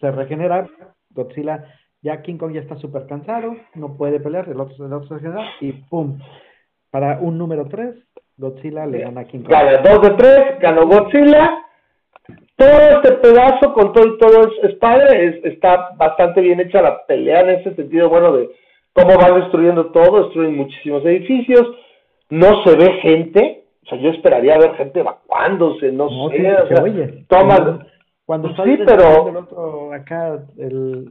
Se 0.00 0.10
regenera. 0.10 0.68
Godzilla. 1.10 1.64
Ya 2.00 2.22
King 2.22 2.38
Kong 2.38 2.52
ya 2.52 2.60
está 2.60 2.76
súper 2.76 3.06
cansado. 3.06 3.54
No 3.74 3.96
puede 3.96 4.20
pelear. 4.20 4.48
El 4.48 4.60
otro, 4.60 4.86
el 4.86 4.92
otro 4.92 5.08
se 5.08 5.14
regenera. 5.14 5.46
Y 5.60 5.72
pum. 5.72 6.18
Para 6.90 7.18
un 7.20 7.36
número 7.36 7.68
3. 7.68 8.05
Godzilla 8.36 8.86
le 8.86 8.98
gana 9.00 9.22
a 9.22 9.24
King 9.24 9.40
Kong. 9.40 9.50
Gana 9.50 9.78
2 9.82 10.02
de 10.02 10.10
3. 10.10 10.60
Ganó 10.60 10.86
Godzilla 10.86 11.66
todo 12.56 12.68
este 12.70 13.12
pedazo 13.12 13.72
con 13.74 13.92
todo 13.92 14.06
y 14.06 14.18
todo 14.18 14.50
es, 14.62 14.74
padre, 14.76 15.26
es, 15.26 15.44
está 15.44 15.90
bastante 15.96 16.40
bien 16.40 16.58
hecha 16.60 16.82
la 16.82 17.04
pelea 17.06 17.40
en 17.40 17.60
ese 17.60 17.74
sentido, 17.74 18.08
bueno, 18.08 18.32
de 18.32 18.48
cómo 18.94 19.16
van 19.18 19.40
destruyendo 19.40 19.86
todo, 19.86 20.24
destruyen 20.24 20.56
muchísimos 20.56 21.04
edificios, 21.04 21.66
no 22.30 22.64
se 22.64 22.76
ve 22.76 22.92
gente, 23.02 23.64
o 23.84 23.88
sea, 23.88 23.98
yo 23.98 24.08
esperaría 24.10 24.58
ver 24.58 24.74
gente 24.76 25.00
evacuándose, 25.00 25.92
no, 25.92 26.08
sé, 26.30 26.52
o 26.52 26.68
sea, 26.68 26.82
oye. 26.82 27.24
Cuando 28.24 28.48
está 28.48 28.64
sí, 28.64 28.76
pero... 28.84 29.28
el 29.28 29.36
otro 29.36 29.92
acá 29.92 30.40
el, 30.58 31.08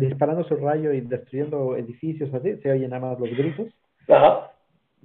disparando 0.00 0.42
su 0.44 0.56
rayo 0.56 0.92
y 0.92 1.00
destruyendo 1.02 1.76
edificios 1.76 2.32
así, 2.34 2.56
se 2.56 2.72
oyen 2.72 2.90
nada 2.90 3.06
más 3.06 3.20
los 3.20 3.30
gritos. 3.30 3.68
Ajá. 4.08 4.50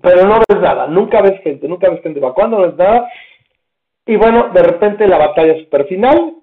Pero 0.02 0.28
no 0.28 0.40
ves 0.48 0.60
nada, 0.60 0.88
nunca 0.88 1.22
ves 1.22 1.42
gente, 1.44 1.68
nunca 1.68 1.90
ves 1.90 2.02
gente 2.02 2.20
evacuando, 2.20 2.58
no 2.58 2.68
ves 2.68 2.76
nada. 2.76 3.08
Y 4.06 4.16
bueno, 4.16 4.50
de 4.54 4.64
repente 4.64 5.08
la 5.08 5.18
batalla 5.18 5.58
super 5.60 5.86
final, 5.86 6.34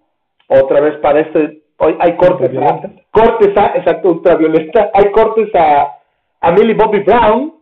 otra 0.49 0.81
vez 0.81 0.97
para 0.99 1.21
este, 1.21 1.63
hoy 1.79 1.97
hay 1.99 2.17
cortes 2.17 2.51
a, 2.57 2.81
cortes 3.11 3.57
a, 3.57 3.77
exacto, 3.77 4.11
ultravioleta, 4.11 4.91
hay 4.95 5.11
cortes 5.11 5.53
a, 5.55 5.89
a 6.41 6.53
Millie 6.53 6.75
Bobby 6.75 7.01
Brown, 7.01 7.55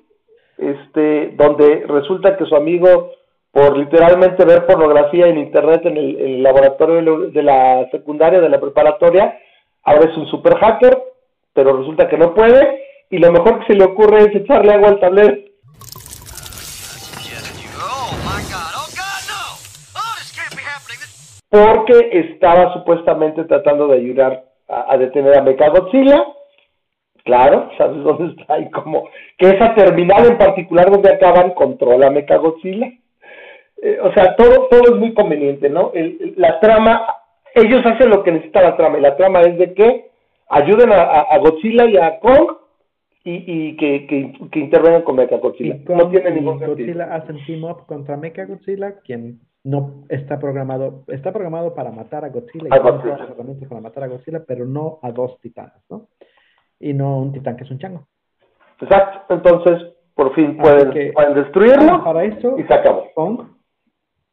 este, 0.58 1.32
donde 1.36 1.84
resulta 1.88 2.36
que 2.36 2.44
su 2.44 2.54
amigo, 2.54 3.12
por 3.50 3.76
literalmente 3.76 4.44
ver 4.44 4.66
pornografía 4.66 5.28
en 5.28 5.38
internet 5.38 5.80
en 5.86 5.96
el, 5.96 6.42
laboratorio 6.42 7.30
de 7.30 7.42
la 7.42 7.88
secundaria, 7.90 8.40
de 8.40 8.50
la 8.50 8.60
preparatoria, 8.60 9.38
ahora 9.82 10.10
es 10.10 10.16
un 10.16 10.26
super 10.26 10.56
hacker, 10.58 11.02
pero 11.54 11.74
resulta 11.74 12.06
que 12.06 12.18
no 12.18 12.34
puede, 12.34 12.82
y 13.08 13.16
lo 13.16 13.32
mejor 13.32 13.60
que 13.60 13.72
se 13.72 13.78
le 13.78 13.84
ocurre 13.84 14.18
es 14.18 14.34
echarle 14.34 14.74
agua 14.74 14.88
al 14.90 15.00
tablero 15.00 15.45
porque 21.56 22.10
estaba 22.12 22.72
supuestamente 22.74 23.44
tratando 23.44 23.88
de 23.88 23.96
ayudar 23.96 24.44
a, 24.68 24.96
detener 24.98 25.38
a 25.38 25.42
Mechagodzilla. 25.42 26.26
Claro, 27.24 27.70
¿sabes 27.78 28.02
dónde 28.02 28.40
está? 28.40 28.58
Y 28.58 28.70
como 28.70 29.08
que 29.38 29.48
esa 29.48 29.74
terminal 29.74 30.26
en 30.26 30.38
particular 30.38 30.90
donde 30.90 31.12
acaban 31.12 31.52
controla 31.52 32.10
Mechagodzilla. 32.10 32.92
Eh, 33.82 33.98
o 34.02 34.12
sea, 34.12 34.36
todo, 34.36 34.68
todo 34.70 34.94
es 34.94 35.00
muy 35.00 35.14
conveniente, 35.14 35.68
¿no? 35.68 35.92
la 36.36 36.58
trama, 36.60 37.06
ellos 37.54 37.84
hacen 37.84 38.08
lo 38.08 38.22
que 38.22 38.32
necesita 38.32 38.62
la 38.62 38.76
trama, 38.76 38.98
y 38.98 39.02
la 39.02 39.16
trama 39.16 39.42
es 39.42 39.58
de 39.58 39.74
que 39.74 40.10
ayuden 40.48 40.92
a, 40.92 41.38
Godzilla 41.38 41.84
y 41.84 41.98
a 41.98 42.18
Kong 42.20 42.56
y, 43.24 43.76
que, 43.76 44.06
que, 44.06 44.58
intervengan 44.58 45.02
con 45.02 45.16
Mechagodzilla. 45.16 45.76
no 45.88 46.08
tiene 46.08 46.30
ningún 46.30 46.58
sentido. 46.58 46.86
Godzilla 46.86 47.14
hacen 47.14 47.44
team 47.44 47.64
up 47.64 47.84
contra 47.86 48.16
Mechagodzilla, 48.16 49.00
quien 49.04 49.40
no 49.66 50.04
está 50.08 50.38
programado, 50.38 51.02
está 51.08 51.32
programado 51.32 51.74
para 51.74 51.90
matar 51.90 52.24
a 52.24 52.28
Godzilla 52.28 52.66
y 52.66 52.68
para 53.66 53.80
matar 53.80 54.04
a 54.04 54.06
Godzilla, 54.06 54.44
pero 54.46 54.64
no 54.64 55.00
a 55.02 55.10
dos 55.10 55.40
titanes, 55.40 55.82
¿no? 55.90 56.08
Y 56.78 56.92
no 56.92 57.18
un 57.18 57.32
titán 57.32 57.56
que 57.56 57.64
es 57.64 57.70
un 57.70 57.78
chango. 57.78 58.06
Exacto, 58.80 59.34
entonces 59.34 59.94
por 60.14 60.34
fin 60.34 60.56
pueden, 60.56 61.12
pueden 61.12 61.34
destruirlo 61.34 62.04
para 62.04 62.24
eso, 62.24 62.56
y 62.58 62.62
se 62.62 62.74
acabó. 62.74 63.06
Kong 63.14 63.40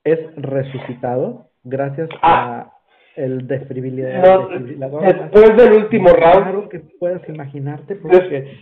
es 0.03 0.19
resucitado 0.35 1.47
gracias 1.63 2.09
ah. 2.21 2.67
a 2.69 2.73
el 3.15 3.47
desfibrilador. 3.47 4.59
después 4.61 5.57
del 5.57 5.73
último 5.73 6.09
round. 6.09 6.43
Claro 6.43 6.69
que 6.69 6.79
puedes 6.99 7.27
imaginarte 7.29 7.95
porque 7.95 8.59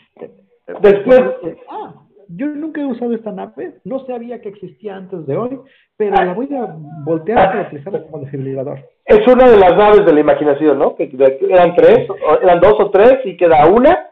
después, 0.82 1.22
ah, 1.70 1.96
yo 2.36 2.48
nunca 2.48 2.82
he 2.82 2.86
usado 2.86 3.14
esta 3.14 3.32
nave, 3.32 3.76
no 3.84 4.06
sabía 4.06 4.42
que 4.42 4.50
existía 4.50 4.96
antes 4.96 5.26
de 5.26 5.38
hoy, 5.38 5.60
pero 5.98 6.16
la 6.16 6.34
voy 6.34 6.50
a 6.56 6.76
voltear 7.04 7.52
para 7.52 7.68
utilizarla 7.68 8.04
como 8.04 8.20
desfibrilador. 8.20 8.80
Es 9.06 9.28
una 9.28 9.50
de 9.50 9.58
las 9.58 9.76
naves 9.76 10.06
de 10.06 10.14
la 10.14 10.20
imaginación, 10.20 10.80
¿no? 10.80 10.96
Que 10.96 11.12
eran 11.50 11.76
tres, 11.76 12.08
eran 12.42 12.60
dos 12.60 12.76
o 12.80 12.92
tres 12.92 13.20
y 13.26 13.38
queda 13.38 13.68
una. 13.68 14.08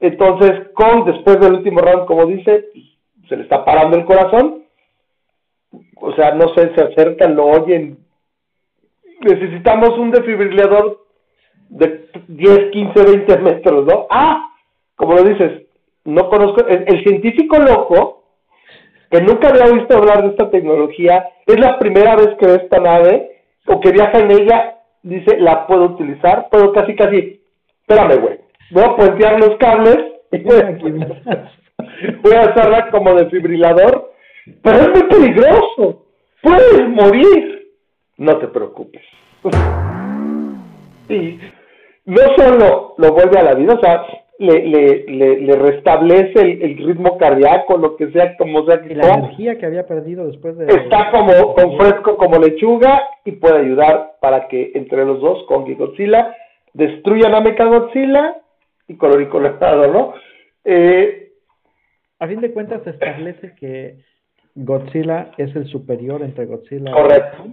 Entonces, 0.00 0.68
Kong, 0.74 1.06
después 1.06 1.40
del 1.40 1.54
último 1.54 1.80
round, 1.80 2.06
como 2.06 2.26
dice, 2.26 2.66
se 3.28 3.36
le 3.36 3.42
está 3.42 3.64
parando 3.64 3.98
el 3.98 4.04
corazón. 4.04 4.64
O 5.96 6.12
sea, 6.12 6.34
no 6.34 6.48
sé, 6.54 6.72
se 6.74 6.82
acercan, 6.82 7.34
lo 7.34 7.46
oyen. 7.46 7.98
Necesitamos 9.20 9.98
un 9.98 10.12
defibrilador 10.12 11.04
de 11.68 12.08
10, 12.28 12.70
15, 12.70 13.04
20 13.04 13.38
metros, 13.38 13.86
¿no? 13.86 14.06
Ah, 14.10 14.50
como 14.94 15.14
lo 15.14 15.24
dices, 15.24 15.67
no 16.08 16.28
conozco, 16.30 16.66
el, 16.66 17.04
científico 17.04 17.58
loco, 17.58 18.24
que 19.10 19.20
nunca 19.20 19.48
había 19.48 19.74
visto 19.74 19.94
hablar 19.94 20.22
de 20.22 20.28
esta 20.30 20.50
tecnología, 20.50 21.28
es 21.46 21.60
la 21.60 21.78
primera 21.78 22.16
vez 22.16 22.30
que 22.38 22.46
ve 22.46 22.54
esta 22.54 22.80
nave, 22.80 23.42
o 23.66 23.78
que 23.78 23.92
viaja 23.92 24.18
en 24.20 24.30
ella, 24.30 24.78
dice, 25.02 25.38
la 25.38 25.66
puedo 25.66 25.84
utilizar, 25.84 26.48
puedo 26.50 26.72
casi, 26.72 26.96
casi, 26.96 27.42
espérame, 27.80 28.20
güey, 28.20 28.40
voy 28.70 28.84
a 28.84 28.96
puentear 28.96 29.38
los 29.38 29.56
cables, 29.58 29.98
y 30.32 30.38
voy 30.38 30.56
a, 30.56 30.70
voy 32.22 32.32
a 32.32 32.50
usarla 32.52 32.90
como 32.90 33.14
defibrilador, 33.14 34.12
pero 34.62 34.76
es 34.78 34.88
muy 34.88 35.02
peligroso, 35.10 36.06
puedes 36.42 36.88
morir, 36.88 37.68
no 38.16 38.38
te 38.38 38.48
preocupes. 38.48 39.02
y 41.10 41.38
no 42.06 42.22
solo 42.38 42.94
lo 42.96 43.12
vuelve 43.12 43.40
a 43.40 43.42
la 43.42 43.54
vida, 43.54 43.74
o 43.74 43.80
sea, 43.80 44.06
le, 44.38 44.66
le, 44.66 45.04
le, 45.08 45.40
le 45.40 45.56
restablece 45.56 46.40
el, 46.40 46.78
ritmo 46.78 47.18
cardíaco, 47.18 47.76
lo 47.76 47.96
que 47.96 48.10
sea, 48.12 48.36
como 48.36 48.64
sea 48.66 48.80
que 48.80 48.94
la 48.94 49.14
energía 49.14 49.58
que 49.58 49.66
había 49.66 49.86
perdido 49.86 50.26
después 50.26 50.56
de... 50.56 50.66
Está 50.66 51.10
como 51.10 51.54
con 51.54 51.76
fresco 51.76 52.16
como 52.16 52.38
lechuga 52.38 53.02
y 53.24 53.32
puede 53.32 53.58
ayudar 53.58 54.12
para 54.20 54.46
que 54.46 54.70
entre 54.74 55.04
los 55.04 55.20
dos, 55.20 55.44
Kong 55.48 55.68
y 55.68 55.74
Godzilla, 55.74 56.36
destruyan 56.72 57.34
a 57.34 57.40
Mechagodzilla 57.40 58.36
y 58.86 58.96
color 58.96 59.22
y 59.22 59.26
colorado, 59.26 59.92
¿no? 59.92 60.14
Eh, 60.64 61.32
a 62.20 62.28
fin 62.28 62.40
de 62.40 62.52
cuentas 62.52 62.82
se 62.84 62.90
establece 62.90 63.54
que 63.58 63.98
Godzilla 64.54 65.32
es 65.36 65.54
el 65.56 65.66
superior 65.66 66.22
entre 66.22 66.46
Godzilla 66.46 66.92
Correcto. 66.92 67.44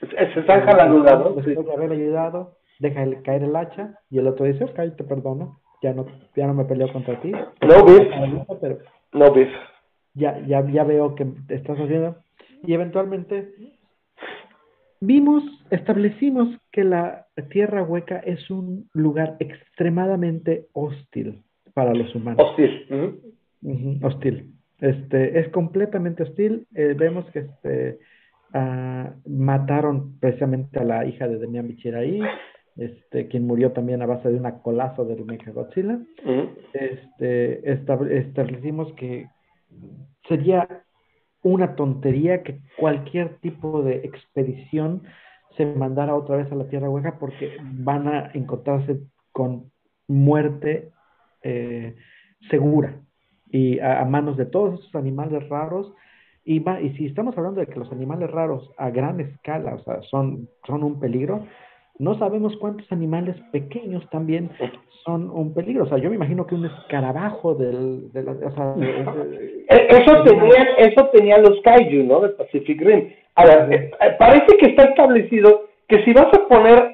Se 0.00 0.46
saca 0.46 0.76
la 0.76 0.86
duda, 0.86 1.16
¿no? 1.16 1.30
Después 1.30 1.66
de 1.66 1.72
haber 1.72 1.90
ayudado, 1.90 2.56
deja 2.78 3.04
caer 3.24 3.42
el 3.42 3.56
hacha 3.56 3.98
y 4.10 4.18
el 4.18 4.28
otro 4.28 4.46
dice, 4.46 4.64
ok, 4.64 4.96
te 4.96 5.04
perdono 5.04 5.58
ya 5.82 5.92
no, 5.94 6.06
ya 6.36 6.46
no 6.46 6.54
me 6.54 6.64
peleo 6.64 6.92
contra 6.92 7.20
ti. 7.20 7.32
No, 7.32 7.84
Pero 8.60 8.78
no, 9.12 9.34
Ya, 10.14 10.38
ya, 10.46 10.66
ya 10.70 10.84
veo 10.84 11.14
que 11.14 11.26
estás 11.48 11.78
haciendo. 11.78 12.16
Y 12.64 12.74
eventualmente 12.74 13.52
vimos, 15.00 15.42
establecimos 15.70 16.48
que 16.70 16.84
la 16.84 17.26
Tierra 17.50 17.82
Hueca 17.82 18.18
es 18.18 18.50
un 18.50 18.88
lugar 18.92 19.36
extremadamente 19.38 20.66
hostil 20.72 21.42
para 21.74 21.94
los 21.94 22.14
humanos. 22.14 22.44
Hostil. 22.46 23.20
hostil. 24.02 24.54
Este, 24.80 25.38
es 25.40 25.48
completamente 25.48 26.22
hostil. 26.22 26.66
Eh, 26.74 26.94
vemos 26.96 27.24
que 27.30 27.40
este, 27.40 27.98
uh, 28.54 29.28
mataron 29.28 30.18
precisamente 30.18 30.78
a 30.78 30.84
la 30.84 31.06
hija 31.06 31.28
de 31.28 31.38
Demian 31.38 31.68
Bichir 31.68 31.94
ahí 31.94 32.20
este, 32.76 33.28
quien 33.28 33.46
murió 33.46 33.72
también 33.72 34.02
a 34.02 34.06
base 34.06 34.30
de 34.30 34.36
una 34.36 34.60
colazo 34.60 35.04
del 35.04 35.24
Mechagodzilla. 35.24 35.98
este, 36.72 37.70
establecimos 37.72 38.92
que 38.94 39.28
sería 40.28 40.68
una 41.42 41.74
tontería 41.74 42.42
que 42.42 42.60
cualquier 42.78 43.38
tipo 43.38 43.82
de 43.82 43.96
expedición 44.04 45.02
se 45.56 45.66
mandara 45.66 46.14
otra 46.14 46.36
vez 46.36 46.50
a 46.52 46.54
la 46.54 46.68
Tierra 46.68 46.90
Hueca 46.90 47.18
porque 47.18 47.56
van 47.62 48.06
a 48.08 48.30
encontrarse 48.34 49.00
con 49.32 49.70
muerte 50.06 50.90
eh, 51.42 51.96
segura 52.50 53.00
y 53.50 53.78
a, 53.80 54.04
manos 54.04 54.36
de 54.36 54.46
todos 54.46 54.80
esos 54.80 54.94
animales 54.94 55.48
raros. 55.48 55.92
Y, 56.44 56.58
va, 56.60 56.80
y 56.80 56.94
si 56.96 57.06
estamos 57.06 57.36
hablando 57.36 57.60
de 57.60 57.66
que 57.66 57.78
los 57.78 57.92
animales 57.92 58.30
raros 58.30 58.70
a 58.78 58.90
gran 58.90 59.20
escala 59.20 59.74
o 59.74 59.82
sea, 59.84 60.00
son, 60.02 60.48
son 60.66 60.82
un 60.82 60.98
peligro, 60.98 61.46
no 62.00 62.18
sabemos 62.18 62.56
cuántos 62.56 62.90
animales 62.90 63.36
pequeños 63.52 64.08
también 64.08 64.50
son 65.04 65.30
un 65.30 65.52
peligro. 65.52 65.84
O 65.84 65.86
sea, 65.86 65.98
yo 65.98 66.08
me 66.08 66.16
imagino 66.16 66.46
que 66.46 66.54
un 66.54 66.64
escarabajo 66.64 67.54
del... 67.54 68.10
De 68.12 68.22
la, 68.22 68.32
e, 69.68 69.86
eso, 69.90 70.22
tenía, 70.22 70.62
eso 70.78 71.10
tenía 71.12 71.36
los 71.36 71.60
kaiju, 71.60 72.04
¿no? 72.04 72.20
De 72.20 72.30
Pacific 72.30 72.80
Rim. 72.80 73.10
Ahora, 73.34 73.68
eh, 73.70 73.90
eh, 74.00 74.16
parece 74.18 74.56
que 74.56 74.70
está 74.70 74.84
establecido 74.84 75.66
que 75.88 76.02
si 76.04 76.14
vas 76.14 76.28
a 76.32 76.48
poner 76.48 76.90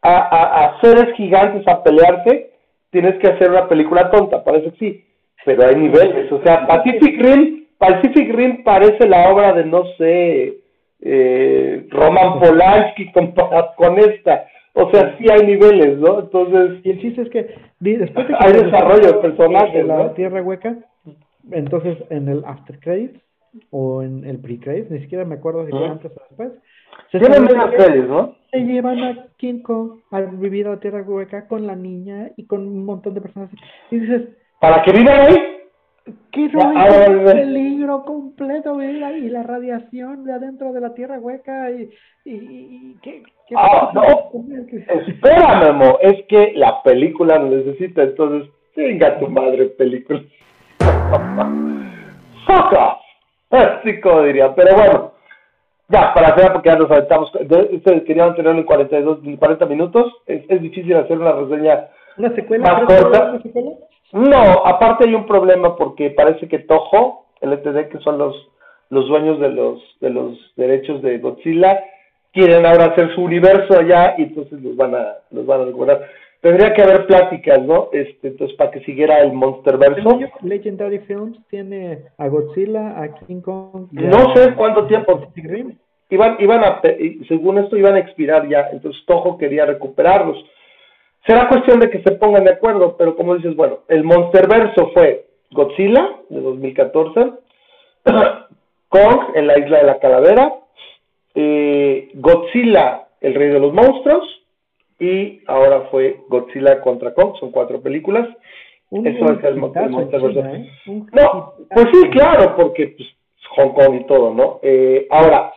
a, 0.00 0.64
a, 0.64 0.80
seres 0.80 1.14
gigantes 1.16 1.68
a 1.68 1.82
pelearse, 1.82 2.50
tienes 2.90 3.16
que 3.18 3.28
hacer 3.28 3.50
una 3.50 3.68
película 3.68 4.10
tonta, 4.10 4.42
parece 4.42 4.70
que 4.70 4.78
sí. 4.78 5.04
Pero 5.44 5.66
hay 5.66 5.76
niveles. 5.76 6.32
O 6.32 6.42
sea, 6.42 6.66
Pacific 6.66 7.20
Rim, 7.20 7.66
Pacific 7.76 8.34
Rim 8.34 8.64
parece 8.64 9.06
la 9.06 9.30
obra 9.30 9.52
de, 9.52 9.66
no 9.66 9.84
sé 9.98 10.65
eh, 11.08 11.86
Roman 11.90 12.40
Polanski 12.40 13.12
comparado 13.12 13.74
con 13.76 13.98
esta. 13.98 14.46
O 14.72 14.90
sea, 14.90 15.16
sí 15.16 15.24
hay 15.30 15.46
niveles, 15.46 15.98
¿no? 15.98 16.20
Entonces. 16.20 16.80
Y 16.84 16.90
el 16.90 17.00
chiste 17.00 17.22
es 17.22 17.30
que 17.30 17.54
después 17.78 18.26
de 18.28 18.34
que 18.34 18.38
hay 18.44 18.52
desarrollo 18.52 19.06
de 19.06 19.14
personajes. 19.14 19.86
la 19.86 20.14
Tierra 20.14 20.42
Hueca, 20.42 20.76
entonces 21.52 21.98
en 22.10 22.28
el 22.28 22.44
After 22.44 22.78
Credits 22.80 23.20
o 23.70 24.02
en 24.02 24.24
el 24.24 24.38
Pre 24.38 24.58
Credits, 24.58 24.90
ni 24.90 25.00
siquiera 25.00 25.24
me 25.24 25.36
acuerdo 25.36 25.64
si 25.64 25.70
fue 25.70 25.86
antes 25.86 26.10
o 26.10 26.20
después. 26.28 26.52
Se 27.12 27.20
Tienen 27.20 28.08
¿no? 28.08 28.34
Se 28.50 28.58
llevan 28.60 28.98
a 29.02 29.26
King 29.36 29.62
Kong 29.62 30.00
a 30.10 30.20
vivir 30.22 30.66
a 30.66 30.70
la 30.70 30.80
Tierra 30.80 31.02
Hueca 31.02 31.46
con 31.46 31.66
la 31.66 31.76
niña 31.76 32.30
y 32.36 32.46
con 32.46 32.66
un 32.66 32.84
montón 32.84 33.14
de 33.14 33.20
personas. 33.20 33.50
Y 33.90 33.98
dices. 34.00 34.28
¿Para 34.60 34.82
que 34.82 34.92
vivan 34.92 35.20
ahí? 35.20 35.55
¿Qué 36.30 36.48
rollo? 36.48 37.24
peligro 37.24 38.04
completo, 38.04 38.80
y 38.80 39.28
la 39.28 39.42
radiación 39.42 40.24
de 40.24 40.32
adentro 40.32 40.72
de 40.72 40.80
la 40.80 40.94
tierra 40.94 41.18
hueca 41.18 41.70
y, 41.70 41.90
y, 42.24 42.96
¿qué, 43.02 43.22
ah, 43.56 43.90
no, 43.94 44.02
espera 45.08 45.60
Memo, 45.60 45.98
es 46.00 46.24
que 46.28 46.52
la 46.54 46.82
película 46.82 47.38
lo 47.38 47.48
necesita, 47.48 48.02
entonces 48.02 48.50
venga 48.76 49.18
tu 49.18 49.28
madre 49.28 49.66
película. 49.66 50.22
Off, 52.48 52.98
así 53.50 54.00
como 54.00 54.22
diría, 54.22 54.54
pero 54.54 54.76
bueno, 54.76 55.12
ya, 55.88 56.14
para 56.14 56.28
hacer, 56.28 56.52
porque 56.52 56.68
ya 56.68 56.76
nos 56.76 56.90
aventamos, 56.90 57.32
ustedes 57.34 58.02
querían 58.04 58.34
tenerlo 58.34 58.60
en 58.60 58.66
42, 58.66 59.20
40 59.38 59.66
minutos, 59.66 60.12
es, 60.26 60.44
es 60.48 60.60
difícil 60.60 60.94
hacer 60.96 61.18
una 61.18 61.32
reseña 61.32 61.88
¿Una 62.18 62.34
secuela? 62.34 62.64
más 62.64 62.84
corta. 62.84 63.30
¿Una 63.30 63.42
secuela? 63.42 63.70
No, 64.12 64.64
aparte 64.64 65.04
hay 65.04 65.14
un 65.14 65.26
problema 65.26 65.76
porque 65.76 66.10
parece 66.10 66.48
que 66.48 66.60
Toho, 66.60 67.26
LTD, 67.40 67.88
que 67.88 67.98
son 67.98 68.18
los, 68.18 68.48
los 68.90 69.08
dueños 69.08 69.40
de 69.40 69.50
los, 69.50 69.82
de 70.00 70.10
los 70.10 70.38
derechos 70.56 71.02
de 71.02 71.18
Godzilla, 71.18 71.80
quieren 72.32 72.64
ahora 72.66 72.86
hacer 72.86 73.14
su 73.14 73.22
universo 73.22 73.78
allá 73.78 74.14
y 74.18 74.24
entonces 74.24 74.60
los 74.62 74.76
van 74.76 74.94
a, 74.94 75.14
los 75.30 75.46
van 75.46 75.62
a 75.62 75.64
recuperar. 75.64 76.02
Tendría 76.40 76.74
que 76.74 76.82
haber 76.82 77.06
pláticas, 77.06 77.60
¿no? 77.62 77.88
Este, 77.92 78.28
entonces, 78.28 78.56
para 78.56 78.70
que 78.70 78.80
siguiera 78.80 79.20
el 79.20 79.32
Monsterverso. 79.32 80.20
Legendary 80.42 80.98
Films 81.00 81.38
tiene 81.48 82.04
a 82.18 82.28
Godzilla, 82.28 83.00
a 83.00 83.08
King 83.26 83.40
Kong. 83.40 83.88
no 83.90 84.34
sé 84.34 84.54
cuánto 84.54 84.86
tiempo. 84.86 85.28
Iban, 86.08 86.36
iban 86.38 86.62
a, 86.62 86.80
según 87.26 87.58
esto, 87.58 87.76
iban 87.76 87.94
a 87.94 87.98
expirar 87.98 88.46
ya. 88.48 88.68
Entonces, 88.70 89.04
Toho 89.06 89.38
quería 89.38 89.66
recuperarlos 89.66 90.36
Será 91.26 91.48
cuestión 91.48 91.80
de 91.80 91.90
que 91.90 92.02
se 92.02 92.12
pongan 92.12 92.44
de 92.44 92.52
acuerdo, 92.52 92.96
pero 92.96 93.16
como 93.16 93.34
dices, 93.34 93.56
bueno, 93.56 93.80
el 93.88 94.04
Monsterverso 94.04 94.92
fue 94.94 95.26
Godzilla 95.50 96.20
de 96.28 96.40
2014, 96.40 97.32
Kong 98.88 99.20
en 99.34 99.46
la 99.48 99.58
isla 99.58 99.78
de 99.78 99.84
la 99.84 99.98
calavera, 99.98 100.54
eh, 101.34 102.10
Godzilla, 102.14 103.08
el 103.20 103.34
rey 103.34 103.48
de 103.48 103.58
los 103.58 103.72
monstruos, 103.72 104.24
y 105.00 105.42
ahora 105.48 105.88
fue 105.90 106.20
Godzilla 106.28 106.80
contra 106.80 107.12
Kong, 107.12 107.34
son 107.40 107.50
cuatro 107.50 107.80
películas. 107.80 108.28
Eso 108.92 109.32
es 109.32 109.44
el, 109.44 109.56
Monsterverso. 109.56 110.46
¿eh? 110.46 110.70
No, 110.86 111.54
pues 111.68 111.86
sí, 111.92 112.08
claro, 112.10 112.54
porque 112.56 112.94
pues, 112.96 113.08
Hong 113.56 113.72
Kong 113.72 114.00
y 114.00 114.06
todo, 114.06 114.32
¿no? 114.32 114.60
Eh, 114.62 115.08
ahora, 115.10 115.52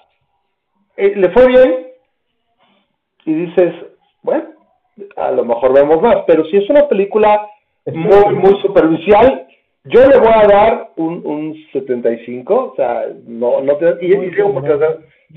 le 0.97 1.29
fue 1.29 1.47
bien 1.47 1.87
y 3.25 3.33
dices, 3.33 3.73
bueno, 4.23 4.58
a 5.15 5.31
lo 5.31 5.45
mejor 5.45 5.73
vemos 5.73 6.01
más, 6.01 6.17
pero 6.27 6.45
si 6.45 6.57
es 6.57 6.69
una 6.69 6.87
película 6.87 7.47
muy, 7.85 8.35
muy 8.35 8.61
superficial, 8.61 9.47
yo 9.85 10.05
le 10.05 10.17
voy 10.17 10.33
a 10.33 10.47
dar 10.47 10.89
un, 10.97 11.21
un 11.25 11.55
75, 11.71 12.71
o 12.73 12.75
sea, 12.75 13.05
no, 13.25 13.61
no 13.61 13.75
te, 13.77 13.97
y, 14.01 14.15
digo 14.15 14.53
porque, 14.53 14.77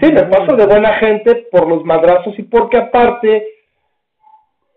sí, 0.01 0.13
me 0.13 0.25
paso 0.25 0.57
de 0.57 0.67
buena 0.67 0.95
gente 0.95 1.47
por 1.51 1.69
los 1.69 1.85
madrazos 1.85 2.39
y 2.39 2.43
porque 2.43 2.79
aparte 2.79 3.47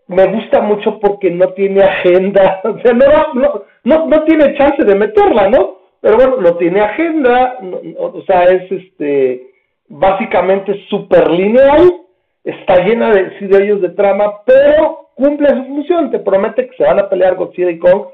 me 0.08 0.26
gusta 0.26 0.60
mucho 0.60 1.00
porque 1.00 1.30
no 1.30 1.48
tiene 1.50 1.82
agenda, 1.82 2.60
o 2.64 2.78
sea, 2.80 2.92
no, 2.92 3.64
no, 3.84 4.06
no, 4.06 4.22
tiene 4.24 4.56
chance 4.56 4.84
de 4.84 4.94
meterla, 4.94 5.48
¿no? 5.50 5.76
Pero 6.00 6.16
bueno, 6.16 6.36
no 6.40 6.56
tiene 6.56 6.80
agenda, 6.80 7.58
o 7.98 8.22
sea, 8.22 8.44
es 8.44 8.70
este, 8.70 9.50
básicamente 9.88 10.86
super 10.88 11.28
lineal, 11.30 12.05
está 12.46 12.76
llena 12.84 13.12
de, 13.12 13.30
de 13.40 13.64
ellos 13.64 13.82
de 13.82 13.90
trama, 13.90 14.42
pero 14.44 15.08
cumple 15.14 15.48
su 15.48 15.64
función, 15.64 16.10
te 16.10 16.20
promete 16.20 16.68
que 16.68 16.76
se 16.76 16.84
van 16.84 17.00
a 17.00 17.08
pelear 17.08 17.34
Godzilla 17.34 17.70
y 17.70 17.78
Kong, 17.78 18.06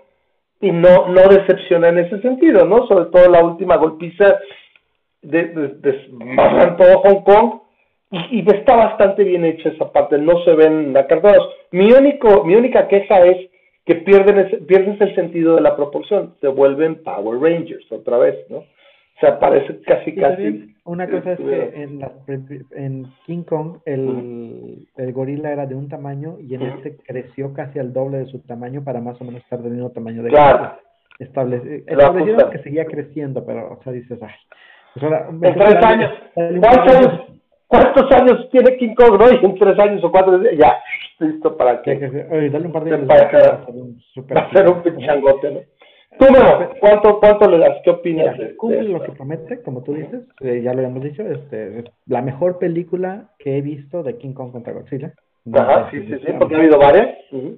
y 0.61 0.71
no, 0.71 1.09
no 1.09 1.23
decepciona 1.29 1.89
en 1.89 1.99
ese 1.99 2.21
sentido, 2.23 2.65
¿no? 2.65 2.87
Sobre 2.87 3.07
todo 3.07 3.29
la 3.29 3.45
última 3.45 3.77
golpiza 3.77 4.39
de, 5.21 5.45
de, 5.45 5.93
todo 6.79 7.01
Hong 7.01 7.23
Kong 7.23 7.61
y, 8.11 8.41
y, 8.41 8.51
está 8.51 8.77
bastante 8.77 9.25
bien 9.25 9.45
hecha 9.45 9.69
esa 9.69 9.93
parte, 9.93 10.19
no 10.19 10.43
se 10.45 10.55
ven 10.55 10.97
acartados. 10.97 11.49
Mi, 11.71 11.93
único, 11.93 12.45
mi 12.45 12.55
única 12.55 12.89
queja 12.89 13.25
es 13.25 13.51
que 13.85 13.97
pierden 13.97 14.67
pierdes 14.67 15.01
el 15.01 15.15
sentido 15.15 15.57
de 15.57 15.63
la 15.63 15.77
proporción, 15.77 16.35
se 16.41 16.49
vuelven 16.49 17.03
Power 17.03 17.41
Rangers 17.41 17.91
otra 17.91 18.19
vez, 18.19 18.49
¿no? 18.49 18.65
Sea, 19.23 19.39
parece 19.39 19.81
casi, 19.83 20.17
casi... 20.17 20.75
Una 20.85 21.09
cosa 21.09 21.35
es 21.35 21.39
que 21.39 21.81
en, 21.81 22.01
la, 22.01 22.11
en 22.73 23.07
King 23.25 23.45
Kong 23.45 23.77
el, 23.85 24.89
el, 24.97 25.13
gorila 25.13 25.53
era 25.53 25.65
de 25.65 25.77
un 25.77 25.89
tamaño 25.89 26.39
y 26.41 26.57
en 26.57 26.63
este 26.63 26.97
creció 27.07 27.55
casi 27.55 27.79
al 27.79 27.93
doble 27.93 28.19
de 28.19 28.27
su 28.27 28.41
tamaño 28.41 28.83
para 28.83 29.01
más 29.01 29.21
o 29.21 29.25
menos 29.25 29.43
estar 29.43 29.63
del 29.63 29.75
mismo 29.75 29.91
tamaño 29.91 30.25
de 30.25 30.31
claro. 30.31 30.77
Establec 31.21 31.85
establecieron 31.87 32.51
que 32.51 32.59
seguía 32.65 32.85
creciendo, 32.85 33.47
pero, 33.47 33.79
o 33.79 33.83
sea, 33.85 33.93
dices, 33.93 34.19
ay... 34.21 34.35
Pues 34.95 35.05
ahora, 35.05 35.29
en 35.31 35.41
tres 35.41 35.85
años. 35.85 36.11
¿Cuántos 36.35 36.97
años? 36.97 37.21
¿Cuántos 37.69 38.13
años 38.13 38.51
tiene 38.51 38.77
King 38.77 38.95
Kong, 38.97 39.21
no? 39.21 39.33
Y 39.33 39.45
en 39.45 39.55
tres 39.55 39.79
años 39.79 40.03
o 40.03 40.11
cuatro, 40.11 40.43
ya, 40.53 40.83
listo 41.21 41.57
para 41.57 41.81
que... 41.81 41.93
Oye, 42.29 42.51
dale 42.51 42.67
un 42.67 42.73
par 42.73 42.83
de 42.83 42.95
años. 42.95 43.07
Para 43.07 44.51
ser 44.51 44.69
un 44.69 44.83
pinchangote, 44.83 45.51
¿no? 45.53 45.61
Tú, 46.19 46.27
¿cuánto, 46.81 47.21
¿cuánto 47.21 47.51
le 47.51 47.59
das? 47.59 47.79
¿Qué 47.85 47.91
opinas? 47.91 48.37
Mira, 48.37 48.51
cumple 48.57 48.83
lo 48.85 49.03
que 49.03 49.13
promete, 49.13 49.63
como 49.63 49.83
tú 49.83 49.95
dices, 49.95 50.23
eh, 50.41 50.61
ya 50.63 50.73
lo 50.73 50.81
habíamos 50.81 51.03
dicho, 51.03 51.23
este, 51.23 51.81
es 51.81 51.85
la 52.07 52.23
mejor 52.23 52.59
película 52.59 53.31
que 53.39 53.59
he 53.59 53.63
visto 53.63 54.03
de 54.03 54.19
King 54.19 54.33
Kong 54.33 54.53
contra 54.53 54.73
Godzilla. 54.73 55.13
Ajá, 55.53 55.91
sí, 55.91 56.01
sí, 56.07 56.15
sí, 56.25 56.33
porque 56.39 56.55
ha 56.55 56.59
habido 56.59 56.79
varias. 56.79 57.17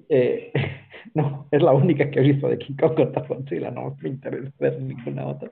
eh, 0.09 0.53
no, 1.15 1.47
es 1.51 1.63
la 1.63 1.73
única 1.73 2.11
que 2.11 2.21
he 2.21 2.23
visto 2.23 2.49
de 2.49 2.59
King 2.59 2.77
Kong 2.81 2.95
contra 2.95 3.27
Godzilla, 3.27 3.71
no 3.71 3.97
me 4.01 4.09
interesa 4.09 4.51
ver 4.59 4.81
ninguna 4.81 5.27
otra. 5.27 5.51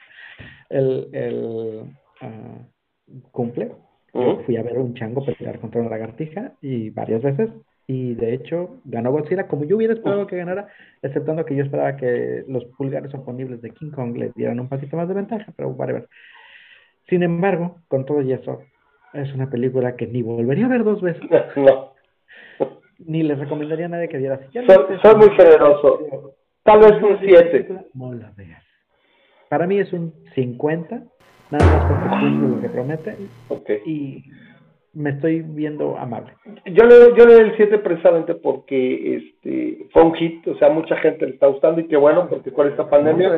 El, 0.70 1.08
el 1.12 1.82
uh, 2.22 3.20
cumple. 3.30 3.72
Yo 4.14 4.42
fui 4.44 4.56
a 4.58 4.62
ver 4.62 4.78
un 4.78 4.94
chango 4.94 5.24
pelear 5.24 5.58
contra 5.58 5.80
una 5.80 5.90
lagartija 5.90 6.52
y 6.60 6.90
varias 6.90 7.22
veces 7.22 7.48
y 7.86 8.14
de 8.14 8.34
hecho 8.34 8.80
ganó 8.84 9.10
Godzilla 9.10 9.48
como 9.48 9.64
yo 9.64 9.76
hubiera 9.76 9.94
esperado 9.94 10.26
que 10.26 10.36
ganara, 10.36 10.68
exceptando 11.02 11.44
que 11.44 11.56
yo 11.56 11.64
esperaba 11.64 11.96
que 11.96 12.44
los 12.48 12.64
pulgares 12.76 13.12
oponibles 13.14 13.60
de 13.60 13.70
King 13.70 13.90
Kong 13.90 14.16
le 14.16 14.30
dieran 14.34 14.60
un 14.60 14.68
poquito 14.68 14.96
más 14.96 15.08
de 15.08 15.14
ventaja, 15.14 15.52
pero 15.56 15.70
whatever. 15.70 16.08
Sin 17.08 17.22
embargo, 17.22 17.80
con 17.88 18.06
todo 18.06 18.22
y 18.22 18.32
eso, 18.32 18.62
es 19.12 19.32
una 19.34 19.50
película 19.50 19.96
que 19.96 20.06
ni 20.06 20.22
volvería 20.22 20.66
a 20.66 20.70
ver 20.70 20.84
dos 20.84 21.00
veces. 21.00 21.22
No. 21.56 21.92
Ni 23.04 23.24
les 23.24 23.36
recomendaría 23.36 23.86
a 23.86 23.88
nadie 23.88 24.08
que 24.08 24.16
viera. 24.16 24.38
Si 24.52 24.64
soy, 24.64 24.98
soy 25.02 25.16
muy 25.16 25.30
generoso. 25.30 26.34
Tal 26.62 26.78
vez 26.78 27.02
un 27.02 27.18
7. 27.18 27.86
No 27.94 28.12
la 28.14 28.32
veas. 28.36 28.62
Para 29.48 29.66
mí 29.66 29.78
es 29.78 29.92
un 29.92 30.14
50, 30.34 31.02
nada 31.50 31.66
más 31.66 31.86
porque 31.86 32.08
cumple 32.08 32.48
lo 32.48 32.60
que 32.60 32.68
promete. 32.68 33.16
Okay. 33.48 33.80
Y 33.84 34.24
me 34.94 35.10
estoy 35.10 35.40
viendo 35.40 35.96
amable. 35.96 36.34
Yo 36.66 36.84
le, 36.84 37.16
yo 37.16 37.26
le 37.26 37.34
doy 37.34 37.42
el 37.44 37.56
7 37.56 37.78
precisamente 37.78 38.34
porque 38.34 39.16
este 39.16 39.86
fue 39.92 40.02
un 40.02 40.14
hit, 40.14 40.46
o 40.48 40.56
sea, 40.58 40.68
mucha 40.68 40.96
gente 40.96 41.26
le 41.26 41.32
está 41.32 41.46
gustando 41.46 41.80
y 41.80 41.88
qué 41.88 41.96
bueno, 41.96 42.28
porque 42.28 42.52
con 42.52 42.68
esta 42.68 42.88
pandemia 42.88 43.30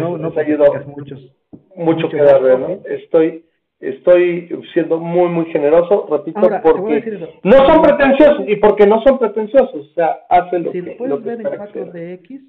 no, 0.00 0.18
no, 0.18 0.32
ayudó 0.36 0.66
muchos, 0.96 1.32
mucho 1.74 2.08
que 2.08 2.16
darle, 2.16 2.58
¿no? 2.58 2.68
Estoy 2.88 3.44
estoy 3.80 4.48
siendo 4.72 4.98
muy 4.98 5.28
muy 5.28 5.46
generoso, 5.46 6.06
repito, 6.10 6.40
porque 6.62 7.28
no 7.42 7.56
son 7.66 7.82
pretenciosos 7.82 8.48
y 8.48 8.56
porque 8.56 8.86
no 8.86 9.02
son 9.02 9.18
pretenciosos, 9.18 9.90
o 9.90 9.94
sea, 9.94 10.16
hacen 10.30 10.64
lo 10.64 10.72
si 10.72 10.82
que 10.82 10.90
lo 10.90 10.96
puedes 10.96 11.24
ver 11.24 11.40
en 11.40 11.46
4DX, 11.46 12.40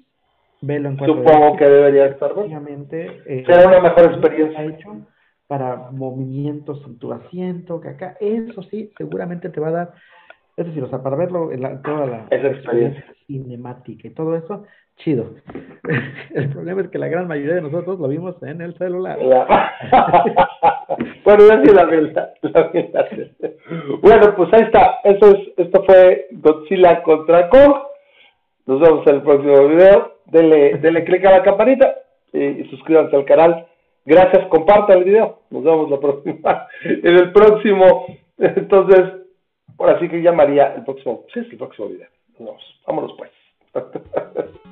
velo 0.62 0.88
en 0.88 0.96
4DX. 0.96 1.06
Supongo 1.06 1.56
que 1.56 1.64
debería 1.64 2.06
estar 2.06 2.32
Obviamente, 2.32 3.10
eh, 3.26 3.42
será 3.44 3.68
una 3.68 3.80
mejor 3.80 4.04
experiencia. 4.12 4.64
Hecho, 4.64 4.96
para 5.48 5.90
movimientos 5.90 6.80
en 6.86 6.98
tu 6.98 7.12
asiento, 7.12 7.80
que 7.80 7.88
acá, 7.88 8.16
eso 8.20 8.62
sí, 8.64 8.92
seguramente 8.96 9.48
te 9.48 9.60
va 9.60 9.68
a 9.68 9.72
dar, 9.72 9.94
es 10.56 10.66
decir, 10.66 10.84
o 10.84 10.88
sea, 10.88 11.02
para 11.02 11.16
verlo, 11.16 11.50
la, 11.50 11.82
toda 11.82 12.06
la 12.06 12.26
experiencia 12.30 13.04
cinemática 13.26 14.08
y 14.08 14.10
todo 14.10 14.36
eso, 14.36 14.64
chido. 14.98 15.30
El 16.34 16.50
problema 16.50 16.82
es 16.82 16.88
que 16.88 16.98
la 16.98 17.08
gran 17.08 17.26
mayoría 17.26 17.54
de 17.54 17.62
nosotros 17.62 17.98
lo 17.98 18.08
vimos 18.08 18.36
en 18.42 18.60
el 18.60 18.76
celular. 18.76 19.18
bueno, 21.24 21.48
ya 21.48 21.62
sí 21.62 21.74
la 21.74 21.84
verdad, 21.84 22.34
la 22.42 22.70
Bueno, 24.02 24.34
pues 24.36 24.52
ahí 24.52 24.60
está. 24.62 24.98
Eso 25.04 25.30
es, 25.30 25.38
esto 25.56 25.82
fue 25.84 26.26
Godzilla 26.32 27.02
contra 27.02 27.48
Kong. 27.48 27.76
Nos 28.66 28.80
vemos 28.80 29.06
en 29.06 29.14
el 29.14 29.22
próximo 29.22 29.68
video. 29.68 30.18
Denle, 30.26 30.76
denle 30.78 31.04
click 31.04 31.24
a 31.24 31.38
la 31.38 31.42
campanita 31.42 31.94
y 32.32 32.64
suscríbanse 32.64 33.16
al 33.16 33.24
canal. 33.24 33.66
Gracias, 34.04 34.46
compartan 34.48 34.98
el 34.98 35.04
video. 35.04 35.40
Nos 35.50 35.64
vemos 35.64 35.90
la 35.90 36.00
próxima, 36.00 36.66
en 36.84 37.16
el 37.16 37.32
próximo. 37.32 38.06
Entonces, 38.38 39.04
por 39.76 39.90
así 39.90 40.08
que 40.08 40.22
llamaría 40.22 40.74
el 40.74 40.84
próximo. 40.84 41.24
Sí, 41.32 41.40
es 41.40 41.50
el 41.50 41.58
próximo 41.58 41.88
video. 41.88 42.08
Nos, 42.38 42.62
vámonos 42.86 43.14
pues. 43.16 43.30